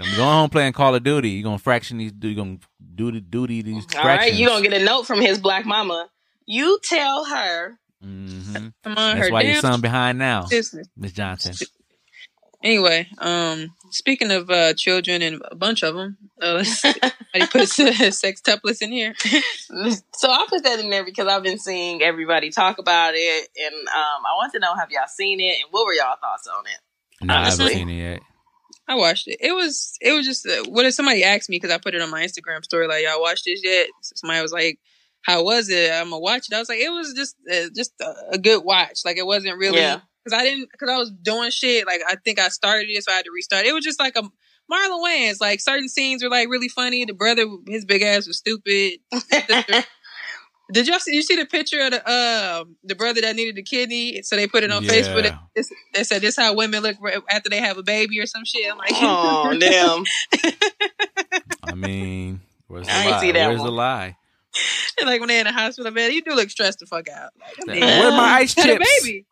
[0.00, 1.30] I'm going home playing Call of Duty.
[1.30, 2.12] You're gonna fraction these.
[2.20, 2.58] You're gonna
[2.94, 3.96] do the duty duty these.
[3.96, 6.08] All right, you gonna get a note from his black mama.
[6.46, 7.78] You tell her.
[8.04, 8.66] Mm-hmm.
[8.82, 10.88] Come on, That's her why your damn son behind now, business.
[10.96, 11.54] Miss Johnson.
[12.62, 17.62] Anyway, um, speaking of uh, children and a bunch of them, uh, let's somebody put
[17.68, 19.14] sextuplets in here.
[20.16, 23.74] So I put that in there because I've been seeing everybody talk about it, and
[23.74, 26.64] um, I want to know have y'all seen it, and what were y'all thoughts on
[26.66, 27.26] it?
[27.26, 28.20] No, I haven't seen it yet.
[28.86, 29.38] I watched it.
[29.40, 32.02] It was it was just uh, what if somebody asked me because I put it
[32.02, 33.88] on my Instagram story like y'all watched this yet?
[34.02, 34.78] Somebody was like,
[35.24, 36.54] "How was it?" I'm gonna watch it.
[36.54, 39.00] I was like, it was just uh, just a, a good watch.
[39.04, 40.00] Like it wasn't really Yeah.
[40.24, 41.86] because I didn't because I was doing shit.
[41.86, 43.66] Like I think I started it, so I had to restart.
[43.66, 45.40] It was just like a Marlon Wayans.
[45.40, 47.04] Like certain scenes were like really funny.
[47.04, 49.00] The brother, his big ass was stupid.
[50.72, 51.14] Did y'all see?
[51.14, 54.22] You see the picture of the um the brother that needed the kidney?
[54.22, 54.90] So they put it on Yeah.
[54.92, 55.38] Facebook.
[55.92, 56.96] They said this how women look
[57.30, 58.70] after they have a baby or some shit.
[58.72, 60.04] I'm like, oh damn!
[61.62, 63.20] I mean, where's the I ain't lie?
[63.20, 63.66] see that Where's one.
[63.66, 64.16] the lie?
[65.04, 67.30] like when they're in the hospital bed, you do look stressed the fuck out.
[67.66, 69.02] Like, I mean, Where's my ice had a chips?
[69.02, 69.26] baby.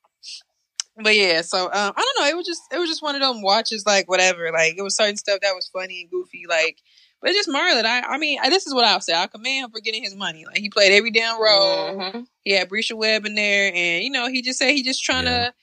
[1.03, 2.29] But yeah, so um, I don't know.
[2.31, 4.51] It was just it was just one of them watches, like whatever.
[4.53, 6.79] Like it was certain stuff that was funny and goofy, like.
[7.23, 7.85] But it's just Marlon.
[7.85, 9.15] I, I mean, this is what I'll say.
[9.15, 10.45] I commend him for getting his money.
[10.45, 11.97] Like he played every damn role.
[11.97, 12.27] Mhm.
[12.43, 15.25] He had Bresha Webb in there, and you know, he just said he just trying
[15.27, 15.39] Yeah.
[15.51, 15.55] to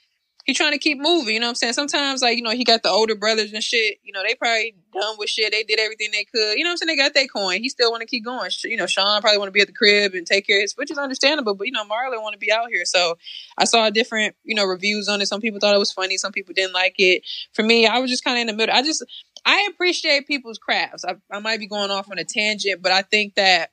[0.45, 1.33] he trying to keep moving.
[1.33, 1.73] You know what I'm saying?
[1.73, 3.97] Sometimes, like you know, he got the older brothers and shit.
[4.03, 5.51] You know, they probably done with shit.
[5.51, 6.57] They did everything they could.
[6.57, 6.87] You know what I'm saying?
[6.87, 7.61] They got their coin.
[7.61, 8.49] He still want to keep going.
[8.63, 10.73] You know, Sean probably want to be at the crib and take care of his,
[10.73, 11.55] which is understandable.
[11.55, 12.85] But you know, Marlon want to be out here.
[12.85, 13.17] So
[13.57, 15.27] I saw different you know reviews on it.
[15.27, 16.17] Some people thought it was funny.
[16.17, 17.23] Some people didn't like it.
[17.53, 18.75] For me, I was just kind of in the middle.
[18.75, 19.03] I just
[19.45, 21.05] I appreciate people's crafts.
[21.05, 23.71] I, I might be going off on a tangent, but I think that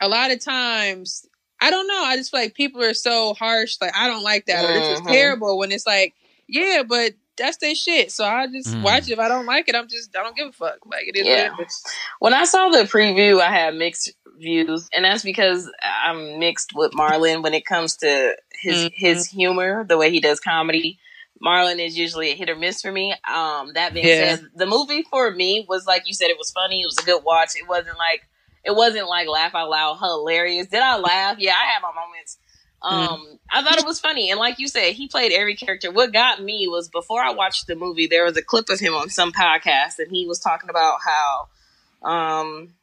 [0.00, 1.26] a lot of times
[1.60, 2.02] I don't know.
[2.04, 3.76] I just feel like people are so harsh.
[3.80, 5.06] Like I don't like that, or this is Mhm.
[5.12, 5.58] terrible.
[5.58, 6.14] When it's like,
[6.48, 8.10] yeah, but that's their shit.
[8.12, 8.82] So I just Mm.
[8.82, 9.12] watch it.
[9.12, 10.78] If I don't like it, I'm just I don't give a fuck.
[10.86, 11.50] Like it is Yeah.
[11.58, 11.82] it is.
[12.18, 16.92] When I saw the preview, I had mixed views, and that's because I'm mixed with
[16.92, 18.92] Marlon when it comes to his Mhm.
[18.94, 20.98] his humor, the way he does comedy.
[21.44, 23.14] Marlon is usually a hit or miss for me.
[23.28, 24.36] Um, that being Yeah.
[24.36, 26.80] said, the movie for me was like you said, it was funny.
[26.80, 27.50] It was a good watch.
[27.56, 28.22] It wasn't like
[28.66, 30.66] it wasn't like laugh out loud hilarious.
[30.66, 31.36] Did I laugh?
[31.38, 32.38] Yeah, I had my moments.
[32.82, 35.90] Um, I thought it was funny, and like you said, he played every character.
[35.90, 38.94] What got me was before I watched the movie, there was a clip of him
[38.94, 42.74] on some podcast, and he was talking about how, um,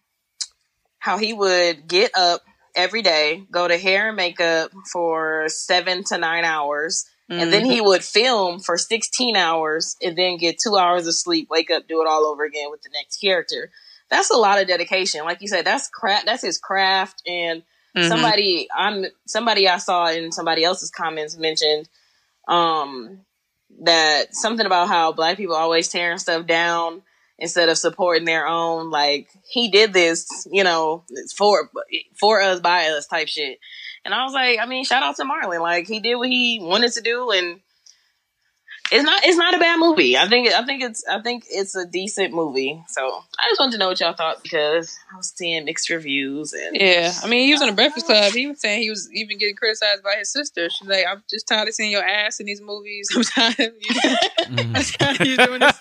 [0.98, 2.42] how he would get up
[2.76, 7.82] every day, go to hair and makeup for seven to nine hours, and then he
[7.82, 12.02] would film for 16 hours and then get two hours of sleep, wake up, do
[12.02, 13.72] it all over again with the next character.
[14.14, 15.26] That's a lot of dedication.
[15.26, 16.28] Like you said, that's craft.
[16.28, 17.24] That's his craft.
[17.28, 17.64] And
[17.98, 18.08] Mhm.
[18.08, 21.90] somebody, I'm somebody I saw in somebody else's comments mentioned,
[22.48, 23.26] um,
[23.82, 27.02] that something about how black people always tearing stuff down
[27.40, 28.92] instead of supporting their own.
[28.92, 31.04] Like he did this, you know,
[31.36, 31.72] for
[32.20, 33.60] for us by us type shit.
[34.06, 35.62] And I was like, I mean, shout out to Marlon.
[35.62, 37.62] Like he did what he wanted to do, and
[38.92, 40.18] it's not it's not a bad movie.
[40.18, 42.84] I think I think it's I think it's a decent movie.
[42.88, 43.02] So
[43.40, 46.76] I just wanted to know what y'all thought because I was seeing mixed reviews and
[46.80, 48.34] Yeah, I mean, he was on the Breakfast Club.
[48.34, 50.70] He was saying he was even getting criticized by his sister.
[50.70, 53.10] She's like, "I'm just tired of seeing your ass in these movies.
[53.16, 53.24] I'm
[53.56, 54.76] tired of you, Mhm.
[54.76, 55.80] I'm tired of you doing this."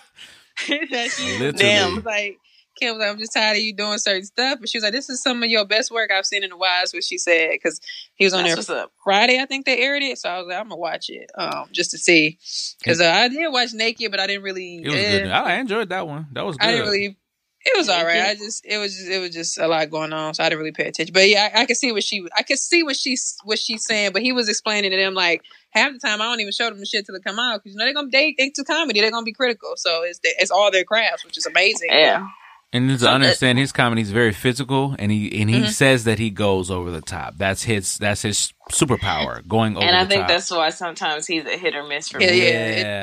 [0.67, 1.51] that Literally.
[1.51, 2.03] Damn.
[2.03, 2.39] like,
[2.83, 4.93] Kim was like, "I'm just tired of you doing certain stuff." But she was like,
[4.93, 7.17] "This is some of your best work I've seen in a while." Is what she
[7.17, 7.79] said because
[8.15, 8.85] he was on that's there.
[9.03, 9.39] Friday.
[9.39, 11.91] I think they aired it, so I was like, "I'm gonna watch it um, just
[11.91, 12.37] to see."
[12.79, 14.81] Because uh, I did watch Naked, but I didn't really.
[14.83, 15.31] It was eh, good.
[15.31, 16.27] I enjoyed that one.
[16.33, 16.67] That was good.
[16.67, 17.17] I didn't really.
[17.65, 18.21] It was all right.
[18.21, 20.59] I just it was just, it was just a lot going on, so I didn't
[20.59, 21.13] really pay attention.
[21.13, 23.85] But yeah, I, I could see what she I could see what she's what she's
[23.85, 24.11] saying.
[24.11, 26.79] But he was explaining to them like half the time I don't even show them
[26.79, 28.99] the shit till it come out because you know they're gonna date into comedy.
[28.99, 31.87] They're gonna be critical, so it's the, it's all their crafts, which is amazing.
[31.89, 32.27] Yeah.
[32.73, 35.69] And to So, uh, understand his comedy is very physical, and he and he Mhm.
[35.69, 37.35] says that he goes over the top.
[37.37, 40.29] That's his that's his superpower, going over and I the think top.
[40.29, 42.39] that's why sometimes he's a hit or miss for Yeah, me.
[42.41, 42.53] yeah.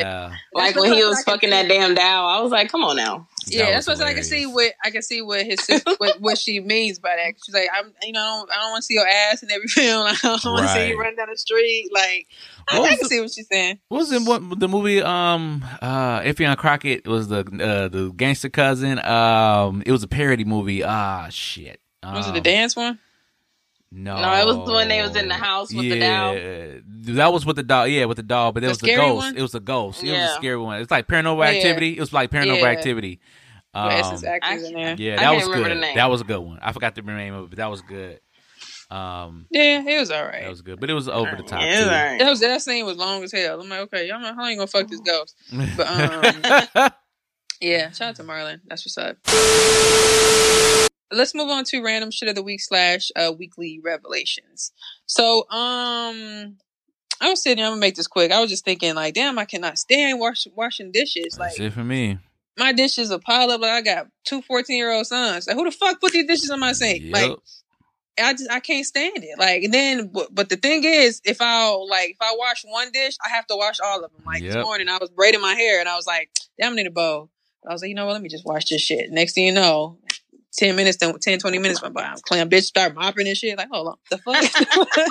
[0.00, 0.26] yeah.
[0.32, 2.96] it- Like when he was I fucking that damn Dow, I was like, come on
[2.96, 3.28] now.
[3.46, 5.92] Yeah, That that's was what I can see what I can see what his sister,
[5.98, 7.34] what, what she means by that.
[7.44, 10.06] She's like, I'm, you know, I don't want to see your ass in every film.
[10.06, 11.06] I don't want to see you Right.
[11.06, 11.88] run down the street.
[11.92, 12.26] Like,
[12.70, 13.78] I, What I was can the- see what she's saying.
[13.88, 15.02] What was in what the movie?
[15.02, 18.98] Um, uh, Affion Crockett was the uh, the gangster cousin.
[19.04, 20.84] Um, it was a parody movie.
[20.84, 21.80] Ah, shit.
[22.02, 22.98] Um, Was it the dance one?
[23.92, 26.34] No, No, it was the one they was in the house with the doll.
[26.36, 26.66] Yeah,
[27.16, 27.88] that was with the doll.
[27.88, 28.52] Yeah, with the doll.
[28.52, 29.16] But it The was the ghost.
[29.16, 29.36] one?
[29.36, 29.98] It was the ghost.
[30.04, 30.32] It was Yeah.
[30.32, 30.80] a scary one.
[30.80, 31.56] It's like Paranormal Yeah.
[31.58, 31.96] Activity.
[31.96, 32.66] It was like Paranormal Yeah.
[32.66, 33.20] Activity.
[33.74, 34.94] Um, With Essence actors in there.
[34.98, 35.82] yeah, that can't was good.
[35.96, 36.58] That was a good one.
[36.62, 38.20] I forgot the name of it, but that was good.
[38.90, 40.42] Um, Yeah, it was all right.
[40.42, 41.90] that was good, but it was over the top Yeah, it was too.
[41.94, 42.18] alright.
[42.20, 43.60] That was that scene was long as hell.
[43.60, 45.36] I'm like, okay, y'all, how you gonna fuck this ghost?
[45.76, 45.86] But,
[46.76, 46.90] um,
[47.60, 48.60] Yeah, shout out to Marlon.
[48.66, 49.16] That's what's up.
[51.12, 54.72] Let's move on to random shit of the week slash uh, weekly revelations.
[55.06, 56.56] So, um,
[57.22, 57.62] I was sitting.
[57.64, 58.32] I'm gonna make this quick.
[58.32, 61.36] I was just thinking, like, damn, I cannot stand wash, washing dishes.
[61.38, 62.18] Like, That's it for me.
[62.56, 63.60] my dishes are piled up.
[63.60, 65.46] Like, I got two 14 year old sons.
[65.46, 67.02] Like, who the fuck put these dishes on my sink?
[67.04, 67.12] Yep.
[67.12, 67.36] Like,
[68.18, 69.38] I just I can't stand it.
[69.38, 72.90] Like, and then but, but the thing is, if I like if I wash one
[72.92, 74.22] dish, I have to wash all of them.
[74.24, 74.52] Like Yep.
[74.52, 76.30] this morning, I was braiding my hair and I was like,
[76.60, 77.30] "Damn, I need a bowl."
[77.68, 78.14] I was like, you know what?
[78.14, 79.10] Let me just wash this shit.
[79.10, 79.98] Next thing you know,
[80.52, 82.02] ten minutes, then 10, 20 minutes went by.
[82.02, 83.56] I'm clean, bitch, start mopping and shit.
[83.56, 85.06] Like, hold on, the fuck.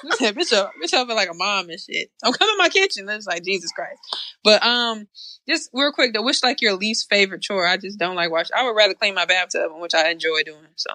[0.04, 2.10] bitch, bitch, up, bitch, up like a mom and shit.
[2.24, 3.08] I'm coming in my kitchen.
[3.08, 4.00] It's like Jesus Christ.
[4.42, 5.08] But um,
[5.48, 7.66] just real quick though, which like your least favorite chore?
[7.66, 8.48] I just don't like wash.
[8.56, 10.66] I would rather clean my bathtub, which I enjoy doing.
[10.76, 10.90] So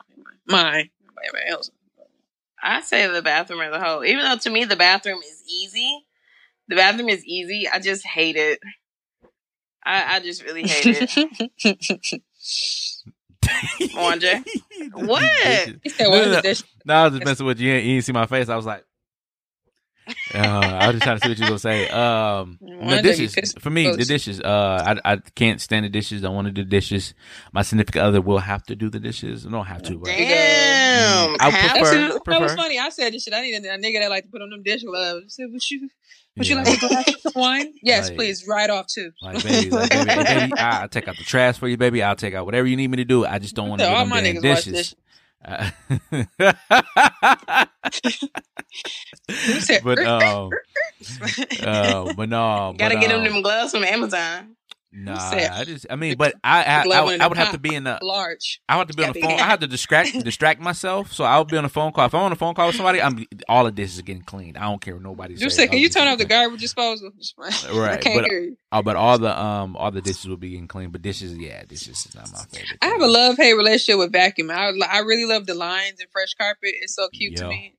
[0.47, 0.89] mine.
[1.23, 1.71] Anybody else?
[2.61, 4.03] I say the bathroom as a whole.
[4.03, 6.05] Even though to me the bathroom is easy,
[6.67, 7.67] the bathroom is easy.
[7.71, 8.59] I just hate it.
[9.85, 11.09] I, I just really hate
[11.63, 12.21] it.
[13.97, 14.43] Andre?
[14.93, 15.23] What?
[15.83, 17.73] He said, "What is No, no, the dish?" No, I was just messing with you.
[17.73, 18.49] You didn't see my face.
[18.49, 18.85] I was like,
[20.33, 21.89] uh, I was just trying to see what you were gonna say.
[21.89, 23.95] Um, the Wonder if you dishes for me.
[23.95, 24.39] The dishes.
[24.39, 26.23] Uh, I I can't stand the dishes.
[26.23, 27.13] I want to do dishes.
[27.51, 29.45] My significant other will have to do the dishes.
[29.45, 29.97] I don't have to.
[29.97, 30.15] Right?
[30.95, 31.35] Damn.
[31.39, 32.21] I Have prefer- to?
[32.27, 32.79] That was funny.
[32.79, 33.33] I said this shit.
[33.33, 35.25] I need a, a nigga that like to put on them dish gloves.
[35.25, 35.89] I said, "Would you?
[36.37, 36.55] Would Yeah.
[36.57, 37.73] you like to glass of some wine?
[37.81, 38.45] Yes, Like- please.
[38.47, 39.11] Right off too.
[39.21, 42.03] Like baby, like, baby, hey, baby I, I'll take out the trash for you, baby.
[42.03, 43.25] I'll take out whatever you need me to do.
[43.25, 44.73] I just don't want to do all them my damn niggas dishes.
[44.73, 44.95] dishes.
[45.47, 45.69] Uh,
[49.83, 50.49] but um,
[51.61, 54.55] uh, but no, Gotta but, get them um, them gloves from Amazon.
[54.97, 57.75] Nah, I just, I mean, but I, I, I, would- I would have to be
[57.75, 58.61] in the, Large.
[58.69, 59.31] I have to be on the phone.
[59.33, 61.11] I have to distract distract myself.
[61.11, 62.05] So I'll be on a phone call.
[62.05, 64.57] If I'm on a phone call with somebody, I'm all of this is getting cleaned.
[64.57, 65.55] I don't care what nobody You says.
[65.57, 67.11] said, can you turn off the garbage disposal?
[67.41, 68.57] I Right, can't but- hear you.
[68.71, 70.91] Oh, but all the um all the dishes will be getting cleaned.
[70.91, 72.77] But dishes, yeah, dishes is not my favorite.
[72.81, 74.49] I have a love hate relationship with vacuum.
[74.51, 76.73] I I really love the lines and fresh carpet.
[76.81, 77.75] It's so cute to me.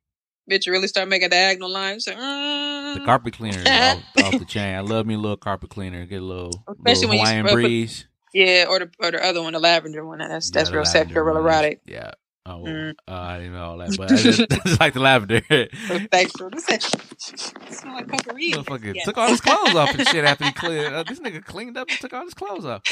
[0.51, 2.07] Bitch, you really start making diagonal lines.
[2.07, 2.95] Like, mm.
[2.99, 4.75] The carpet cleaner off, off the chain.
[4.77, 6.07] I love me a little carpet cleaner.
[6.07, 8.07] Get a little, Especially little when you Hawaiian put- breeze.
[8.35, 10.19] Yeah, or the or the other one, the lavender one.
[10.19, 11.81] That's Yeah, that's real sexy, real erotic.
[11.87, 12.11] Yeah.
[12.49, 12.91] Oh, Mm.
[13.09, 15.41] uh, I didn't know all that, but I just, just like the lavender.
[15.49, 16.51] Sexual.
[16.51, 18.53] This is- smell like potpourri.
[18.53, 19.05] Motherfucker Yeah.
[19.05, 20.93] took all his clothes off and shit after he cleared.
[20.93, 22.83] Uh, this nigga cleaned up and took all his clothes off.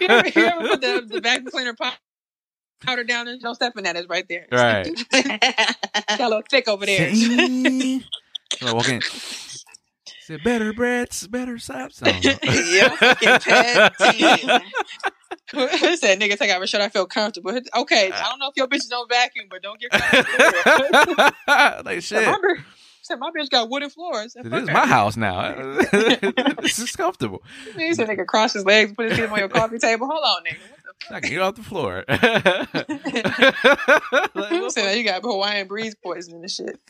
[0.00, 1.92] you, ever, you ever put the, the vacuum cleaner pow-
[2.84, 4.46] powder down and don't step in right there.
[4.50, 4.90] Right.
[5.12, 7.14] Got a little thick over there.
[7.14, 9.00] So I walk in.
[10.20, 12.02] Said better breads, better saps.
[12.02, 12.52] I don't know.
[12.64, 14.60] Yeah, fucking pet team.
[15.52, 16.80] Who said nigga take off a shirt?
[16.80, 17.50] I feel comfortable.
[17.76, 21.24] Okay, I don't know if your bitches don't vacuum, but don't get comfortable.
[21.84, 22.26] like Said, shit.
[22.26, 22.64] my, bitch-
[23.02, 24.32] said my bitch got wooden floors.
[24.32, 25.52] Said, This is my house now.
[26.62, 27.42] this is comfortable.
[27.76, 30.06] He said nigga cross his legs, put his feet on your coffee table.
[30.10, 30.56] Hold on, nigga.
[31.10, 32.04] I can get off the floor.
[34.34, 34.96] The fuck?
[34.96, 36.80] you got Hawaiian breeze poisoning and shit.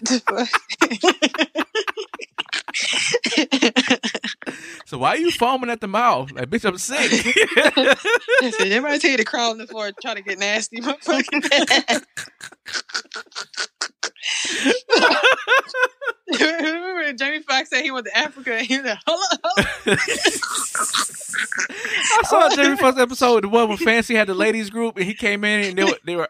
[4.86, 6.32] so why are you foaming at the mouth?
[6.32, 7.10] Like, bitch, I'm sick.
[8.54, 12.04] Said, everybody tell you to crawl on the floor try to get nasty, motherfucker.
[16.40, 19.68] Remember Jamie Foxx said he went to Africa and he was like, hold on, hold
[19.86, 19.98] on.
[21.96, 25.14] I saw Jamie Foxx episode, the one where Fancy had the ladies group, and he
[25.14, 26.28] came in and they were, they were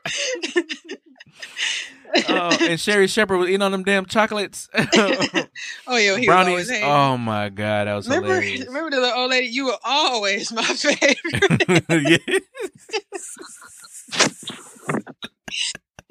[2.29, 6.71] uh, and Sherri Shepherd was eating on them damn chocolates, Oh, yeah, he always brownies.
[6.83, 8.67] Oh my god, that was remember, hilarious.
[8.67, 9.49] remember the old lady?
[9.49, 11.85] You were always my favorite.
[11.89, 12.39] yeah.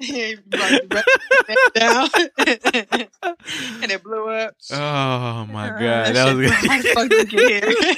[1.74, 2.08] Down,
[2.38, 4.54] and it blew up.
[4.72, 7.94] Oh my Uh, god, that was How the fuck did get here?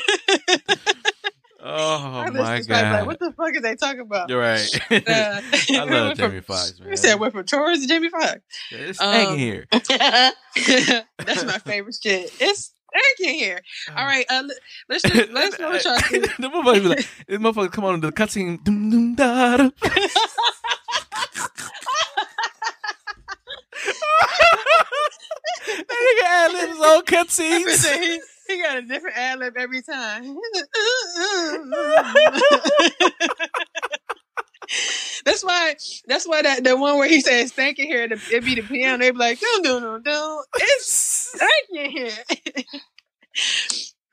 [1.68, 4.28] Oh my probably like, god, what the fuck is they talking about?
[4.28, 4.68] you're right.
[4.90, 5.40] Uh,
[5.70, 6.90] I love went Jamie Foxx, man.
[6.90, 8.40] We said we're from Taurus to Jamie Foxx.
[8.70, 9.66] It's um, here.
[9.73, 12.31] That's my favorite shit.
[12.40, 13.60] It's stank in here.
[13.97, 14.59] All right, uh, let-
[14.89, 16.24] let's just let's know what y'all think.
[16.36, 18.62] the motherfucker be like, this motherfucker come on to the cutscene.
[18.64, 19.70] Dum, dum, da, da.
[25.66, 27.94] that nigga ad lib his own cutscenes.
[28.01, 30.36] he, he got a different ad lib every time.
[35.24, 35.76] that's why.
[36.06, 38.62] That's why that the one where he says "stank in here," it it be the
[38.62, 38.98] piano.
[38.98, 42.12] They be like, "Dum dum dum dum." It's stank in here.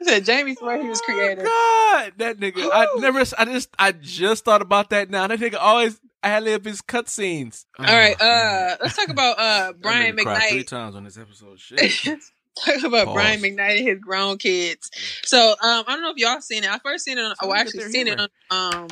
[0.01, 1.45] I said Jamie swear he was creative.
[1.47, 2.69] Oh, God, that nigga.
[2.73, 3.23] I never.
[3.37, 3.69] I just.
[3.79, 5.27] I just thought about that now.
[5.27, 7.65] That nigga always ad lib his cutscenes.
[7.79, 11.59] All right, uh, let's talk about uh Brian Three times on this episode.
[11.59, 12.19] Shit.
[12.65, 13.13] talk about Pause.
[13.13, 14.89] Brian McKnight and his grown kids.
[15.23, 16.69] So um, I don't know if y'all seen it.
[16.69, 17.35] I first seen it on.
[17.41, 18.29] Oh, I actually they're seen it on.
[18.51, 18.87] Um,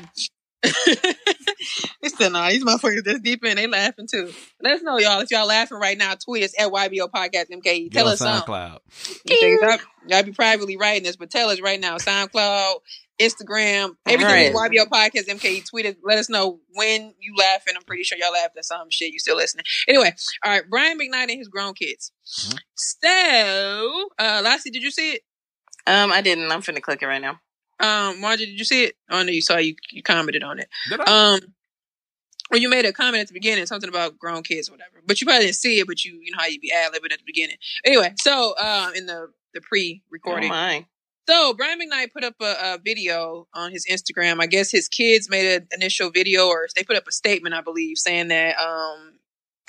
[0.63, 2.51] it's still not.
[2.51, 3.57] These motherfuckers that's deep in.
[3.57, 4.31] They laughing too.
[4.61, 5.21] Let us know, y'all.
[5.21, 7.89] If y'all laughing right now, tweet us at YBO Podcast MKE.
[7.89, 8.53] Get Tell on us something.
[8.53, 8.79] SoundCloud.
[9.29, 9.77] Y'all,
[10.07, 11.97] y'all be privately writing this, but tell us right now.
[11.97, 12.75] SoundCloud,
[13.19, 14.71] Instagram, everything is Right.
[14.71, 15.67] YBO Podcast MKE.
[15.69, 15.95] Tweet us.
[16.03, 17.73] Let us know when you laughing.
[17.77, 19.13] I'm pretty sure y'all laughed at some shit.
[19.13, 19.65] You still listening.
[19.87, 20.13] Anyway,
[20.43, 20.63] all right.
[20.69, 22.11] Brian McKnight and his grown kids.
[22.27, 22.57] Mhm.
[22.75, 25.21] So, uh, Lassie, did you see it?
[25.87, 26.51] Um, I didn't.
[26.51, 27.39] I'm finna click it right now.
[27.81, 28.95] Um, Margie, did you see it?
[29.09, 30.69] Oh no, you saw you you commented on it.
[30.89, 31.33] Did I?
[31.33, 31.39] Um,
[32.51, 35.21] well, you made a comment at the beginning, something about grown kids or whatever, but
[35.21, 35.87] you probably didn't see it.
[35.87, 37.57] But you, you know how you be ad libbing at the beginning.
[37.85, 40.85] Anyway, so um, in the the pre Oh recording, my.
[41.27, 44.41] so Brian McKnight put up a, a video on his Instagram.
[44.41, 47.61] I guess his kids made an initial video, or they put up a statement, I
[47.61, 49.13] believe, saying that um,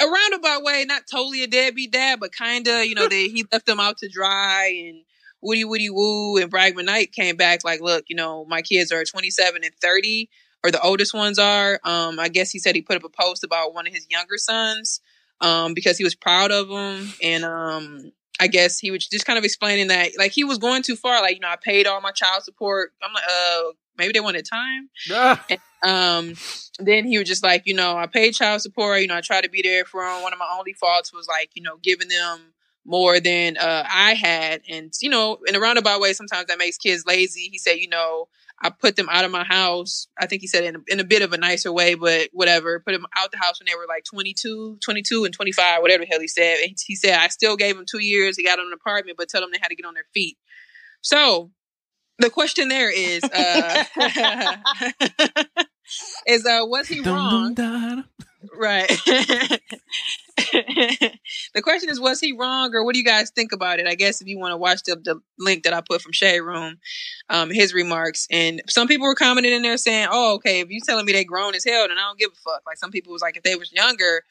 [0.00, 3.44] a roundabout way, not totally a deadbeat dad, but kind of, you know, that he
[3.52, 5.04] left them out to dry and
[5.42, 6.38] woody woody woo.
[6.38, 10.30] And Brian Knight came back like, look, you know, my kids are 27 and 30,
[10.64, 11.80] or the oldest ones are.
[11.84, 14.38] Um, I guess he said he put up a post about one of his younger
[14.38, 15.00] sons
[15.40, 19.38] um, because he was proud of him, and um, I guess he was just kind
[19.38, 21.20] of explaining that like he was going too far.
[21.20, 22.92] Like, you know, I paid all my child support.
[23.02, 23.62] I'm like, uh,
[23.98, 24.88] maybe they wanted time.
[25.10, 25.44] Ah.
[25.82, 26.34] Um,
[26.78, 29.00] then he was just like, you know, I paid child support.
[29.00, 30.22] You know, I tried to be there for them.
[30.22, 32.51] One of my only faults was like, you know, giving them
[32.84, 36.76] more than uh, I had, and you know, in a roundabout way, sometimes that makes
[36.76, 37.48] kids lazy.
[37.50, 38.28] He said, you know,
[38.60, 40.06] I put them out of my house.
[40.20, 42.80] I think he said in a, in a bit of a nicer way, but whatever.
[42.80, 46.08] Put them out the house when they were like 22, 22 and 25, whatever the
[46.10, 46.58] hell he said.
[46.62, 48.36] And he said, I still gave them two years.
[48.36, 50.38] He got them an apartment, but tell them they had to get on their feet.
[51.00, 51.50] So
[52.18, 53.84] the question there is uh
[56.26, 57.54] is uh was he wrong?
[58.56, 58.88] Right.
[60.36, 63.86] the question is, was he wrong, or what do you guys think about it?
[63.86, 66.40] I guess if you want to watch the, the link that I put from Shade
[66.40, 66.78] Room,
[67.28, 70.80] um, his remarks, and some people were commenting in there saying, "Oh, okay, if you
[70.84, 73.12] telling me they grown as hell, then I don't give a fuck." Like some people
[73.12, 74.22] was like, if they was younger,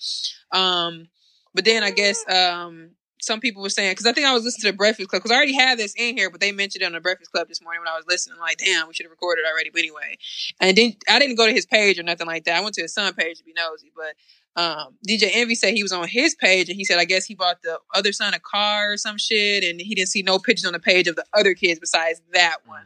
[0.52, 1.08] um,
[1.54, 2.92] but then I guess um,
[3.22, 5.32] some people were saying because I think I was listening to the Breakfast Club because
[5.32, 7.62] I already had this in here, but they mentioned it on the Breakfast Club this
[7.62, 8.40] morning when I was listening.
[8.40, 9.70] Like, damn, we should have recorded already.
[9.70, 10.18] But anyway,
[10.60, 12.58] and then I didn't go to his page or nothing like that.
[12.58, 15.84] I went to his son page to be nosy, but um, DJ Envy said he
[15.84, 18.40] was on his page and he said I guess he bought the other son a
[18.40, 21.26] car or some shit, and he didn't see no pictures on the page of the
[21.34, 22.86] other kids besides that one.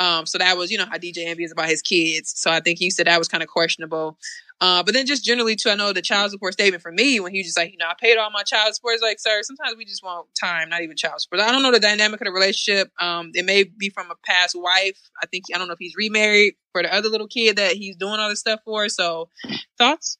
[0.00, 2.32] Um, so that was, you know, how DJ Envy is about his kids.
[2.34, 4.16] So I think he said that was kind of questionable.
[4.60, 7.32] Uh, but then just generally too, I know the child support statement for me when
[7.32, 8.94] he was just like, you know, I paid all my child support.
[8.94, 11.40] It's like, sir, sometimes we just want time, not even child support.
[11.40, 12.90] I don't know the dynamic of the relationship.
[13.00, 14.98] Um, it may be from a past wife.
[15.22, 17.96] I think I don't know if he's remarried for the other little kid that he's
[17.96, 18.88] doing all this stuff for.
[18.90, 19.30] So,
[19.78, 20.18] thoughts?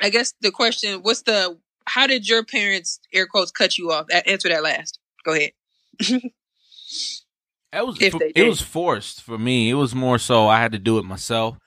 [0.00, 1.58] I guess the question: What's the?
[1.86, 4.06] How did your parents, air quotes, cut you off?
[4.26, 4.98] Answer that last.
[5.24, 5.52] Go ahead.
[7.76, 7.98] It was
[8.36, 9.68] it was forced for me.
[9.68, 11.58] It was more so I had to do it myself.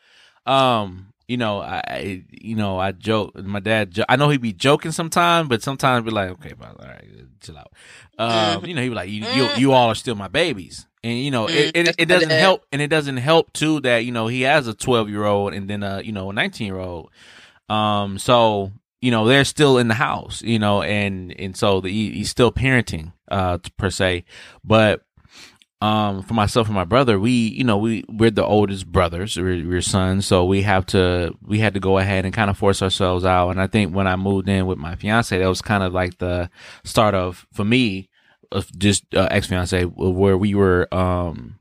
[0.45, 3.35] Um, you know, I, you know I joke.
[3.35, 6.67] My dad, jo- I know he'd be joking sometimes, but sometimes be like, okay, bro,
[6.67, 7.03] all right,
[7.41, 7.73] chill out.
[8.17, 11.19] Um, you know, he be like, you, you you all are still my babies, and
[11.19, 14.11] you know, it Mm, it, it doesn't help, and it doesn't help too that you
[14.11, 16.79] know he has a twelve year old and then a you know a nineteen year
[16.79, 17.11] old.
[17.69, 18.71] Um, so
[19.01, 22.29] you know they're still in the house, you know, and and so the, he, he's
[22.29, 24.23] still parenting, uh, per se,
[24.63, 25.03] but
[25.79, 29.37] um for myself and my brother we you know we we're the oldest brothers.
[29.37, 30.25] We're, we're sons.
[30.25, 33.49] So we have to we had to go ahead and kind of force ourselves out.
[33.51, 36.17] And i think when i moved in with my fiance that was kind of like
[36.17, 36.49] the
[36.83, 38.09] start of for me
[38.51, 41.59] of just uh, ex-fiance where we were um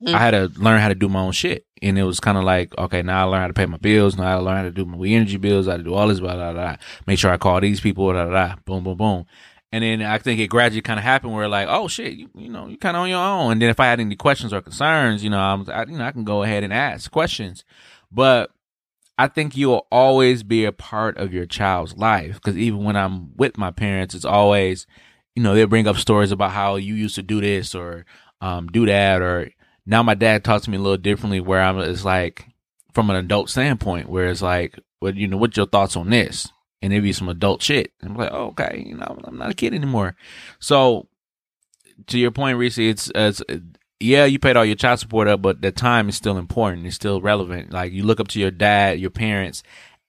[0.00, 0.14] Mm.
[0.14, 1.66] i had to learn how to do my own shit.
[1.82, 4.16] And it was kind of like okay now i learn how to pay my bills.
[4.16, 5.66] Now i learn how to do my energy bills.
[5.66, 6.76] I do all this blah blah blah.
[7.08, 9.26] Make sure i call these people blah blah, blah boom boom boom
[9.70, 12.48] and then I think it gradually kind of happened where like, oh shit, you, you
[12.48, 13.52] know, you kind of on your own.
[13.52, 16.04] And then if I had any questions or concerns, you know, I'm, I, you know,
[16.04, 17.64] I can go ahead and ask questions.
[18.10, 18.50] But
[19.18, 23.36] I think you'll always be a part of your child's life because even when I'm
[23.36, 24.86] with my parents, it's always,
[25.34, 28.06] you know, they'll bring up stories about how you used to do this or
[28.40, 29.20] um, do that.
[29.20, 29.50] Or
[29.84, 32.46] now my dad talks to me a little differently where I'm, it's like
[32.94, 36.50] from an adult standpoint, where it's like, well, you know, what's your thoughts on this?
[36.82, 37.92] And it'd be some adult shit.
[38.02, 40.16] I'm like, oh, okay, you know, I'm not a kid anymore.
[40.58, 41.08] So,
[42.06, 43.42] to your point, Reese, it's, it's
[44.00, 46.86] yeah, you paid all your child support up, but the time is still important.
[46.86, 47.72] It's still relevant.
[47.72, 49.62] Like you look up to your dad, your parents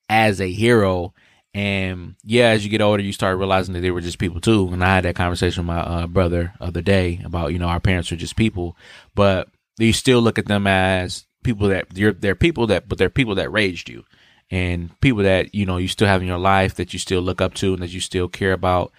[0.08, 1.14] as a hero.
[1.56, 4.70] And yeah, as you get older, you start realizing that they were just people too.
[4.72, 7.68] And I had that conversation with my uh, brother the other day about, you know,
[7.68, 8.78] our parents are just people,
[9.16, 13.10] but you still look at them as people that you're, they're people that, but they're
[13.10, 14.04] people that raised you
[14.52, 17.42] and people that you know you still have in your life that you still look
[17.42, 18.92] up to and that you still care about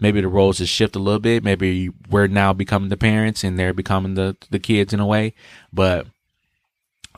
[0.00, 1.44] maybe the roles has shifted a little bit.
[1.44, 5.34] Maybe we're now becoming the parents and they're becoming the the kids in a way.
[5.72, 6.06] But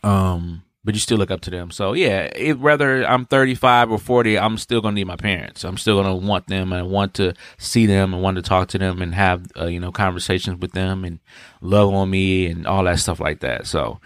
[0.02, 1.70] um but you still look up to them.
[1.70, 5.64] So yeah it, whether i'm 35 or 40 i'm still gonna need my parents.
[5.64, 8.78] I'm still gonna want them and want to see them and want to talk to
[8.78, 11.18] them and have uh, you know conversations with them and
[11.60, 13.66] love on me and all that stuff like that.
[13.66, 14.00] So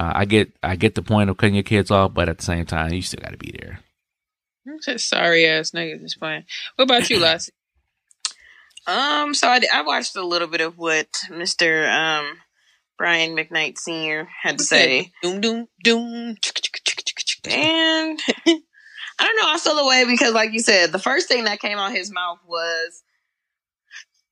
[0.00, 2.44] uh, I get I get the point of cutting your kids off, but at the
[2.44, 3.80] same time, you still got to be there.
[4.82, 6.44] Just sorry ass niggas is playing.
[6.76, 7.52] What about you, Lassie?
[8.86, 11.86] Um, so I, I watched a little bit of what Mr.
[11.86, 12.38] Um
[12.96, 14.26] Brian McKnight Sr.
[14.42, 16.36] had to say, Doom doom doom.
[17.44, 18.56] and I
[19.18, 19.48] don't know.
[19.48, 22.10] I saw the way because, like you said, the first thing that came out his
[22.10, 23.02] mouth was,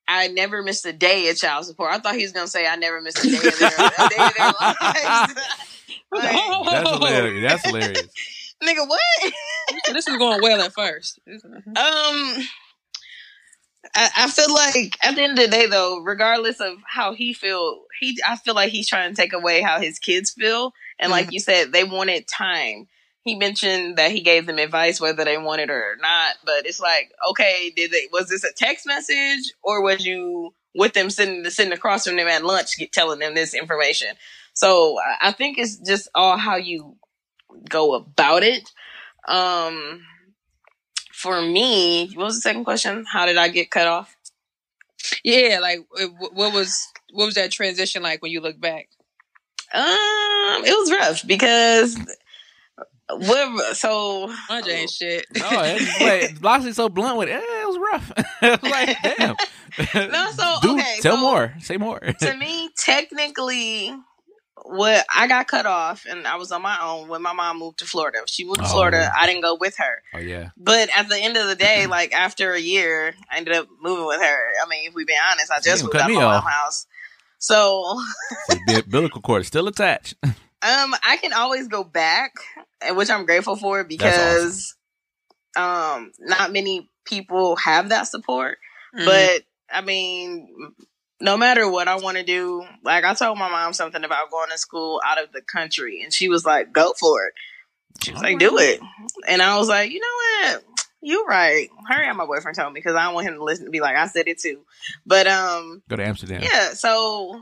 [0.09, 2.77] "I never missed a day of child support." I thought he was gonna say, "I
[2.77, 5.35] never missed a day of their, a day of their lives."
[6.11, 7.51] Like, That's hilarious.
[7.51, 8.09] That's hilarious.
[8.63, 9.33] nigga, what?
[9.93, 11.19] this is going well at first.
[11.29, 11.45] Um,
[13.95, 17.33] I, I feel like at the end of the day, though, regardless of how he
[17.33, 20.73] feel, he I feel like he's trying to take away how his kids feel.
[20.99, 22.89] And like you said, they wanted time.
[23.29, 26.37] He mentioned that he gave them advice whether they wanted it or not.
[26.45, 28.09] But it's like, okay, did they?
[28.13, 32.29] Was this a text message or was you with them sitting sitting across from them
[32.29, 34.09] at lunch, get, telling them this information?
[34.55, 36.97] So I- think it's just all how you
[37.69, 38.71] go about it.
[39.27, 40.03] Um,
[41.13, 43.05] for me, what was the second question?
[43.13, 44.17] How did I get cut off?
[45.23, 45.81] Yeah, like
[46.33, 46.83] what was
[47.13, 48.89] what was that transition like when you look back?
[49.73, 51.97] Um, it was rough because
[53.11, 53.77] what?
[53.77, 55.27] So Much ain't shit.
[55.41, 57.33] Oh, it's, wait, Loxley's so blunt with it.
[57.33, 58.13] Eh, it was rough.
[58.63, 59.37] like, damn.
[60.11, 61.55] No, so, Do- okay, tell so- more.
[61.61, 62.01] Say more.
[62.01, 63.95] to me, technically,
[64.65, 67.79] what I got cut off and I was on my own when my mom moved
[67.79, 68.19] to Florida.
[68.27, 68.69] She moved to Oh.
[68.69, 69.11] Florida.
[69.17, 70.03] I didn't go with her.
[70.15, 70.51] oh yeah.
[70.57, 74.07] But at the end of the day, like after a year, I ended up moving
[74.07, 74.53] with her.
[74.65, 76.45] I mean, if we be honest, I just Damn, moved out of my off.
[76.45, 76.87] house.
[77.39, 78.01] So
[78.67, 80.15] The umbilical cord is still attached.
[80.25, 80.35] um
[81.05, 82.33] I can always go back,
[82.93, 84.75] which I'm grateful for because
[85.57, 88.59] um not many people have that support.
[88.97, 89.05] Mhm.
[89.07, 90.49] But I mean,
[91.21, 94.51] no matter what I want to do, like I told my mom something about going
[94.51, 97.35] to school out of the country, and she was like, "Go for it."
[98.03, 98.81] She was like, "Do it,"
[99.27, 100.65] and I was like, "You know what?
[101.01, 103.65] You're right." Her and my boyfriend told me because I don't want him to listen
[103.65, 104.65] to be like, "I said it too,"
[105.05, 106.43] but um, Go to Amsterdam.
[106.43, 106.75] yeah.
[106.75, 107.41] So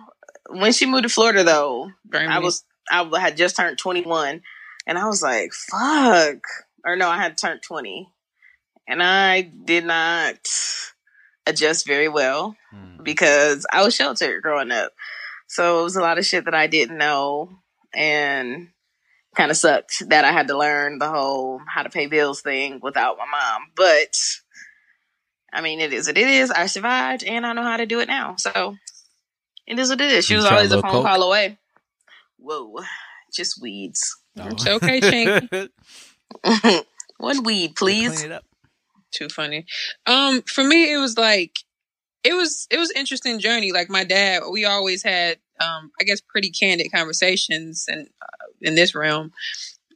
[0.49, 4.43] when she moved to Florida, though, Very I was I had just turned 21
[4.87, 6.39] and I was like, fuck.
[6.85, 8.09] Or no, I had turned 20.
[8.89, 10.37] And I did not
[11.47, 13.03] adjust very well Hmm.
[13.03, 14.93] because I was sheltered growing up.
[15.49, 17.59] So it was a lot of shit that I didn't know
[17.95, 18.69] and
[19.37, 22.81] kind of sucked that I had to learn the whole how to pay bills thing
[22.83, 23.63] without my mom.
[23.77, 24.17] But
[25.53, 26.51] I mean, it is what it is.
[26.51, 28.37] I survived and I know how to do it now.
[28.39, 28.77] So
[29.67, 30.27] it is what it is.
[30.27, 31.07] She was always a phone coke?
[31.07, 31.59] call away.
[32.39, 32.83] Whoa,
[33.35, 34.17] just weeds.
[34.37, 36.85] It's okay, Chinky.
[37.19, 38.15] One weed, please.
[38.15, 38.45] Clean it up.
[39.13, 39.65] Too funny.
[40.07, 41.59] Um, for me, it was like
[42.23, 43.73] it was it was an interesting journey.
[43.73, 48.75] Like my dad, we always had um, I guess pretty candid conversations and uh, in
[48.75, 49.33] this realm,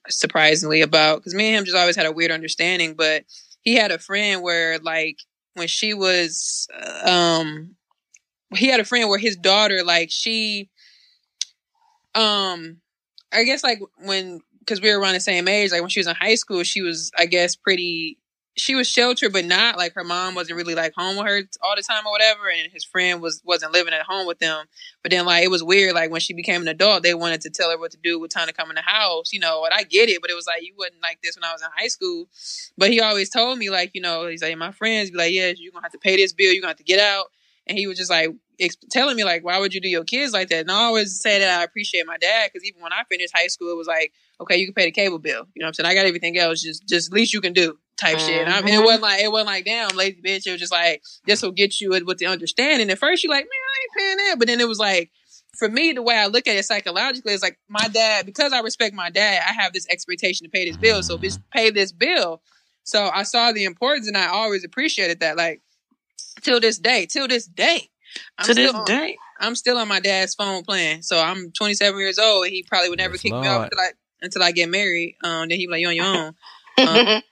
[0.09, 2.95] surprisingly about because me and him just always had a weird understanding.
[2.95, 3.25] But
[3.63, 5.19] he had a friend where like
[5.55, 6.67] when she was
[7.05, 7.75] um
[8.55, 10.71] he had a friend where his daughter like she
[12.15, 12.81] um
[13.33, 16.07] I guess like when because we were around the same age, like when she was
[16.07, 18.19] in high school, she was I guess pretty
[18.57, 21.77] she was sheltered but not like her mom wasn't really like home with her all
[21.77, 24.67] the time or whatever and his friend was wasn't living at home with them.
[25.03, 27.51] But then like it was weird like when she became an adult they wanted to
[27.51, 29.73] tell her what to do what time to come in the house you know and
[29.73, 31.69] i get it but it was like you wasn't like this when i was in
[31.75, 32.27] high school.
[32.77, 35.53] But he always told me like you know he's like my friends be like yeah
[35.57, 37.27] you're gonna have to pay this bill you're gonna have to get out
[37.71, 38.31] and he was just like
[38.61, 40.61] ex- telling me like why would you do your kids like that?
[40.61, 43.47] And i always say that i appreciate my dad because even when i finished high
[43.47, 45.47] school it was like okay you can pay the cable bill.
[45.55, 45.87] You know what i'm saying?
[45.87, 48.47] I got everything else just just least you can do type shit.
[48.47, 48.85] And I mean, it mm-hmm.
[48.87, 51.81] wasn't like it wasn't like damn lazy bitch it was just like this will get
[51.81, 52.91] you with with the understanding.
[52.91, 54.39] At first you're like man i ain't paying that.
[54.39, 55.11] But then it was like
[55.57, 58.61] for me the way i look at it psychologically is like my dad because i
[58.61, 61.03] respect my dad i have this expectation to pay this bill.
[61.03, 62.43] So bitch pay this bill
[62.83, 65.37] so i saw the importance and i always appreciated that.
[65.37, 65.63] Like
[66.43, 67.91] till this day till this day
[68.39, 69.17] I'm to this still on- day.
[69.39, 71.03] I'm still on my dad's phone plan.
[71.03, 72.47] So I'm 27 years old.
[72.49, 73.91] He probably would never Yes, kick me off until I
[74.23, 75.17] until I get married.
[75.25, 76.35] Um, then he be like, "You on your own."
[76.87, 77.23] Um,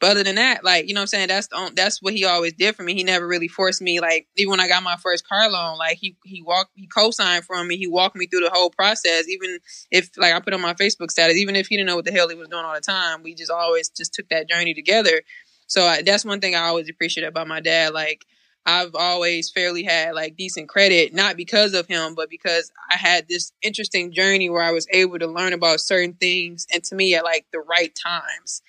[0.00, 2.24] but other than that, like you know, what I'm saying that's the that's what he
[2.24, 2.94] always did for me.
[2.94, 4.00] He never really forced me.
[4.00, 7.44] Like even when I got my first car loan, like he he walked he co-signed
[7.44, 7.76] for me.
[7.76, 9.28] He walked me through the whole process.
[9.28, 9.58] Even
[9.90, 12.12] if like I put on my Facebook status, even if he didn't know what the
[12.12, 15.20] hell he was doing all the time, we just always just took that journey together.
[15.66, 17.92] So I, that's one thing I always appreciate about my dad.
[17.92, 18.24] Like
[18.66, 23.26] I've always fairly had like decent credit, not because of him, but because I had
[23.28, 27.14] this interesting journey where I was able to learn about certain things and to me
[27.14, 28.62] at like the right times.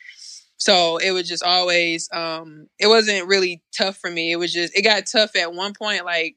[0.57, 4.31] So it was just always um it wasn't really tough for me.
[4.31, 6.35] It was just it got tough at one point like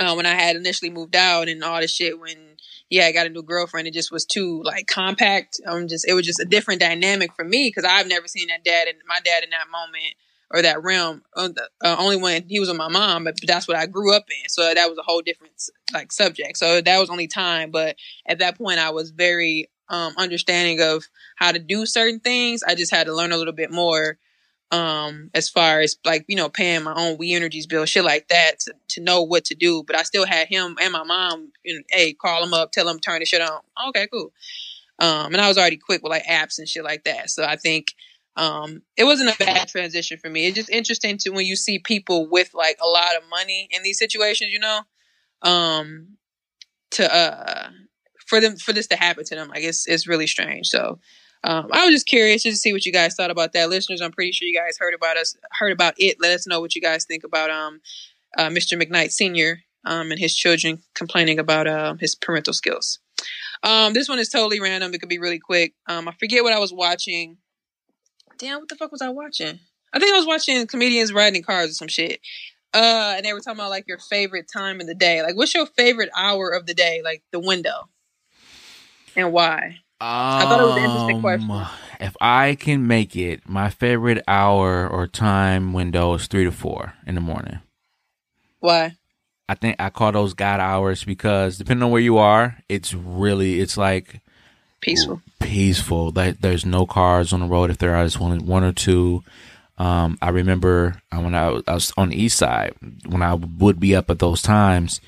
[0.00, 2.56] uh, when I had initially moved out and all the shit when
[2.90, 3.86] yeah, I got a new girlfriend.
[3.86, 5.60] It just was too like compact.
[5.66, 8.48] I'm um, just it was just a different dynamic for me because I've never seen
[8.48, 10.14] that dad and my dad in that moment
[10.50, 11.22] or that realm.
[11.36, 11.50] Uh,
[11.82, 14.48] uh, only when he was with my mom, but that's what I grew up in.
[14.48, 15.52] So that was a whole different
[15.92, 16.58] like subject.
[16.58, 17.70] So that was only time.
[17.70, 17.96] But
[18.26, 21.04] at that point, I was very um understanding of
[21.36, 22.62] how to do certain things.
[22.62, 24.18] I just had to learn a little bit more
[24.70, 28.28] um as far as like you know paying my own we energies bill shit like
[28.28, 31.50] that to, to know what to do but i still had him and my mom
[31.90, 34.30] hey call him up tell him turn the shit on okay cool
[34.98, 37.56] um and i was already quick with like apps and shit like that so i
[37.56, 37.94] think
[38.38, 41.78] um it wasn't a bad transition for me it's just interesting to when you see
[41.78, 44.80] people with like a lot of money in these situations you know
[45.42, 46.16] um
[46.90, 47.68] to uh
[48.26, 50.98] for them for this to happen to them like it's it's really strange so
[51.44, 53.70] um, I was just curious just to see what you guys thought about that.
[53.70, 56.16] Listeners, I'm pretty sure you guys heard about us, heard about it.
[56.20, 57.80] Let us know what you guys think about um,
[58.36, 58.80] uh, Mr.
[58.80, 59.60] McKnight Sr.
[59.84, 62.98] Um, and his children complaining about uh, his parental skills.
[63.62, 64.92] Um, this one is totally random.
[64.92, 65.74] It could be really quick.
[65.88, 67.38] Um, I forget what I was watching.
[68.38, 69.58] Damn, what the fuck was I watching?
[69.92, 72.20] I think I was watching comedians riding cars or some shit.
[72.74, 75.22] Uh, and they were talking about like your favorite time of the day.
[75.22, 77.00] Like, what's your favorite hour of the day?
[77.02, 77.88] Like the window,
[79.16, 79.78] and why?
[80.00, 81.66] I thought it was an interesting question.
[82.00, 86.94] If I can make it, my favorite hour or time window is three to four
[87.06, 87.58] in the morning.
[88.60, 88.96] Why?
[89.48, 93.60] I think I call those God hours because depending on where you are, it's really
[93.60, 94.20] it's like
[94.80, 95.20] Peaceful.
[95.40, 96.12] peaceful.
[96.14, 97.70] Like there's no cars on the road.
[97.70, 99.22] If there are, just one one or two.
[99.76, 102.74] Um, I remember uh, when I was, I was on the east side
[103.06, 105.00] when I would be up at those times,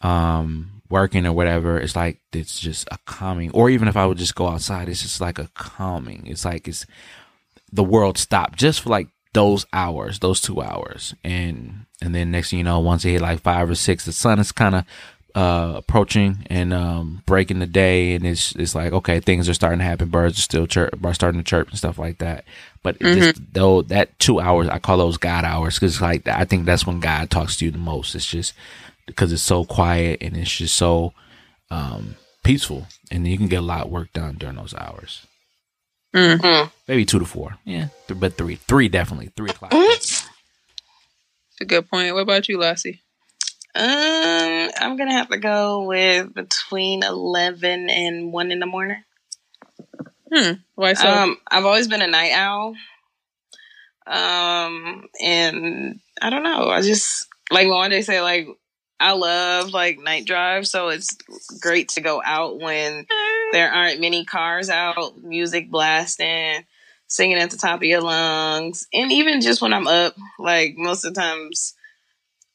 [0.00, 1.78] um, working or whatever.
[1.78, 3.50] It's like it's just a calming.
[3.50, 6.26] Or even if I would just go outside, it's just like a calming.
[6.26, 6.86] It's like it's
[7.72, 12.50] the world stopped just for like those hours, those two hours, and and then next
[12.50, 14.84] thing you know, once it hit like five or six, the sun is kind of
[15.34, 18.14] uh approaching and um breaking the day.
[18.14, 20.08] And it's it's like okay things are starting to happen.
[20.08, 22.44] Birds are still chirp are starting to chirp and stuff like that.
[22.82, 26.44] But it just though that two hours i call those god hours because like i
[26.44, 28.14] think that's when god talks to you the most.
[28.14, 28.54] It's just
[29.06, 31.12] because it's so quiet and it's just so
[31.70, 32.86] um peaceful.
[33.10, 35.26] And you can get a lot of work done during those hours.
[36.14, 36.70] Mm.
[36.86, 37.56] maybe two to four.
[37.64, 37.88] Yeah.
[38.08, 39.72] But three three definitely three o'clock.
[39.72, 42.12] It's a good point.
[42.14, 43.00] What about you, Lassie?
[43.74, 49.02] Um, I'm gonna have to go with between eleven and one in the morning.
[50.32, 50.52] Hmm.
[50.74, 51.08] Why so?
[51.08, 52.74] Um, I've always been a night owl.
[54.06, 56.68] Um, and I don't know.
[56.68, 58.46] I just like one day say like
[59.00, 61.16] I love like night drive, so it's
[61.60, 63.06] great to go out when
[63.52, 66.66] there aren't many cars out, music blasting,
[67.06, 71.04] singing at the top of your lungs, and even just when I'm up, like most
[71.04, 71.74] of the times.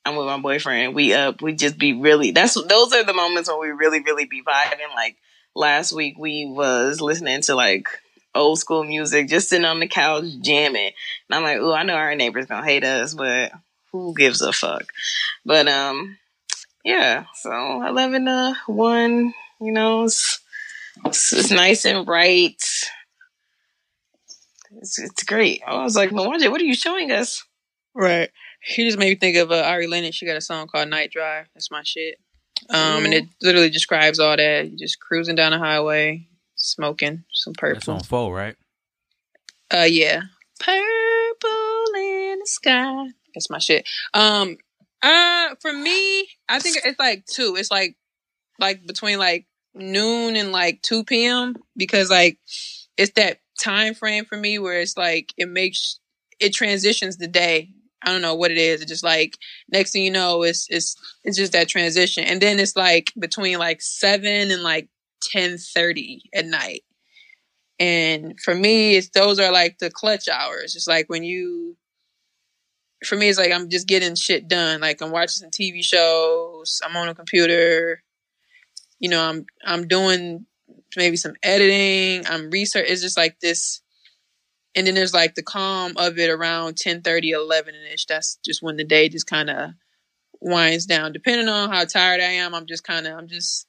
[0.07, 0.95] I'm with my boyfriend.
[0.95, 1.41] We up.
[1.41, 2.31] We just be really.
[2.31, 4.95] That's those are the moments when we really, really be vibing.
[4.95, 5.17] Like
[5.53, 7.89] last week, we was listening to like
[8.33, 10.91] old school music, just sitting on the couch jamming.
[11.29, 13.51] And I'm like, oh, I know our neighbors gonna hate us, but
[13.91, 14.85] who gives a fuck?
[15.45, 16.17] But um,
[16.85, 17.25] yeah.
[17.35, 17.51] So
[17.85, 20.39] eleven to one, you know, it's,
[21.05, 22.63] it's, it's nice and bright.
[24.79, 25.63] It's, it's great.
[25.67, 27.43] I was like, Mwanje, what are you showing us?
[27.93, 28.29] Right.
[28.67, 30.17] She just made me think of uh, Ari Lennox.
[30.17, 31.47] She got a song called Night Drive.
[31.53, 32.19] That's my shit.
[32.69, 34.69] Um, and it literally describes all that.
[34.69, 37.75] You just cruising down the highway, smoking some purple.
[37.75, 37.97] that's purple.
[37.97, 38.55] on full right
[39.73, 40.21] Uh, yeah.
[40.59, 43.07] Purple in the sky.
[43.33, 43.87] That's my shit.
[44.13, 44.57] Um,
[45.01, 47.55] uh, for me, I think it's like two.
[47.57, 47.95] It's like,
[48.59, 49.45] like between like
[49.75, 51.55] noon and like 2 p.m.
[51.77, 52.39] because like
[52.97, 55.99] it's that time frame for me where it's like it makes
[56.39, 57.69] it transitions the day.
[58.07, 58.81] I don't know what it is.
[58.81, 59.37] It's just like
[59.69, 63.59] next thing you know, it's it's it's just that transition, and then it's like between
[63.59, 64.87] like seven and like
[65.21, 66.83] ten thirty at night.
[67.81, 70.73] And for me, it's those are like the clutch hours.
[70.77, 71.75] It's like when you,
[73.05, 74.79] for me, it's like I'm just getting shit done.
[74.79, 76.79] Like I'm watching some TV shows.
[76.85, 78.01] I'm on a computer.
[78.99, 80.45] You know, I'm I'm doing
[80.95, 82.25] maybe some editing.
[82.25, 82.85] I'm research.
[82.87, 83.81] It's just like this.
[84.77, 88.05] And then there's like the calm of it around 10 30, 11 ish.
[88.05, 89.71] That's just when the day just kind of
[90.39, 91.11] winds down.
[91.11, 93.67] Depending on how tired I am, I'm just kind of, I'm just,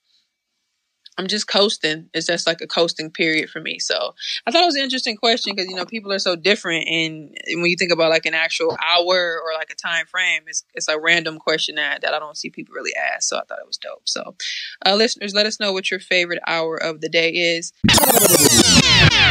[1.19, 2.09] I'm just coasting.
[2.15, 3.81] It's just like a coasting period for me.
[3.81, 4.15] So
[4.47, 7.37] I thought it was an interesting question because you know people are so different, and
[7.55, 10.87] when you think about like an actual hour or like a time frame, it's it's
[10.89, 13.29] a random question that that I don't see people really ask.
[13.29, 14.03] So I thought it was dope.
[14.09, 14.37] So
[14.87, 17.73] uh, listeners, let us know what your favorite hour of the day is.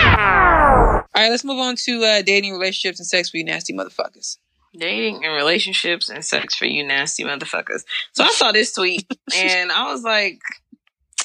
[0.07, 4.37] All right, let's move on to uh, dating, relationships, and sex for you nasty motherfuckers.
[4.77, 7.83] dating and relationships and sex for you nasty motherfuckers.
[8.13, 9.05] So I saw this tweet
[9.35, 10.39] and I was like,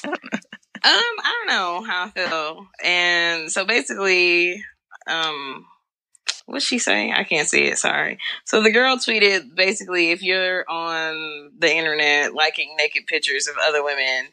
[0.05, 0.13] um,
[0.83, 2.67] I don't know how I feel.
[2.83, 4.63] And so basically,
[5.07, 5.65] um,
[6.45, 7.13] what's she saying?
[7.13, 7.77] I can't see it.
[7.77, 8.17] Sorry.
[8.45, 13.83] So the girl tweeted basically, if you're on the internet liking naked pictures of other
[13.83, 14.29] women,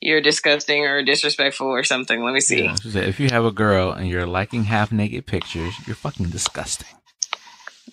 [0.00, 2.22] you're disgusting or disrespectful or something.
[2.22, 2.64] Let me see.
[2.64, 6.96] Yeah, if you have a girl and you're liking half naked pictures, you're fucking disgusting.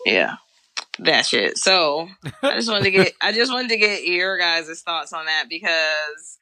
[0.05, 0.35] Yeah.
[0.99, 1.57] That shit.
[1.57, 2.07] So
[2.43, 5.45] I just wanted to get I just wanted to get your guys' thoughts on that
[5.49, 6.37] because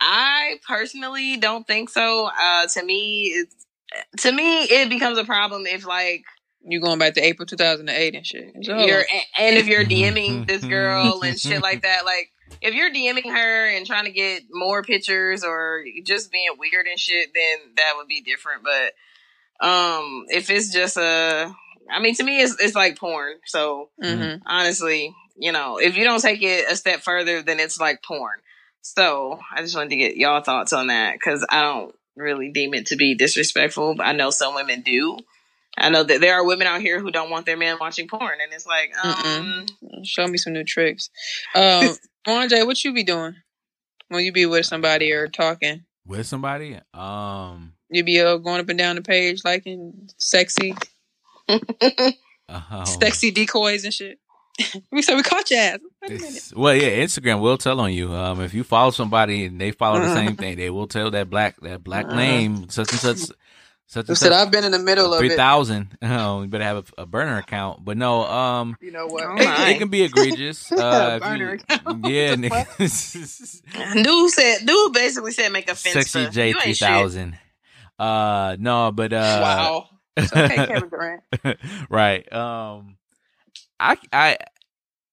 [0.00, 2.26] I personally don't think so.
[2.26, 3.66] Uh to me it's
[4.18, 6.24] to me it becomes a problem if like
[6.62, 8.52] you're going back to April 2008 and shit.
[8.62, 9.04] So, you're
[9.38, 12.30] and if you're DMing this girl and shit like that, like
[12.60, 16.98] if you're DMing her and trying to get more pictures or just being weird and
[16.98, 18.62] shit, then that would be different.
[18.62, 18.92] But
[19.66, 21.54] um if it's just a
[21.90, 23.36] I mean to me it's it's like porn.
[23.46, 24.40] So Mhm.
[24.46, 28.38] honestly, you know, if you don't take it a step further, then it's like porn.
[28.82, 32.74] So I just wanted to get y'all thoughts on that because I don't really deem
[32.74, 35.18] it to be disrespectful, but I know some women do.
[35.78, 38.38] I know that there are women out here who don't want their man watching porn,
[38.42, 39.66] and it's like, um,
[40.04, 41.08] Show me some new tricks.
[41.54, 43.34] Um, Andre, what you be doing
[44.08, 45.84] when you be with somebody or talking?
[46.06, 46.78] with somebody.
[46.94, 50.74] Um, You be uh, going up and down the page liking sexy,
[52.48, 54.18] um, sexy decoys and shit.
[54.92, 55.78] we said we caught your ass.
[56.02, 56.52] Wait a minute.
[56.56, 58.12] well, yeah, Instagram will tell on you.
[58.12, 61.30] Um, if you follow somebody and they follow the same thing, they will tell that
[61.30, 62.16] black that black Uh-huh.
[62.16, 63.36] name such and such
[63.90, 65.36] such We said such I've been in the middle of three it.
[65.36, 65.98] thousand.
[66.00, 67.84] Um, you better have a, a burner account.
[67.84, 69.24] But no, um, You know what?
[69.24, 69.68] Oh it, my.
[69.70, 70.70] it can be egregious.
[70.80, 72.06] Uh, Burner you- account.
[72.08, 72.68] yeah, What the fuck?
[72.78, 74.02] nigga.
[74.04, 75.92] Dude said, dude basically said make a fence.
[75.94, 76.88] Sexy for- J you ain't three shit.
[76.88, 77.38] thousand.
[77.98, 79.86] Uh, no, but uh, wow.
[80.16, 81.22] It's okay, Kevin Durant.
[81.90, 82.32] right.
[82.32, 82.96] Um,
[83.78, 84.36] I, I,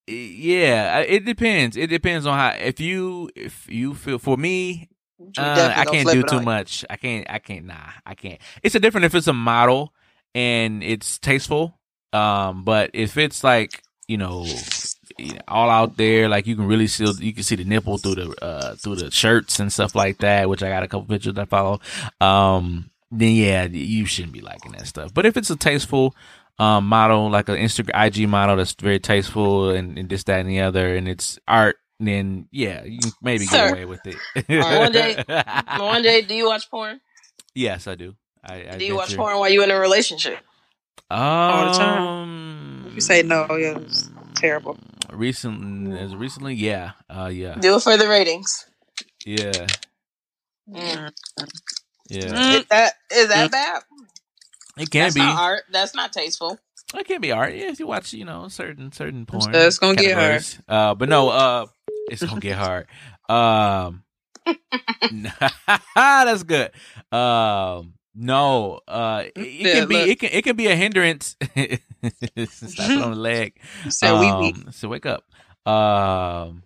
[0.07, 1.75] yeah, it depends.
[1.77, 2.49] It depends on how.
[2.59, 4.96] If you, if you feel for me, You
[5.37, 6.41] uh, I can't do too you.
[6.41, 6.85] much.
[6.89, 7.29] I can't.
[7.29, 7.65] I can't.
[7.65, 8.39] Nah, I can't.
[8.63, 9.93] It's a different if it's a model
[10.35, 11.77] and it's tasteful.
[12.13, 14.45] Um, but if it's like you know,
[15.47, 18.43] all out there, like you can really see you can see the nipple through the
[18.43, 20.49] uh through the shirts and stuff like that.
[20.49, 21.79] Which I got a couple pictures that follow.
[22.21, 25.13] Um, then yeah, you shouldn't be liking that stuff.
[25.13, 26.15] But if it's a tasteful
[26.59, 30.49] um model, like an Instagram IG model that's very tasteful and, and this that and
[30.49, 31.77] the other, and it's art.
[31.99, 34.15] Then yeah, you can maybe get away with it.
[34.47, 35.23] One day-
[35.79, 37.01] One day, do you watch porn?
[37.55, 38.15] Yes, I do.
[38.43, 40.37] I, I Do you watch venture- porn while you in a relationship?
[41.09, 42.01] All the time.
[42.03, 44.77] Um, You say no, yeah, it's terrible.
[45.11, 48.65] Recently, as recently, yeah, uh, yeah, Do it for the ratings.
[49.25, 49.65] yeah,
[50.69, 51.11] Mm.
[52.09, 52.19] yeah.
[52.25, 52.55] Mm.
[52.59, 53.83] Is that is that bad?
[54.77, 55.21] It can That's be.
[55.21, 55.63] not art.
[55.71, 56.59] That's not tasteful.
[56.93, 57.55] It can be art.
[57.55, 59.41] Yeah, if you watch, you know, certain certain porn.
[59.41, 60.45] So it's gonna get hard.
[60.67, 61.65] Uh, but no, uh,
[62.09, 62.87] it's gonna get hard.
[63.29, 64.03] Um,
[65.95, 66.71] that's good.
[67.11, 69.95] Um, no, uh, it, it Yeah, can be.
[69.95, 70.07] look.
[70.09, 70.29] It can.
[70.33, 71.35] It can be a hindrance.
[71.39, 71.55] Slap
[72.91, 73.59] it on the leg.
[73.85, 74.71] You said we um, we.
[74.71, 75.23] So wake up.
[75.71, 76.63] Um,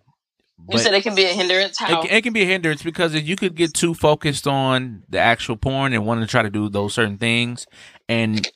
[0.70, 1.80] You said it can be a hindrance.
[1.80, 2.02] it, How?
[2.02, 5.18] can- it can be a hindrance because if you could get too focused on the
[5.18, 7.66] actual porn and want to try to do those certain things,
[8.08, 8.48] and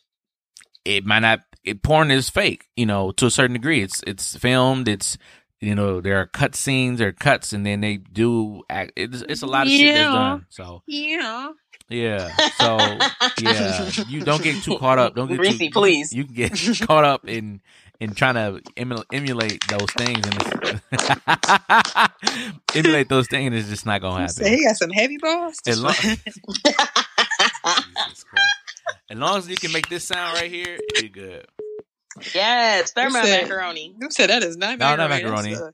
[0.84, 1.40] it might not.
[1.64, 3.82] It, porn is fake, you know, to a certain degree.
[3.82, 4.86] It's it's filmed.
[4.88, 5.18] It's
[5.60, 8.62] you know there are cut scenes, or cuts, and then they do.
[8.70, 10.12] Act, it's, it's a lot of shit that's Yeah.
[10.12, 10.46] done.
[10.50, 11.52] So Yeah.
[11.88, 12.28] yeah.
[12.58, 12.78] So
[13.40, 15.14] yeah, you don't get too caught up.
[15.14, 16.12] Don't get Reese, too, please.
[16.12, 16.52] You can get
[16.86, 17.60] caught up in
[17.98, 20.36] in trying to emu- emulate those things, and
[20.92, 24.46] it's, emulate those things, and it's just not gonna happen.
[24.46, 25.58] he got some heavy balls.
[25.66, 25.94] As long,
[29.08, 31.46] As long as you can make this sound right here, you're good.
[32.34, 33.94] Yes, You thermal said- macaroni.
[34.00, 35.50] You said that is not No, not macaroni.
[35.50, 35.54] macaroni.
[35.54, 35.70] That's, uh,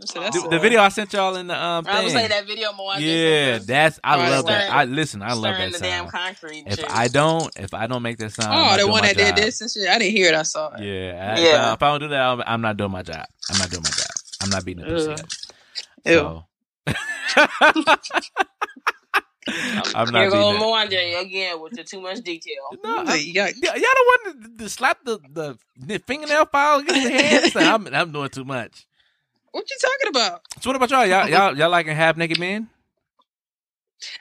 [0.00, 2.20] you said that's The, the video I sent y'all in the um I would say
[2.22, 2.28] thing.
[2.30, 2.94] that video more.
[2.96, 4.70] Yeah, that's I Right, love that.
[4.72, 5.22] I listen.
[5.22, 6.10] I love stirring that the damn sound.
[6.12, 6.64] concrete.
[6.66, 6.90] If shit.
[6.90, 9.36] I don't, if I don't make that sound, I'm Oh, the one my that did
[9.36, 9.88] this and shit.
[9.88, 10.34] I didn't hear it.
[10.34, 10.80] I saw it.
[10.82, 11.46] Yeah, I- Yeah.
[11.46, 13.24] If, I, if I don't do that, I'm, I'm not doing my job.
[13.50, 14.06] I'm not doing my job.
[14.42, 15.20] I'm not beating the pussy Ugh.
[15.20, 15.26] up.
[16.06, 16.14] Ew.
[16.14, 16.44] So.
[19.46, 20.90] I'm not Here go beating that.
[20.90, 22.54] Mwanje again with the too much detail.
[22.82, 26.46] No, I, you got- y- y'all don't want to, to slap the, the the fingernail
[26.46, 27.56] file against the hands.
[27.56, 28.86] I'm I'm doing too much.
[29.52, 30.40] What you talking about?
[30.60, 31.06] So what about y'all?
[31.06, 32.68] Y'all y'all, y'all liking half naked men?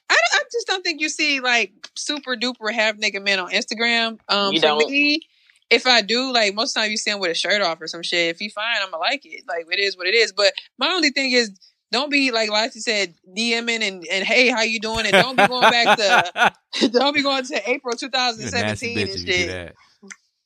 [0.10, 4.20] I, I just don't think you see like super duper half naked men on Instagram.
[4.30, 4.90] Um, You for don't?
[4.90, 5.22] me,
[5.70, 8.04] if I do, like most time you see him with a shirt off or some
[8.04, 8.30] shit.
[8.30, 9.44] If he fine, I'ma like it.
[9.48, 10.32] Like it is what it is.
[10.32, 11.52] But my only thing is,
[11.94, 15.06] don't be like Lassie said, DMing and, and hey, how you doing?
[15.06, 16.54] And don't be going back to
[16.90, 19.76] don't be going to April You're a nasty 2017 and if you do shit.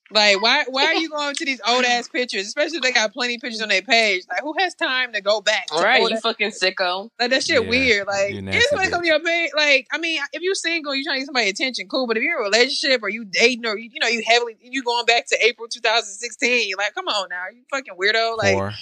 [0.10, 2.48] Like why why are you going to these old ass pictures?
[2.48, 4.24] Especially if they got plenty of pictures on their page.
[4.30, 5.68] Like who has time to go back?
[5.68, 7.10] To All right, old you ass- fucking sicko.
[7.20, 8.08] like that shit Yeah, weird.
[8.08, 8.92] Like you're a if somebody bitch.
[8.94, 11.50] come to your page, like I mean, if you're single, you're trying to get somebody
[11.50, 12.08] attention, cool.
[12.08, 14.56] But if you're in a relationship or you dating or you, you know you heavily
[14.62, 18.38] you going back to April 2016, you're like, come on now, you fucking weirdo.
[18.38, 18.74] Like Whore.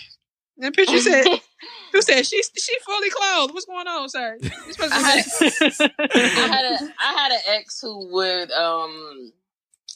[0.57, 1.25] The picture said,
[1.93, 3.53] who said she she fully clothed?
[3.53, 4.37] What's going on, sir?
[4.41, 5.25] You supposed to I had,
[5.91, 9.31] I had a I had an ex who would um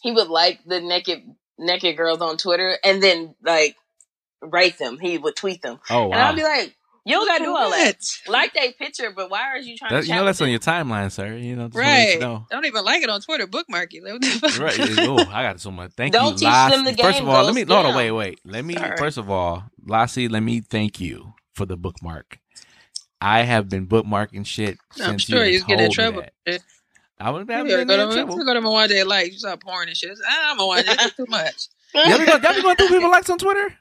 [0.02, 1.24] he would like the naked
[1.58, 3.76] naked girls on Twitter and then like
[4.42, 4.98] write them.
[5.00, 6.14] He would tweet them, Oh wow!
[6.14, 6.22] and.
[6.22, 6.76] I'd be like,
[7.06, 7.98] "You don't gotta do all that.
[8.28, 10.60] Like that picture, but why are you trying That- to?" you know that's on your
[10.60, 11.36] timeline, sir.
[11.36, 12.14] You know, just Right.
[12.14, 12.46] You know.
[12.50, 13.48] Don't even like it on Twitter.
[13.48, 14.04] Bookmark it.
[14.04, 14.60] Like, what the fuck?
[14.60, 15.00] Right.
[15.08, 15.92] Oh, I got so much.
[15.98, 16.76] Thank Don't you, teach Lassie.
[16.78, 17.06] them the game.
[17.06, 17.94] First of all, let go me hold on.
[17.94, 17.98] scam.
[17.98, 18.40] Wait, wait.
[18.46, 18.76] Let me.
[18.76, 18.98] Sorry.
[18.98, 22.40] First of all, Lassie, let me thank you for the bookmark.
[23.22, 26.24] I have been bookmarking shit I'm since sure you you get in trouble.
[26.46, 26.62] that.
[27.20, 28.38] I would You have gotta been go in to, trouble.
[28.38, 30.18] you go to Mwanje like you start pouring and shit.
[30.26, 31.68] Ah, Mwanje, this is too much.
[31.96, 33.74] Y'all be going, y'all be going through people likes on Twitter?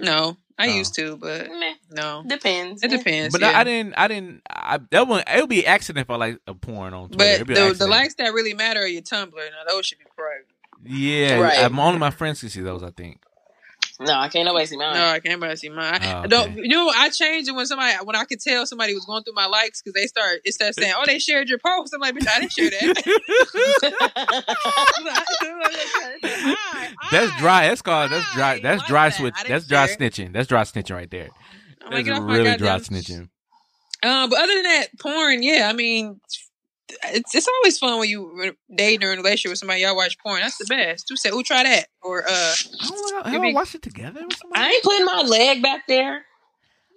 [0.00, 0.72] No, I Oh.
[0.74, 2.82] used to, but Meh, no, depends.
[2.82, 3.32] it depends.
[3.32, 3.50] But yeah.
[3.56, 3.94] I, I didn't.
[3.96, 4.42] I didn't.
[4.50, 5.22] I, that one.
[5.26, 7.44] It would be accident if I like a porn on Twitter.
[7.44, 9.32] But be the, the likes that really matter are your Tumblr.
[9.34, 10.46] Now those should be private.
[10.84, 11.64] Yeah, Right.
[11.64, 12.82] I'm only my friends can see those.
[12.82, 13.20] I think.
[14.00, 14.94] No, I can't nobody see mine.
[14.94, 15.40] No, I can't.
[15.40, 15.98] But I see mine.
[16.00, 16.28] I, Oh, okay.
[16.28, 19.24] don't, you know, I changed it when somebody when I could tell somebody was going
[19.24, 22.00] through my likes because they start it starts saying, "Oh, they shared your post." I'm
[22.00, 24.08] like, "Bitch, I didn't share that."
[27.10, 27.68] That's dry.
[27.68, 28.60] That's called that's dry.
[28.60, 29.34] That's dry switch.
[29.36, 30.32] I That's dry share snitching.
[30.32, 31.28] That's dry snitching right there.
[31.84, 33.28] I'm That's "Get really dry snitching.
[34.02, 36.20] Um, but other than that, porn, yeah, I mean,
[37.04, 40.18] it's it's always fun when you date or in a relationship with somebody y'all watch
[40.18, 40.40] porn.
[40.40, 41.06] That's the best.
[41.08, 42.54] Who said, "Who try that?" Or uh, I
[42.88, 43.22] don't know.
[43.24, 44.62] Give Have me- I watched it together with somebody?
[44.62, 46.24] I ain't putting my leg back there.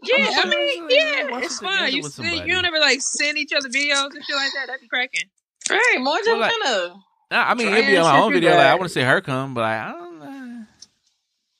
[0.04, 1.92] yeah, I'm I mean, I yeah, it's it fun.
[1.92, 4.68] You see, you don't ever like send each other videos and shit like that.
[4.68, 5.30] That'd be cracking.
[5.70, 6.98] Right, more just Well, like- kind of.
[7.32, 8.50] Nah, I mean, it'd be on my own you video.
[8.52, 10.66] Like, I want to see her come, but I, I don't know.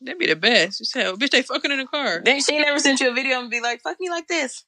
[0.02, 0.80] That'd be the best.
[0.82, 3.14] You said, oh, "Bitch, they fucking in the car." Then she never sent you a
[3.14, 4.66] video and be like, "Fuck me like this."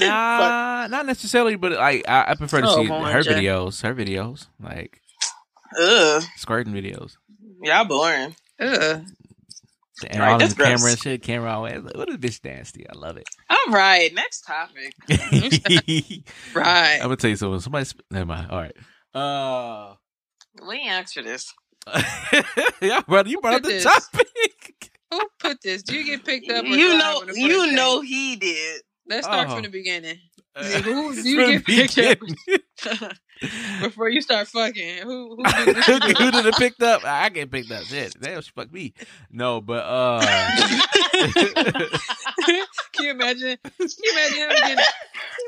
[0.00, 3.34] Nah, not necessarily, but like I, I prefer to Oh, see her Jay.
[3.34, 5.00] videos, her videos, like
[5.80, 7.16] Ugh, squirting videos,
[7.62, 8.36] y'all boring.
[8.60, 9.04] Ugh.
[10.08, 11.22] and Right, all that's the camera and shit.
[11.22, 11.82] Camera always.
[11.82, 12.86] What a bitch nasty.
[12.88, 13.26] I love it.
[13.50, 14.94] All right, next topic.
[16.54, 16.96] Right.
[16.96, 17.60] I'm gonna tell you something.
[17.60, 18.50] Somebody, sp- never mind.
[18.50, 18.76] All right.
[19.14, 19.94] Uh,
[20.66, 21.52] We ain't asked for this.
[22.80, 23.84] yeah, brother, you brought up the this.
[23.84, 24.90] topic.
[25.10, 25.82] Who put this?
[25.82, 26.64] Do you get picked up?
[26.64, 28.82] You know, you know he did.
[29.06, 29.54] Let's start Oh.
[29.54, 30.18] from the beginning.
[30.56, 32.18] Uh, who do you get picked up
[33.82, 34.98] before you start fucking?
[35.02, 35.36] Who?
[35.36, 35.42] Who?
[35.72, 37.04] who did who did it picked up?
[37.04, 37.82] I get picked up.
[37.84, 38.94] Shit, damn, she fucked me.
[39.30, 40.20] No, but uh,
[42.92, 43.58] Can you imagine?
[43.62, 44.48] Can you imagine him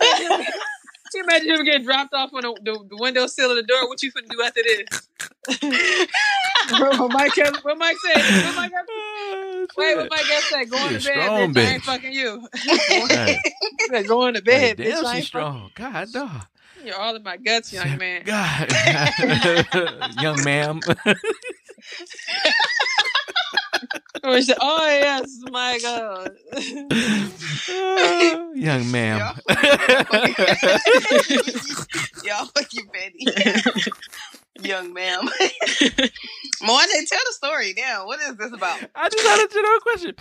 [0.01, 0.47] getting?
[1.17, 3.63] Can you imagine him getting dropped off on the, the, the window sill of the
[3.63, 3.89] door?
[3.89, 5.09] What you finna do after this?
[6.99, 7.35] what Mike?
[7.37, 8.27] has- What Mike said?
[8.27, 8.71] What Mike?
[8.75, 10.69] has- Wait, what Mike else said?
[10.71, 11.67] Go on She to bed, strong bitch.
[11.67, 12.49] I ain't fucking you.
[12.59, 14.85] Hey, He said, to hey, bed, bitch.
[14.85, 15.71] damn, I she's ain't fucking strong.
[15.75, 16.31] God, dog.
[16.85, 18.23] You're all in my guts, young man.
[18.25, 18.69] God,
[20.19, 20.81] young ma'am.
[24.25, 26.31] Or oh yes, my God.
[27.69, 29.37] Uh, young ma'am.
[32.25, 33.27] Y'all fucking petty.
[34.63, 35.29] Young ma'am.
[36.63, 38.07] Moana, tell the story now.
[38.07, 38.81] What is this about?
[38.95, 40.15] I just had a general question.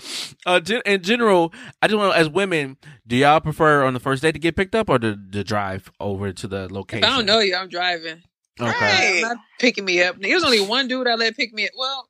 [0.46, 2.78] Uh, gen- in general, I just want to, as women,
[3.08, 5.90] do y'all prefer on the first date to get picked up or to, to drive
[6.00, 7.06] over to the If location?
[7.06, 8.24] I don't know you, I'm driving.
[8.60, 8.70] Okay.
[8.70, 9.16] Right.
[9.18, 10.18] I'm not picking me up.
[10.20, 11.72] It was only one dude I let pick me up.
[11.78, 12.10] Well,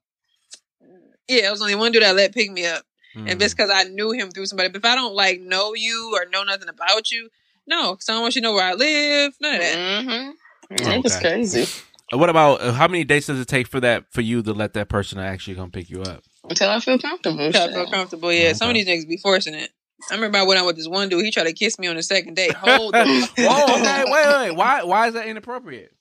[1.27, 2.83] yeah, it was only one dude that let pick me up.
[3.15, 3.31] Mm.
[3.31, 4.69] And just because I knew him through somebody.
[4.69, 7.29] But if I don't like know you or know nothing about you,
[7.67, 9.33] no, because I don't want you to know where I live.
[9.41, 9.77] None of that.
[9.77, 10.73] Mm-hmm.
[10.73, 11.01] Okay.
[11.01, 11.81] That's crazy.
[12.11, 14.73] What about uh, how many dates does it take for that for you to let
[14.73, 16.23] that person actually come pick you up?
[16.47, 17.39] Until I feel comfortable.
[17.39, 18.31] Until I feel comfortable.
[18.31, 19.71] Yeah, some of these niggas be forcing it.
[20.11, 21.25] I remember I went out with this one dude.
[21.25, 22.53] He tried to kiss me on the second date.
[22.53, 24.55] Hold the Whoa, okay, wait, wait, wait.
[24.55, 25.94] Why why is that inappropriate?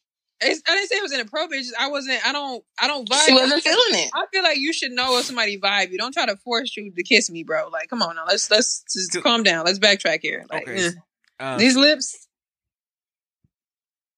[0.51, 1.61] It's, I didn't say it was inappropriate.
[1.61, 2.27] It's just I wasn't.
[2.27, 2.65] I don't.
[2.81, 3.27] I don't vibe.
[3.27, 4.11] She wasn't feeling it.
[4.15, 5.99] I feel like you should know if somebody vibe you.
[5.99, 7.69] Don't try to force you to kiss me, bro.
[7.69, 8.25] Like, come on now.
[8.27, 9.65] Let's let's just calm down.
[9.65, 10.45] Let's backtrack here.
[10.51, 10.87] Like, Okay.
[10.87, 10.91] eh.
[11.41, 12.29] Uh, these lips.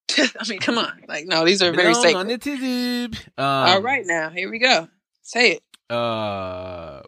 [0.18, 1.02] I mean, come on.
[1.08, 2.18] Like, no, these are very belong sacred.
[2.20, 3.18] on the.
[3.38, 4.88] Um, All right, now here we go.
[5.22, 5.62] Say it.
[5.94, 7.02] uh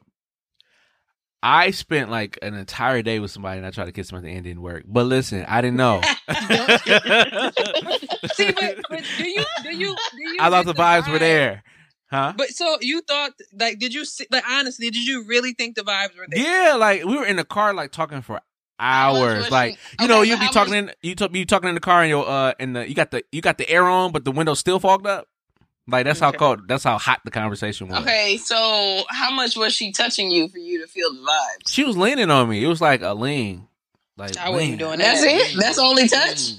[1.43, 4.29] I spent like an entire day with somebody and I tried to kiss at the
[4.29, 4.85] end didn't work.
[4.87, 6.01] But listen, I didn't know.
[8.33, 10.37] See, but, but do you do you do you?
[10.41, 11.63] I thought the vibes were there.
[12.11, 12.33] Huh?
[12.37, 15.83] But so you thought like did you see, like honestly did you really think the
[15.83, 16.43] vibes were there?
[16.43, 18.41] Yeah, like we were in the car like talking for
[18.81, 19.51] hours.
[19.51, 21.81] Like you know, you but be talking much- in you talk you talking in the
[21.81, 24.25] car and your uh and the you got the you got the air on but
[24.25, 25.29] the window's still fogged up.
[25.91, 28.01] Like that's how cold that's how hot the conversation was.
[28.01, 31.69] Okay, so how much was she touching you for you to feel the vibes?
[31.69, 32.63] She was leaning on me.
[32.63, 33.67] It was like a lean.
[34.19, 34.73] Like I wasn't lean.
[34.73, 35.57] be doing That's it?
[35.59, 36.53] That's only touch?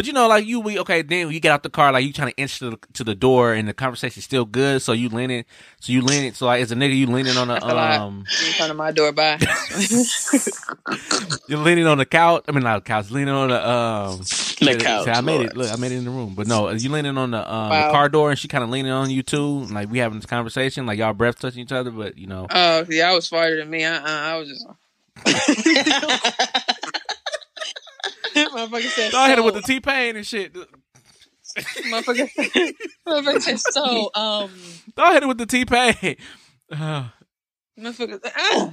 [0.00, 1.02] But you know, like you, we okay.
[1.02, 3.14] Then you get out the car, like you trying to inch to the, to the
[3.14, 4.82] door, and the conversation's still good.
[4.82, 5.44] So you leaning,
[5.80, 6.32] so you leaning.
[6.34, 8.76] So like as a nigga, you leaning on the a um, You in front of
[8.76, 9.38] my door, bye.
[11.48, 12.44] you're leaning on the couch.
[12.48, 15.50] I mean, not the couch, leaning on the um, The couch, see, I made Lord.
[15.52, 15.56] it.
[15.56, 16.34] Look, I made it in the room.
[16.34, 17.86] But no, you leaning on the um Wow.
[17.86, 19.60] the car door, and she kind of leaning on you too.
[19.64, 22.46] Like we having this conversation, like y'all breath touching each other, but you know.
[22.50, 23.84] Oh, yeah, I was farther than me.
[23.84, 24.66] Uh-uh, I was just.
[28.54, 29.14] Motherfucker said.
[29.14, 29.44] I hit it so.
[29.44, 30.54] with the T-Pain and shit.
[30.54, 32.28] Motherfucker,
[33.06, 34.10] motherfucker said so.
[34.14, 34.50] Um,
[34.96, 36.16] I hit it with the T-Pain.
[36.70, 37.08] Uh,
[37.78, 38.20] motherfucker.
[38.36, 38.72] ah.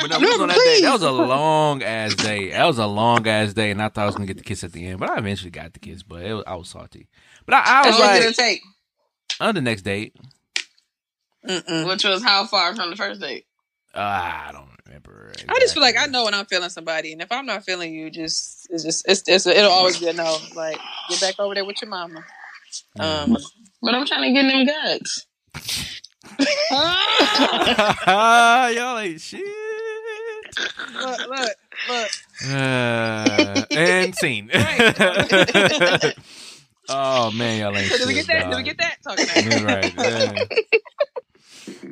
[0.00, 0.80] But no, we was on that day.
[0.82, 2.50] That was a long ass day.
[2.50, 4.64] That was a long ass day, and I thought I was gonna get the kiss
[4.64, 6.02] at the end, but I eventually got the kiss.
[6.02, 7.08] But it was, I was salty.
[7.44, 8.60] But I, I was long did like, it take?
[9.40, 10.14] on the next date,
[11.46, 11.86] Mm-mm.
[11.88, 13.46] Which was how far from the first date?
[13.94, 15.32] uh, I don't remember.
[15.48, 17.94] I just feel like I know when I'm feeling somebody, and if I'm not feeling
[17.94, 20.36] you, just it's just it's, it's it'll always be a no.
[20.54, 22.24] Like get back over there with your mama.
[22.98, 23.36] Um,
[23.82, 25.26] But I'm trying to get them guts.
[28.76, 29.44] Y'all ain't shit.
[30.94, 31.50] look, look,
[31.88, 32.10] look.
[32.48, 34.50] Uh, and scene.
[36.88, 38.48] Oh man, y'all ain't did we get that?
[38.48, 38.98] Did we get that?
[39.02, 39.64] Talking about.
[39.64, 39.92] Right.
[41.82, 41.90] yeah.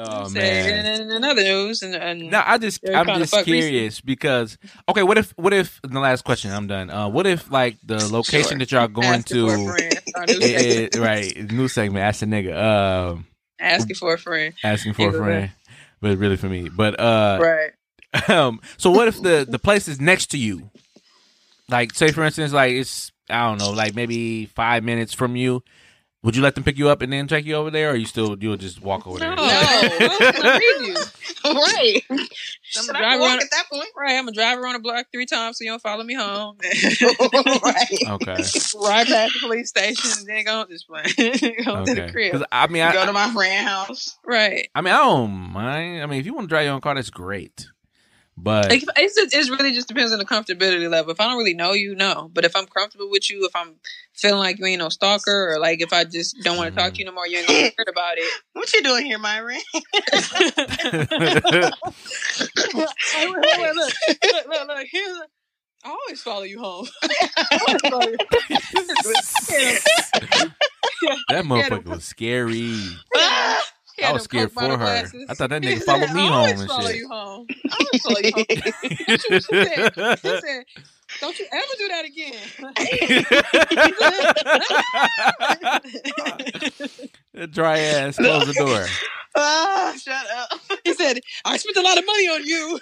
[0.00, 0.86] Oh man.
[0.86, 4.56] and in another news, and, and No, I just I'm just curious because
[4.88, 6.88] okay, what if what if the last question I'm done.
[6.90, 8.58] Uh, what if like the location Sure.
[8.58, 11.50] that y'all going asking for a to, new it- it- right?
[11.52, 12.04] New segment.
[12.04, 12.56] Ask a nigga.
[12.56, 13.26] Um,
[13.60, 14.54] asking for a friend.
[14.62, 15.50] asking for a Nigga, friend,
[16.00, 16.68] but really for me.
[16.68, 18.30] But uh, right.
[18.30, 20.70] um, so what if the the place is next to you?
[21.68, 25.62] Like, say for instance, like it's I don't know, like maybe five minutes from you.
[26.24, 28.04] Would you let them pick you up and then take you over there, or you
[28.04, 29.38] still you'll just walk over No, there?
[29.38, 30.96] I'm gonna read you.
[31.44, 32.02] right.
[32.10, 32.26] I'm
[32.62, 33.42] Should gonna I drive walk around.
[33.42, 33.88] at that point?
[33.96, 36.56] Right, I'm gonna drive around the block three times so you don't follow me home.
[36.62, 37.86] right.
[38.08, 41.02] Okay, right past the police station and then go this way.
[41.64, 42.10] go to the okay.
[42.12, 42.32] crib.
[42.32, 44.18] 'Cause I mean, I, Go to my friend's house.
[44.26, 44.68] Right.
[44.74, 46.02] I mean, I don't mind.
[46.02, 47.68] I mean, if you want to drive your own car, that's great.
[48.40, 51.10] But Like, it's just, it's really just depends on the comfortability level.
[51.10, 52.30] If I don't really know you, no.
[52.32, 53.74] But if I'm comfortable with you, if I'm
[54.14, 56.94] feeling like you ain't no stalker, or like if I just don't want to talk
[56.94, 58.30] to you no more, you ain't gonna heard about it.
[58.52, 59.60] What you doing here, Myron?
[63.14, 64.86] Hey, wait, wait, wait, look, look, look, look.
[64.90, 65.22] Here's a,
[65.84, 66.88] I always follow you home.
[67.88, 68.16] Follow you.
[71.28, 72.88] that motherfucker was scary.
[74.04, 74.76] I was scared for her.
[74.76, 75.24] glasses.
[75.28, 76.96] I thought that nigga followed me home and follow shit.
[76.96, 77.46] you home.
[77.70, 78.44] I always follow you home.
[79.18, 79.92] She said.
[80.20, 80.64] She said,
[81.20, 82.38] "Don't you ever do that again."
[87.34, 88.16] That Dry ass.
[88.16, 88.86] Close the door.
[89.40, 90.48] Ah, shut up.
[90.84, 92.80] he said, "I spent a lot of money on you."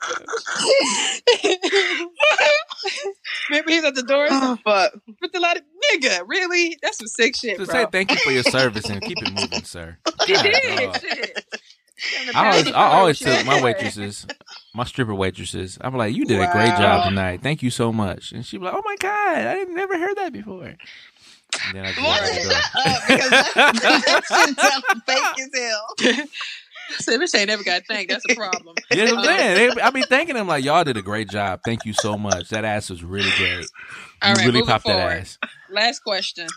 [3.50, 4.26] Remember, he's at the door.
[4.30, 4.92] Oh, fuck.
[5.16, 5.62] Spent a lot of
[5.92, 6.20] nigga.
[6.26, 6.78] Really?
[6.82, 7.74] That's some sick shit, To bro.
[7.74, 9.96] say thank you for your service and keep it moving, sir.
[10.26, 10.96] He did.
[11.00, 11.44] Shit.
[12.34, 13.26] I always, I always Shit.
[13.26, 14.26] tell my waitresses,
[14.74, 17.40] my stripper waitresses, I'm like, you did a great job tonight.
[17.42, 18.30] Thank you so much.
[18.32, 20.64] And she be like, oh my God, I never heard that before.
[20.64, 20.76] And
[21.74, 22.28] then I just walk out.
[22.28, 23.52] Shut up, because that,
[24.06, 25.50] that shit sounds fake as
[26.16, 26.26] hell.
[27.00, 28.10] So this ain't never got thanked.
[28.10, 28.74] That's a problem.
[28.90, 29.74] You know what I'm saying?
[29.76, 31.60] They- I be thanking them like, y'all did a great job.
[31.64, 32.48] Thank you so much.
[32.48, 33.66] That ass was really great.
[34.22, 35.00] All you right, really popped forward.
[35.00, 35.38] that ass.
[35.70, 36.46] Last question.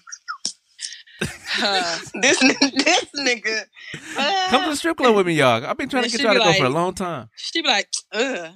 [1.61, 3.65] Uh, This, this nigga.
[4.17, 4.47] ah.
[4.49, 5.63] Come to the strip club with me, y'all.
[5.65, 7.29] I've been trying to get y'all to be go for a long time.
[7.35, 8.51] she be like, ugh.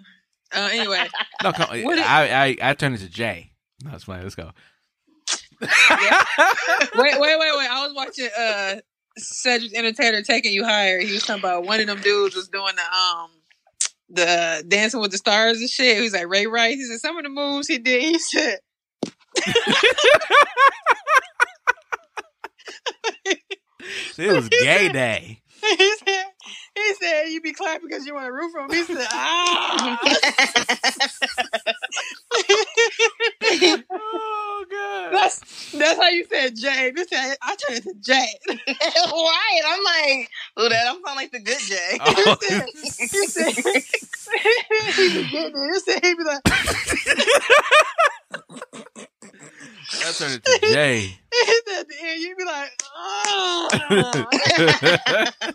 [0.56, 1.06] Uh, anyway,
[1.44, 3.52] No, come, What it- I, I, I turned into Jay.
[3.84, 4.24] No, it's fine.
[4.24, 4.50] Let's go.
[5.62, 5.70] wait,
[6.96, 7.70] wait, wait, wait.
[7.70, 8.76] I was watching uh
[9.18, 11.00] Cedric Entertainer taking you higher.
[11.00, 13.30] He was talking about one of them dudes was doing the um
[14.10, 15.98] the Dancing with the Stars and shit.
[15.98, 16.76] He was like Ray Rice.
[16.76, 18.02] He said some of the moves he did.
[18.02, 18.60] He said
[24.18, 25.42] It was gay day.
[25.78, 26.26] he said
[26.76, 28.72] he said you be clapping because you want to root for him.
[28.72, 30.00] He said ah.
[34.66, 35.14] Oh god.
[35.14, 36.92] that's that's how you said Jay.
[36.96, 38.28] This I turned into Jay.
[38.48, 39.62] right.
[39.68, 40.30] I'm like,
[40.60, 41.98] ooh, that I'm sound like the good Jay.
[42.00, 42.38] Oh.
[42.82, 43.64] he said he
[45.14, 45.74] be getting it.
[45.74, 46.42] He said he be like
[49.94, 51.02] I turned into Jay.
[51.02, 51.16] he
[51.46, 53.70] said at the end you'd be like oh.
[53.90, 54.26] Oh,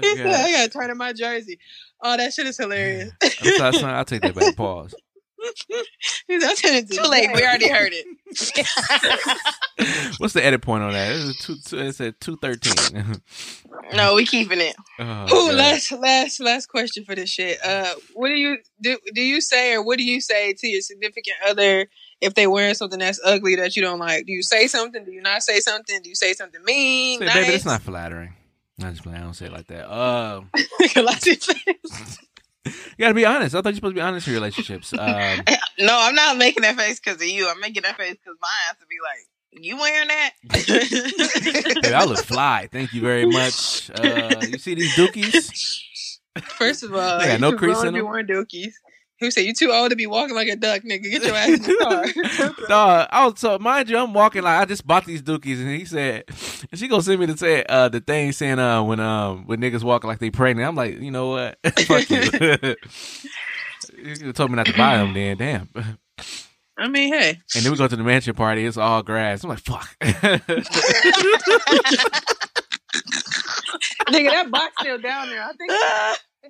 [0.00, 1.58] He said, I gotta turn in my jersey.
[2.00, 3.10] Oh, that shit is hilarious.
[3.22, 4.54] I'm sorry, son, I'll take that back.
[4.56, 4.94] Pause.
[6.26, 7.30] He said, I turned into Too late.
[7.32, 8.06] We already heard it.
[10.18, 11.14] What's the edit point on that?
[11.14, 13.20] It's, was two, two, it said two thirteen.
[13.94, 14.74] No, we keeping it.
[14.98, 15.54] oh, Ooh, God.
[15.54, 17.58] last, last, last question for this shit.
[17.64, 18.98] Uh, what do you do?
[19.14, 21.86] Do you say or what do you say to your significant other
[22.20, 24.26] if they wearing something that's ugly that you don't like?
[24.26, 25.04] Do you say something?
[25.04, 26.02] Do you not say something?
[26.02, 27.20] Do you say something mean?
[27.20, 27.34] Say, nice?
[27.34, 28.34] baby, that's not flattering.
[28.82, 29.14] I just play.
[29.14, 29.88] I don't say it like that.
[29.90, 30.42] Uh,
[30.96, 31.22] Like
[32.68, 33.54] you gotta be honest.
[33.54, 34.92] I thought you're supposed to be honest in relationships.
[34.98, 35.42] Um,
[35.78, 37.48] No, I'm not making that face because of you.
[37.48, 40.30] I'm making that face because mine has to be like, you wearing that?
[41.82, 42.68] baby, I look fly.
[42.70, 43.90] Thank you very much.
[43.90, 45.78] Uh, you see these dookies?
[46.58, 48.08] First of all, They got no you crease grown in to be them.
[48.10, 48.72] wearing dookies.
[49.20, 51.02] Who said you too old to be walking like a duck, nigga?
[51.02, 52.66] Get your ass in the car.
[52.68, 55.68] Dog, I was so mind you, I'm walking like I just bought these dookies, and
[55.70, 56.24] he said,
[56.70, 59.60] and she gonna send me to say uh the thing saying uh when um when
[59.60, 60.68] niggas walking like they pregnant.
[60.68, 61.58] I'm like, you know what?
[61.80, 62.76] Fuck you.
[64.22, 65.12] you told me not to buy them.
[65.14, 65.68] Then damn.
[66.78, 68.64] I mean, hey, And then we go to the mansion party.
[68.64, 69.42] It's all grass.
[69.42, 69.96] I'm like, fuck.
[74.08, 75.42] nigga, that box still down there.
[75.42, 75.72] I think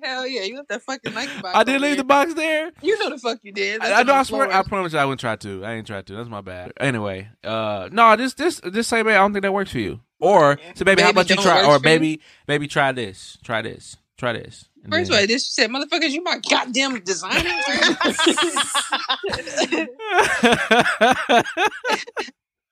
[0.03, 1.55] Hell yeah, you left that fucking Nike box.
[1.55, 1.95] I did leave there.
[1.97, 2.71] the box there.
[2.81, 3.81] You know the fuck you did.
[3.81, 4.13] I, I know.
[4.13, 4.51] I swear.
[4.51, 5.65] I promise you, I wouldn't try to.
[5.65, 6.15] I ain't try to.
[6.15, 6.73] That's my bad.
[6.79, 9.99] Anyway, uh, no, this this this say, baby, I don't think that works for you.
[10.19, 11.65] Or so, baby, how about you try?
[11.65, 13.37] Or maybe, maybe try this.
[13.43, 13.95] Try this.
[14.17, 14.65] Try this.
[14.83, 17.39] And First of then- all, this you said, motherfuckers, you my goddamn designer.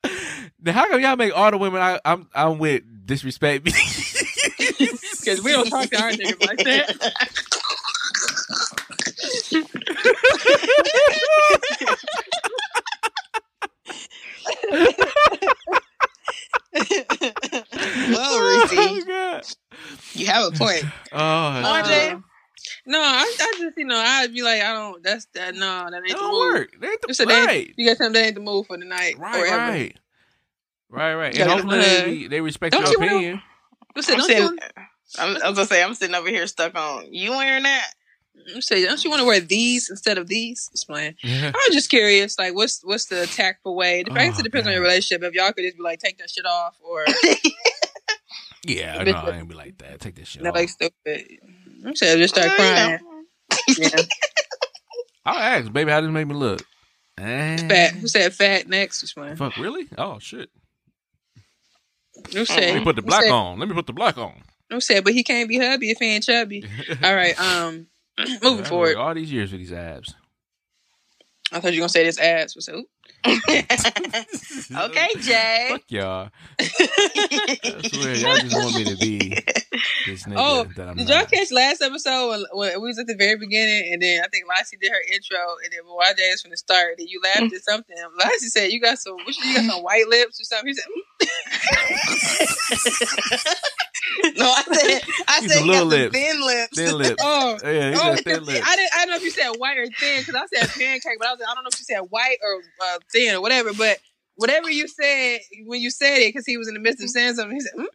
[0.61, 3.71] now, how come y'all make all the women I, I'm I'm with disrespect me?
[4.57, 7.13] Because we don't talk to our niggas like that.
[16.73, 19.41] well, Reese, oh, God.
[20.13, 20.83] you have a point.
[21.11, 22.23] Oh, RJ?
[22.85, 25.03] No, I, I just you know I'd be like I don't.
[25.03, 25.55] That's that.
[25.55, 26.53] No, that ain't That the move.
[26.53, 26.69] work.
[26.79, 28.77] That ain't You the said that ain't- you got something that ain't the move for
[28.77, 29.17] the night.
[29.17, 29.97] Right, or right.
[30.89, 31.37] Right, right.
[31.37, 33.41] And hopefully they, they respect Don't your you wanna- opinion.
[33.97, 34.59] You said, I'm don't, sitting, you,
[35.19, 37.87] I'm, I was gonna say I'm sitting over here stuck on you wearing that.
[38.47, 40.69] you say, don't you want to wear these instead of these?
[40.71, 41.15] Explain.
[41.23, 41.47] Yeah.
[41.53, 43.99] I was just curious, like, what's what's the tactful way?
[44.01, 45.23] I guess Oh, it depends on your relationship.
[45.23, 47.05] If y'all could just be like, take that shit off, or
[48.65, 49.99] Yeah, Bitch, no, I ain't be like that.
[50.01, 50.55] Take this shit not off.
[50.55, 51.25] like stupid.
[51.85, 52.99] I'm saying just start crying.
[53.77, 53.89] Yeah.
[55.25, 56.61] I'll ask, baby, how does it make me look?
[57.17, 57.93] Eh, Fat.
[57.93, 59.03] Who said fat next?
[59.03, 59.35] Explain.
[59.35, 59.87] Fuck, really?
[59.97, 60.49] Oh, shit.
[62.33, 63.59] Who Let me put the black on.
[63.59, 64.33] Let me put the black on.
[64.69, 65.03] Who said?
[65.03, 66.63] But he can't be hubby if he ain't chubby.
[67.03, 67.35] All right.
[67.47, 67.87] Um,
[68.41, 68.97] moving I forward.
[68.97, 70.15] All these years for these abs.
[71.51, 72.55] I thought you were gonna say this ass.
[72.55, 72.87] Was oop.
[73.25, 75.67] okay, Jay.
[75.69, 76.29] Fuck y'all.
[76.59, 79.43] I swear, y'all just want me to be
[80.07, 80.63] this nigga Oh,
[80.95, 84.23] Did y'all catch last episode when, when we was at the very beginning, and then
[84.23, 86.95] I think Lassie did her intro, and then YJ is from the start.
[86.97, 87.95] Then you laughed at something.
[88.19, 90.85] Lassie said, "You got some, what you, got some white lips or something." He said,
[94.37, 96.15] no, I said I He's said little lips.
[96.15, 96.77] thin lips.
[96.77, 97.21] Thin lips.
[97.23, 98.65] "Oh." Yeah, Oh, thin lips.
[98.67, 98.91] I didn't.
[98.95, 101.31] I don't know if you said white or thin because I said pancake, but I
[101.33, 101.41] was.
[101.47, 103.73] I don't know if you said white or uh, thin or whatever.
[103.73, 103.97] But
[104.37, 107.35] whatever you said when you said it, because he was in the midst of saying
[107.35, 107.85] something, he said, mm.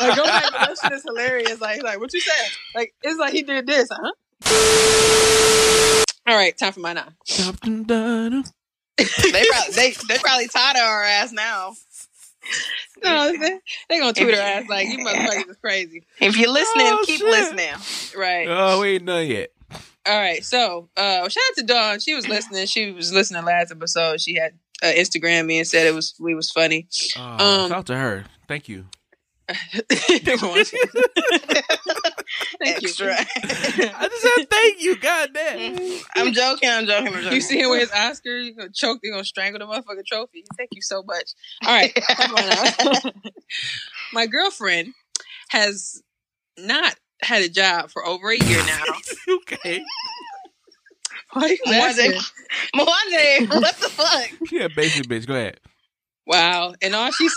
[0.00, 0.50] "Like go back.
[0.52, 2.48] That shit is hilarious." Like, he's like what you said?
[2.74, 4.12] Like it's like he did this, huh?
[6.28, 7.14] All right, time for my nine.
[8.98, 11.72] They probably they they probably tired of our ass now.
[13.04, 13.58] No, they,
[13.88, 17.20] they gonna tweet her ass like you motherfuckers is crazy, If you're listening, Oh, keep
[17.20, 17.28] shit.
[17.28, 17.74] listening.
[18.20, 18.46] right?
[18.48, 19.50] Oh, we ain't done yet.
[20.08, 22.00] All right, so uh, shout out to Dawn.
[22.00, 22.66] She was listening.
[22.66, 24.20] She was listening last episode.
[24.20, 24.52] She had
[24.82, 26.86] uh, Instagram me and said it was we was funny.
[27.16, 28.24] Oh, Um, shout out to her.
[28.46, 28.86] Thank you.
[32.62, 32.88] Thank you.
[32.90, 34.96] I just said thank you.
[35.00, 36.00] God damn.
[36.16, 36.68] I'm joking.
[36.68, 37.14] I'm joking.
[37.14, 37.32] I'm joking.
[37.32, 40.44] You see him with his Oscar, you gonna choke, you gonna strangle the motherfucking trophy.
[40.56, 41.32] Thank you so much.
[41.64, 41.94] All right.
[41.94, 42.48] come on
[43.04, 43.12] now.
[44.12, 44.92] My girlfriend
[45.48, 46.02] has
[46.58, 48.82] not had a job for over a year now.
[49.36, 49.82] okay.
[51.32, 51.58] Why are you
[53.48, 54.50] what the fuck?
[54.50, 55.26] Yeah, basic bitch.
[55.26, 55.60] Go ahead.
[56.26, 56.74] Wow.
[56.80, 57.34] And all she's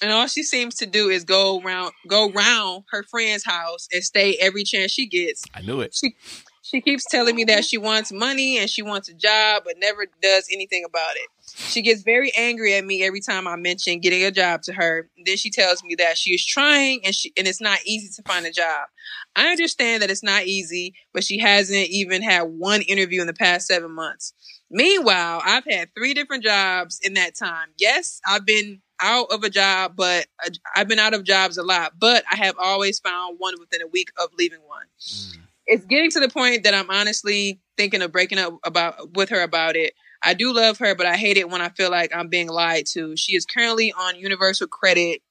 [0.00, 4.02] and all she seems to do is go around go round her friend's house and
[4.04, 5.44] stay every chance she gets.
[5.54, 5.94] I knew it.
[5.94, 6.14] She
[6.62, 10.06] she keeps telling me that she wants money and she wants a job, but never
[10.20, 11.28] does anything about it.
[11.56, 15.08] She gets very angry at me every time I mention getting a job to her.
[15.24, 18.22] Then she tells me that she is trying and she and it's not easy to
[18.22, 18.88] find a job.
[19.36, 23.34] I understand that it's not easy, but she hasn't even had one interview in the
[23.34, 24.32] past seven months.
[24.70, 27.68] Meanwhile, I've had three different jobs in that time.
[27.78, 31.62] Yes, I've been out of a job, but uh, I've been out of jobs a
[31.62, 35.38] lot, but I have always found one within a week of leaving one Mm.
[35.66, 39.42] it's getting to the point that I'm honestly thinking of breaking up about with her
[39.42, 39.94] about it.
[40.22, 42.86] I do love her, but I hate it when I feel like I'm being lied
[42.92, 43.16] to.
[43.16, 45.22] She is currently on universal credit.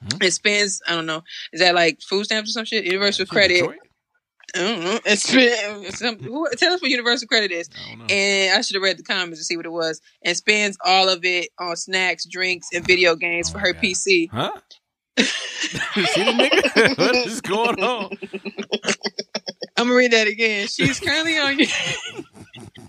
[0.00, 0.22] Hmm?
[0.22, 1.22] It spends, I don't know,
[1.52, 2.84] is that like food stamps or some shit?
[2.84, 3.60] Universal credit.
[3.60, 3.76] Detroit?
[4.54, 5.00] I don't know.
[5.06, 7.68] It's some, who, tell us what universal credit is.
[7.76, 8.12] I.
[8.12, 10.00] And I should have read the comments to see what it was.
[10.24, 13.82] And spends all of it on snacks, drinks, and video games Oh for her God.
[13.82, 14.30] PC.
[14.30, 14.52] Huh?
[15.18, 16.98] See the nigga?
[16.98, 18.10] what is going on?
[19.78, 20.68] I'm gonna read that again.
[20.68, 21.58] She's currently on.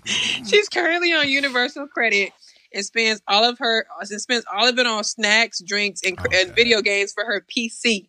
[0.46, 2.32] she's currently on Universal Credit
[2.74, 6.24] and spends all of her and spends all of it on snacks, drinks, and, Oh,
[6.32, 8.08] and video games for her PC.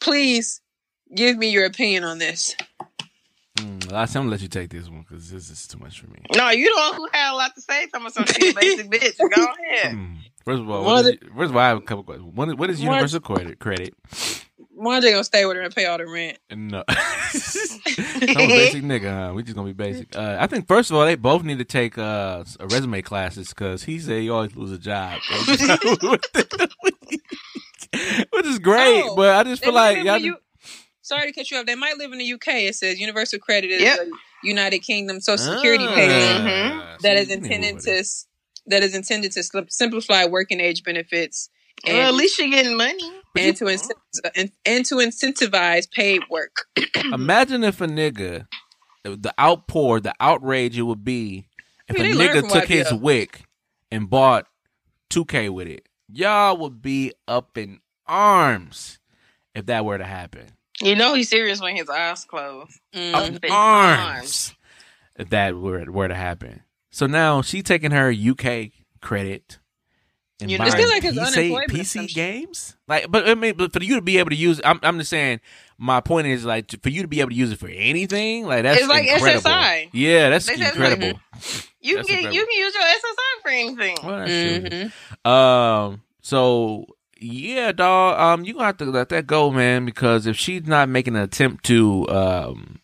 [0.00, 0.60] Please
[1.14, 2.54] give me your opinion on this.
[3.56, 6.00] Mm, last time, I'm gonna let you take this one because this is too much
[6.00, 6.20] for me.
[6.34, 7.86] No, you the one who had a lot to say.
[7.86, 9.18] Talking about some shit, basic bitch.
[9.18, 9.94] Go ahead.
[9.94, 10.16] Mm.
[10.44, 12.34] First of all, One what of is, first of all, I have a couple questions.
[12.34, 13.58] One, what is One- universal credit?
[13.58, 13.94] Credit?
[14.82, 16.38] One day gonna stay with her and pay all the rent.
[16.50, 19.28] No, I'm a basic nigga.
[19.28, 19.34] Huh?
[19.34, 20.16] We just gonna be basic.
[20.16, 23.48] Uh, I think first of all, they both need to take uh, a resume classes
[23.50, 25.20] because he said you always lose a job,
[28.30, 29.04] which is great.
[29.04, 30.14] Oh, but I just feel like y'all.
[30.14, 30.36] when you
[31.02, 31.66] sorry to cut you off.
[31.66, 32.48] They might live in the UK.
[32.48, 33.98] It says Universal Credit is Yep.
[33.98, 34.06] a
[34.46, 37.00] United Kingdom Social Security Ah, payment Mhm.
[37.02, 38.04] that see, is you need to intended to
[38.66, 41.48] that is intended to simplify working age benefits
[41.86, 43.10] and, Well, at least you're getting money.
[43.38, 43.90] And to incent-
[44.36, 46.66] and, and to incentivize paid work.
[47.12, 48.46] Imagine if a nigga,
[49.04, 51.46] the outpour, the outrage it would be
[51.88, 53.00] if I mean, a nigga from took his YBL.
[53.00, 53.44] wick
[53.90, 54.46] and bought
[55.10, 55.88] 2K with it.
[56.12, 58.98] Y'all would be up in arms
[59.54, 60.46] if that were to happen.
[60.82, 62.80] You know he's serious when his eyes closed.
[62.94, 63.14] Mm.
[63.14, 64.54] Up Up in in arms arms.
[65.16, 66.62] if that were, were to happen.
[66.90, 68.70] So now she taking her UK
[69.00, 69.59] credit.
[70.40, 71.66] And You know- buying It's like his PC,
[72.06, 74.80] PC games, like, but I mean, but for you to be able to use, I'm,
[74.82, 75.40] I'm just saying.
[75.82, 78.44] My point is, like, to- for you to be able to use it for anything,
[78.46, 79.50] like that's It's like incredible.
[79.50, 79.88] SSI.
[79.94, 81.06] Yeah, that's They said, incredible.
[81.80, 82.34] You That's can get, incredible.
[82.34, 83.96] you can use your SSI for anything.
[84.04, 84.30] Well, that's
[84.70, 84.90] true.
[85.24, 85.30] Mhm.
[85.30, 86.02] Um.
[86.20, 86.84] So
[87.18, 88.20] yeah, dog.
[88.20, 89.86] Um, you gonna have to let that go, man.
[89.86, 92.80] Because if she's not making an attempt to um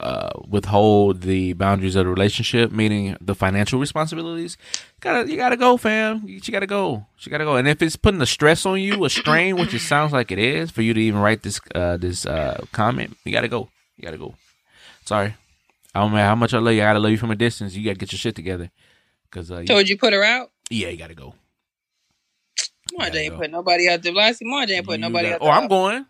[0.00, 4.56] uh withhold the boundaries of the relationship, meaning the financial responsibilities,
[5.00, 6.22] gotta you gotta go, fam.
[6.26, 7.06] You- She gotta go.
[7.16, 7.56] She gotta go.
[7.56, 10.38] And if it's putting a stress on you, a strain, which it sounds like it
[10.38, 13.68] is, for you to even write this uh this uh comment, you gotta go.
[13.96, 14.34] You gotta go.
[15.04, 15.34] Sorry.
[15.94, 16.82] I don't matter how much I love you.
[16.82, 17.74] I gotta love you from a distance.
[17.74, 18.70] You gotta get your shit together.
[19.30, 20.50] Cause uh, you- Told you put her out.
[20.70, 21.34] yeah, you gotta go.
[22.92, 23.38] Marge ain't go.
[23.40, 24.12] put nobody out there.
[24.12, 25.50] Blasey, Marge ain't put You nobody got- out Oh.
[25.50, 26.06] I'm going.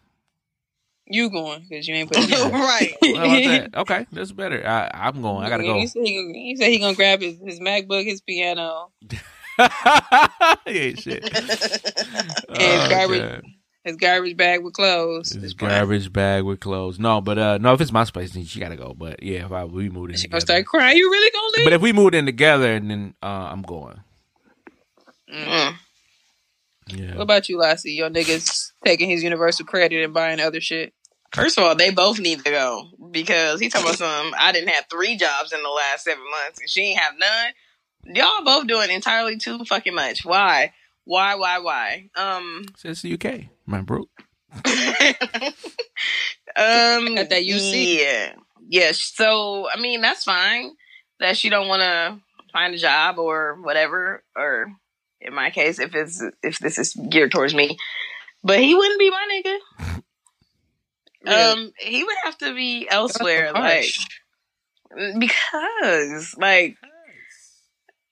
[1.09, 2.29] You going because you ain't put.
[2.29, 2.93] her right.
[3.03, 3.71] How about that?
[3.77, 4.67] Okay, that's better.
[4.67, 5.45] I, I'm going.
[5.47, 5.75] I gotta go.
[5.79, 8.91] He said he, gonna- he said he gonna grab his, his MacBook, his piano,
[9.59, 11.25] yeah, shit.
[12.49, 13.43] And garbage- God.
[13.85, 15.31] his garbage bag with clothes.
[15.33, 16.99] His garbage bag with clothes.
[16.99, 18.95] No, but uh, no, if it's my space, then she gotta go.
[18.97, 20.97] But yeah, if I we moved in She gonna start crying.
[20.97, 21.67] You really gonna leave?
[21.67, 24.01] But if we moved in together, and then uh, I'm going.
[25.33, 25.77] Mm.
[26.89, 27.15] Yeah.
[27.15, 27.93] what about you, Lassie?
[27.93, 30.93] Your niggas taking his universal credit and buying other shit.
[31.33, 34.35] First of all, they both need to go because he talking about some.
[34.39, 37.53] I didn't have three jobs in the last seven months, and she ain't have none.
[38.15, 40.25] Y'all both doing entirely too fucking much.
[40.25, 40.73] Why?
[41.05, 41.35] Why?
[41.35, 41.59] Why?
[41.59, 42.11] Why?
[42.17, 42.65] Um.
[42.77, 43.99] since the UK, man, bro.
[44.55, 44.63] um.
[46.57, 47.99] At that UC.
[47.99, 48.35] Yeah.
[48.69, 48.93] Yeah.
[48.93, 50.73] So I mean, that's fine
[51.21, 52.21] that she don't want to
[52.53, 54.73] find a job or whatever, or
[55.21, 57.77] in my case, if it's if this is geared towards me,
[58.43, 60.03] but he wouldn't be my nigga.
[61.27, 63.93] Um, he would have to be elsewhere, like
[65.19, 66.77] because like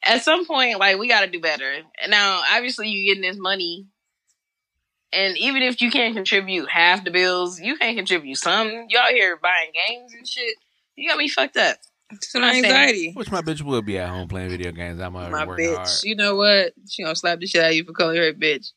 [0.03, 1.79] at some point, like we got to do better.
[2.09, 3.87] Now, obviously, you getting this money,
[5.13, 8.69] and even if you can't contribute half the bills, you can't contribute some.
[8.89, 10.57] Y'all here buying games and shit.
[10.97, 11.77] You got me fucked up.
[12.21, 13.13] some anxiety.
[13.15, 15.01] Which my bitch will be at home playing video games.
[15.01, 15.77] I'm already My working bitch.
[15.77, 15.89] hard.
[16.05, 16.73] You know what?
[16.89, 18.73] She gonna slap the shit out of you for calling her a bitch.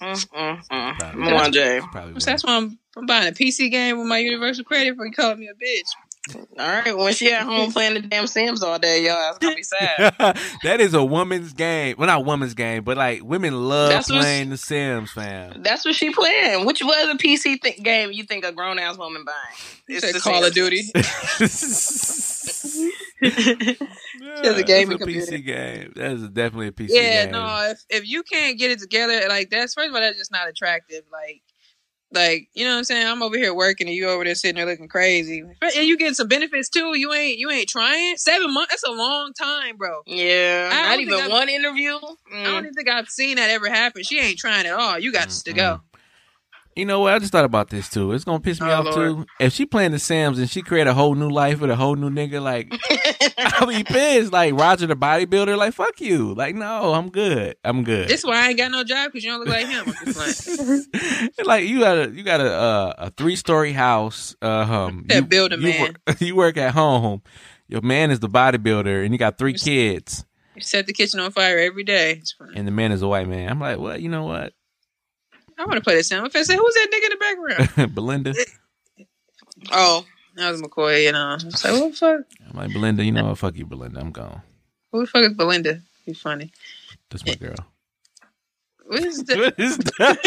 [0.00, 0.98] Mm, mm, mm.
[0.98, 1.24] Probably.
[1.24, 1.80] Come on, Jay.
[1.80, 4.96] She probably So that's why I'm, I'm buying a PC game with my universal credit
[4.96, 5.88] for you calling me a bitch.
[6.58, 9.54] All right, when she at home playing the damn Sims all day, y'all, it's gonna
[9.56, 9.62] be
[10.28, 10.38] sad.
[10.62, 11.96] that is a woman's game.
[11.98, 15.62] Well, not a woman's game, but like women love That's what's- playing The Sims, fam.
[15.62, 16.64] That's what she playing.
[16.64, 19.36] Which other PC th- game you think a grown ass woman buying?
[19.86, 20.84] You It's said the Call of Duty.
[23.20, 24.90] yeah, has a game.
[24.92, 25.06] it's a.
[25.06, 25.92] PC game.
[25.96, 27.32] That is definitely a PC Yeah, game.
[27.32, 27.70] no.
[27.70, 30.48] If if you can't get it together, like that's first of all, that's just not
[30.48, 31.02] attractive.
[31.12, 31.42] Like,
[32.14, 33.06] like you know what I'm saying?
[33.06, 36.14] I'm over here working and you over there sitting there looking crazy, and you getting
[36.14, 36.96] some benefits too.
[36.98, 38.16] You ain't you ain't trying.
[38.16, 38.70] Seven months.
[38.70, 40.00] That's a long time, bro.
[40.06, 41.94] Yeah, don't even I've- one interview.
[41.94, 42.44] I Mm.
[42.44, 44.02] don't even think I've seen that ever happen.
[44.02, 44.98] She ain't trying at all.
[44.98, 45.80] You got to go.
[46.76, 47.14] You know what?
[47.14, 48.12] I just thought about this too.
[48.12, 48.94] It's gonna piss me Oh, off Lord.
[48.94, 49.26] too.
[49.38, 51.94] If she playing The Sims and she create a whole new life with a whole
[51.94, 52.72] new nigga, like
[53.38, 54.32] I'll be pissed.
[54.32, 56.34] Like Roger the bodybuilder, like fuck you.
[56.34, 57.56] Like no, I'm good.
[57.64, 58.08] I'm good.
[58.08, 59.86] This is why I ain't got no job because you don't look like him.
[60.16, 64.34] Like, like you got a you got a uh, a three story house.
[64.42, 65.80] Uh, um, That you, builder you man.
[66.06, 67.22] Work, you work at home.
[67.68, 70.24] Your man is the bodybuilder, and you got three You kids,
[70.54, 72.20] you set the kitchen on fire every day.
[72.54, 73.48] And the man is a white man.
[73.48, 74.52] I'm like, well, you know what,
[75.58, 76.26] I want to play this sound.
[76.26, 76.36] effect.
[76.40, 77.94] I say, who's that nigga in the background?
[77.94, 78.34] Belinda.
[79.72, 80.04] oh,
[80.36, 81.18] That was McCoy, you know.
[81.18, 82.20] I was like, what the fuck?
[82.50, 83.04] I'm like Belinda.
[83.04, 83.38] You know what?
[83.38, 84.00] Fuck you, Belinda.
[84.00, 84.42] I'm gone.
[84.92, 85.80] Who the fuck is Belinda?
[86.04, 86.50] He's funny.
[87.10, 87.54] That's my girl.
[88.86, 89.38] What is that?
[89.38, 90.18] What is that?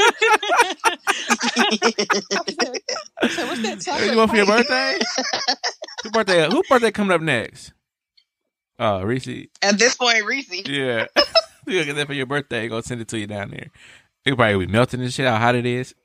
[3.19, 4.97] what's that Hey, you want for your birthday?
[6.03, 6.49] Who birthday?
[6.49, 7.73] Who birthday coming up next?
[8.79, 9.47] Oh, Reese.
[9.61, 10.49] at this point, Reese.
[10.67, 11.07] Yeah.
[11.65, 12.67] you gonna get that for your birthday.
[12.67, 13.67] Gonna send it to you down there.
[14.27, 15.25] It probably be melting and shit.
[15.25, 15.95] How hot it is.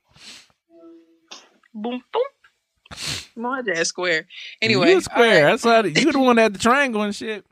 [1.74, 2.23] Boom, boom.
[3.35, 4.28] My dad square.
[4.61, 5.47] Anyway, you a square.
[5.47, 7.44] That's how you the one that had the triangle and shit.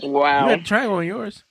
[0.00, 0.44] You Wow.
[0.44, 1.44] You had the triangle on yours.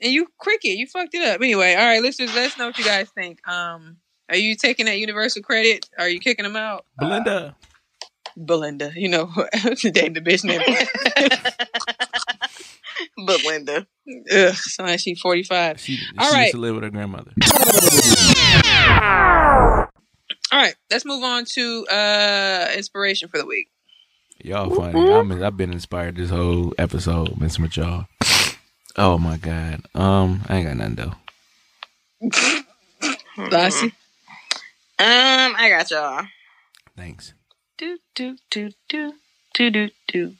[0.00, 1.40] and you cricket, you fucked it up.
[1.40, 3.46] Anyway, all right, listeners, let us know what you guys think.
[3.48, 3.96] Um,
[4.28, 5.88] Are you taking that universal credit?
[5.98, 6.84] Are you kicking them out?
[7.00, 7.56] Belinda.
[8.36, 9.26] Belinda, you know,
[9.64, 10.62] dating the bitch name.
[13.26, 13.86] Belinda.
[14.32, 15.80] Ugh, sound like she 45.
[15.80, 16.50] She, she All used right.
[16.52, 17.32] to live with her grandmother.
[20.52, 23.68] All right, let's move on to uh inspiration for the week.
[24.44, 25.10] Y'all funny.
[25.12, 28.06] I mean, I've been inspired this whole episode messing with y'all.
[28.96, 29.82] Oh my god.
[29.94, 31.14] Um, I ain't got nothing though.
[33.50, 33.92] Lassie?
[34.98, 36.26] Um, I got y'all.
[36.96, 37.32] Thanks.
[37.78, 39.12] Do do do do
[39.54, 40.34] do do do.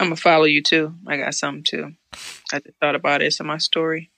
[0.00, 0.94] I'm gonna follow you too.
[1.06, 1.92] I got something too.
[2.52, 3.26] I just thought about it.
[3.26, 4.10] It's in my story.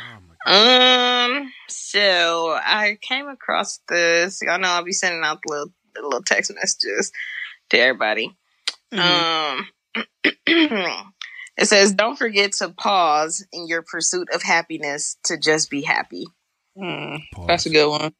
[0.00, 1.34] Oh my.
[1.34, 4.40] Um, so I came across this.
[4.42, 7.12] Y'all know I'll be sending out the little the little text messages
[7.70, 8.34] to everybody.
[8.92, 9.58] Mhm.
[9.94, 10.04] Um,
[11.56, 16.26] it says, "Don't forget to pause in your pursuit of happiness to just be happy."
[16.76, 17.46] Pause.
[17.46, 18.14] that's a good one.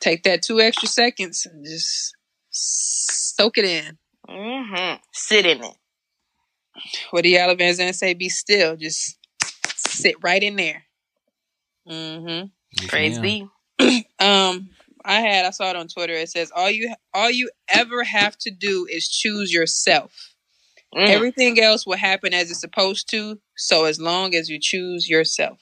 [0.00, 2.14] Take that two extra seconds and just
[2.50, 3.98] soak it in.
[4.28, 5.76] hmm Sit in it.
[7.10, 8.14] What do Iyanla Vanzant say?
[8.14, 8.76] Be still.
[8.76, 9.16] Just
[9.76, 10.84] sit right in there.
[11.88, 12.46] Mm-hmm.
[12.80, 13.50] Yes, Praise ma'am.
[13.78, 14.04] be.
[14.20, 14.70] Um,
[15.04, 16.12] I had I saw it on Twitter.
[16.12, 20.34] It says all you all you ever have to do is choose yourself.
[20.94, 21.08] Mm.
[21.08, 23.38] Everything else will happen as it's supposed to.
[23.56, 25.60] So as long as you choose yourself.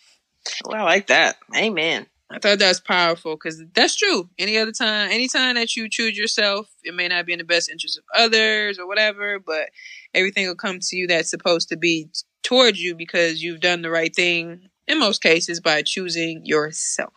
[0.64, 1.36] Well, I like that.
[1.54, 2.06] Amen.
[2.30, 4.28] I thought that was powerful because that's true.
[4.38, 7.70] Any other time, anytime that you choose yourself, it may not be in the best
[7.70, 9.70] interest of others or whatever, but
[10.12, 12.08] everything will come to you that's supposed to be
[12.42, 17.12] towards you because you've done the right thing in most cases by choosing yourself.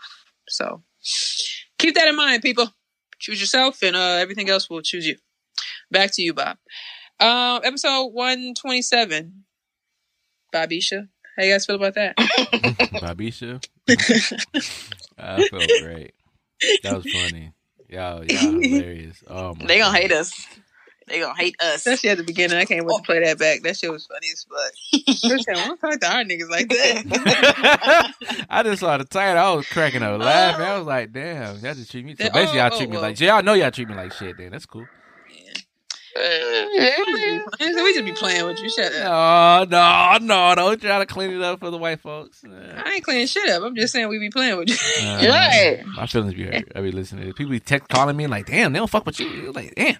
[0.48, 0.84] So
[1.80, 2.70] keep that in mind, people.
[3.18, 5.18] Choose yourself and uh, everything else will choose you.
[5.92, 6.58] Back to you, Bob.
[7.20, 9.44] Um, episode 127.
[10.54, 11.10] Bobisha.
[11.38, 12.16] How you guys feel about that?
[12.18, 13.64] Babisha.
[15.20, 16.14] I felt great.
[16.84, 17.54] That was funny.
[17.90, 19.24] Y'all, y'all hilarious.
[19.28, 20.02] Oh my They gonna God.
[20.02, 20.48] hate us.
[21.08, 21.78] They gonna hate us.
[21.78, 22.58] Especially at the beginning.
[22.58, 23.64] I can't wait to play that back.
[23.64, 25.48] That shit was funny as fuck.
[25.50, 28.14] I don't talk to our niggas like that.
[28.50, 29.44] I just saw the title.
[29.44, 30.66] I was cracking up laughing.
[30.66, 30.78] I oh.
[30.80, 32.16] was like, damn, y'all just treat me.
[32.16, 33.26] So Yeah, basically, oh, y'all oh, treat me oh, like oh.
[33.26, 34.38] y'all know y'all treat me like shit.
[34.38, 34.86] Then that's cool.
[36.16, 38.70] We just be playing with you.
[38.70, 39.70] Shut up.
[39.70, 40.56] No, no, no!
[40.56, 42.44] Don't try to clean it up for the white folks.
[42.44, 43.64] Uh, I ain't cleaning shit up.
[43.64, 44.76] I'm just saying we be playing with you.
[45.30, 45.84] Right.
[45.96, 46.72] My feelings be hurt.
[46.76, 47.28] I be listening.
[47.28, 49.52] to People be text calling me like, damn, they don't fuck with you.
[49.52, 49.98] Like, damn,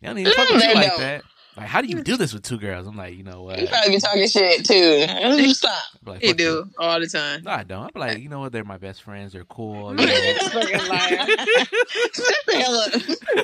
[0.00, 1.00] they don't even fuck with you like don't.
[1.00, 1.22] that.
[1.58, 2.86] Like, how do you do this with two girls?
[2.86, 3.58] I'm like, you know what?
[3.60, 5.52] You probably be talking shit too.
[5.52, 5.72] Stop.
[6.06, 6.70] I'm like, He do you.
[6.78, 7.42] all the time.
[7.42, 7.90] No, I don't.
[7.94, 8.52] I'm like, you know what?
[8.52, 9.32] They're my best friends.
[9.32, 9.90] They're cool.
[9.98, 10.34] You know.
[10.50, 11.26] Fucking liar.
[12.14, 12.92] Shut the hell up.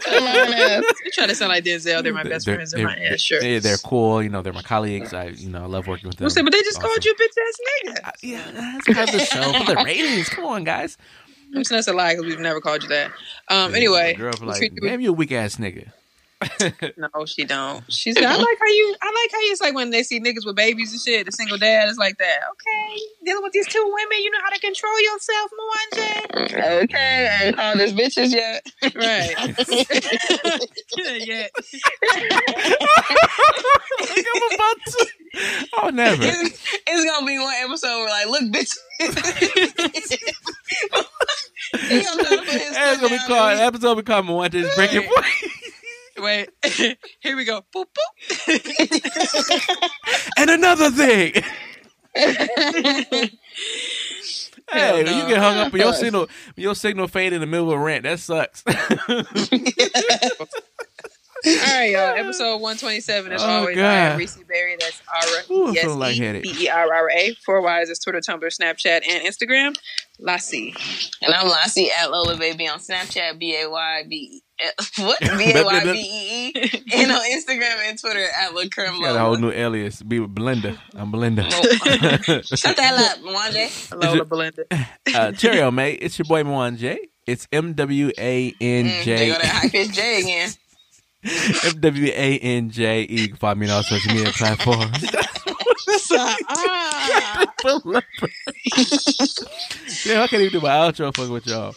[0.03, 0.85] Come on, ass.
[1.05, 2.03] You try to sound like Denzel.
[2.03, 2.73] They're my best They're- friends.
[2.73, 3.21] In my they're- ass.
[3.21, 3.41] Sure.
[3.41, 4.23] They, they're cool.
[4.23, 5.13] You know, they're my colleagues.
[5.13, 6.25] I, you know, I love working with them.
[6.25, 6.45] What's that?
[6.45, 6.91] But they just Awesome.
[6.91, 7.59] called you a bitch ass
[8.05, 8.11] nigga.
[8.23, 10.29] Yeah, that's part of the show for the ratings.
[10.29, 10.97] Come on, guys.
[11.55, 13.13] I'm saying that's a lie because we've never called you that.
[13.49, 13.75] Um.
[13.75, 15.91] Anyway, girl be we like, treat damn, you a weak ass nigga.
[16.97, 17.85] No, she don't.
[17.93, 18.17] She's.
[18.17, 18.97] "I like how you.
[19.03, 19.53] I like how you.
[19.53, 21.27] It's like when they see niggas with babies and shit.
[21.27, 22.39] The single dad is like that.
[22.53, 26.83] Okay, dealing with these two women, you know how to control yourself, Mwanje.
[26.85, 28.67] Okay, I ain't called this bitches yet.
[28.95, 29.35] Right.
[31.27, 31.47] yeah.
[34.01, 35.07] like I'm about to.
[35.79, 36.23] Oh, never.
[36.23, 38.77] It's, it's gonna be one episode where like, look, bitch.
[41.75, 45.03] He gonna try to put his It's gonna be called episode become one just breaking
[45.03, 45.27] point.
[46.19, 46.51] Wait.
[47.21, 47.63] Here we go.
[47.75, 47.87] Boop
[48.47, 49.79] boop.
[50.39, 51.33] and another thing.
[54.73, 56.27] Hey, when you get hung up and your signal
[56.57, 58.05] your signal fade in the middle of a rant.
[58.05, 58.65] That sucks.
[58.67, 58.75] All
[61.47, 62.15] right, y'all.
[62.17, 64.13] Episode 127, as Oh, always, I God.
[64.13, 64.81] am Reese Berra.
[64.81, 65.03] That's
[65.51, 65.99] Ooh, Ara.
[66.01, 66.41] I feel.
[66.41, 67.35] B-E-R-R-A.
[67.45, 69.75] Four Y's is Twitter, Tumblr, Snapchat, and Instagram.
[70.19, 70.75] Lassie.
[71.21, 74.43] And I'm Lassie at Lola Baby on Snapchat, B A Y B E.
[74.99, 75.19] What?
[75.39, 76.85] B A Y B E E.
[76.95, 80.03] And on Instagram and Twitter at La Creme Got a whole new alias.
[80.03, 80.79] Be with Belinda.
[80.95, 81.51] I'm Belinda.
[81.51, 83.95] Shut the hell up, Mwanje.
[83.95, 84.65] Lola Belinda.
[85.15, 85.99] uh, cheerio, mate.
[86.03, 86.99] It's your boy Mwan J.
[87.27, 89.27] It's M W A N Mm, there J.
[89.29, 90.51] go that high pitched J again.
[91.65, 93.21] M W A N J E.
[93.23, 95.05] You can find me on all social media platforms.
[96.13, 97.45] ah.
[100.05, 101.75] Damn, I can't even do my outro fucking with y'all.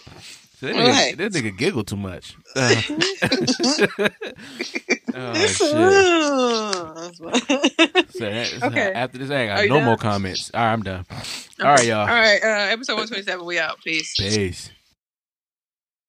[0.59, 1.17] So that, nigga, Right.
[1.17, 2.35] that nigga giggle too much.
[5.17, 5.57] Uh, oh, shit.
[8.11, 8.91] So that, Okay.
[8.93, 9.85] After this, I ain't got no done?
[9.85, 10.51] more comments.
[10.53, 11.05] All right, I'm done.
[11.61, 12.01] All right, y'all.
[12.01, 13.79] All right, uh, episode 127, we out.
[13.83, 14.13] Peace.
[14.19, 14.69] Peace.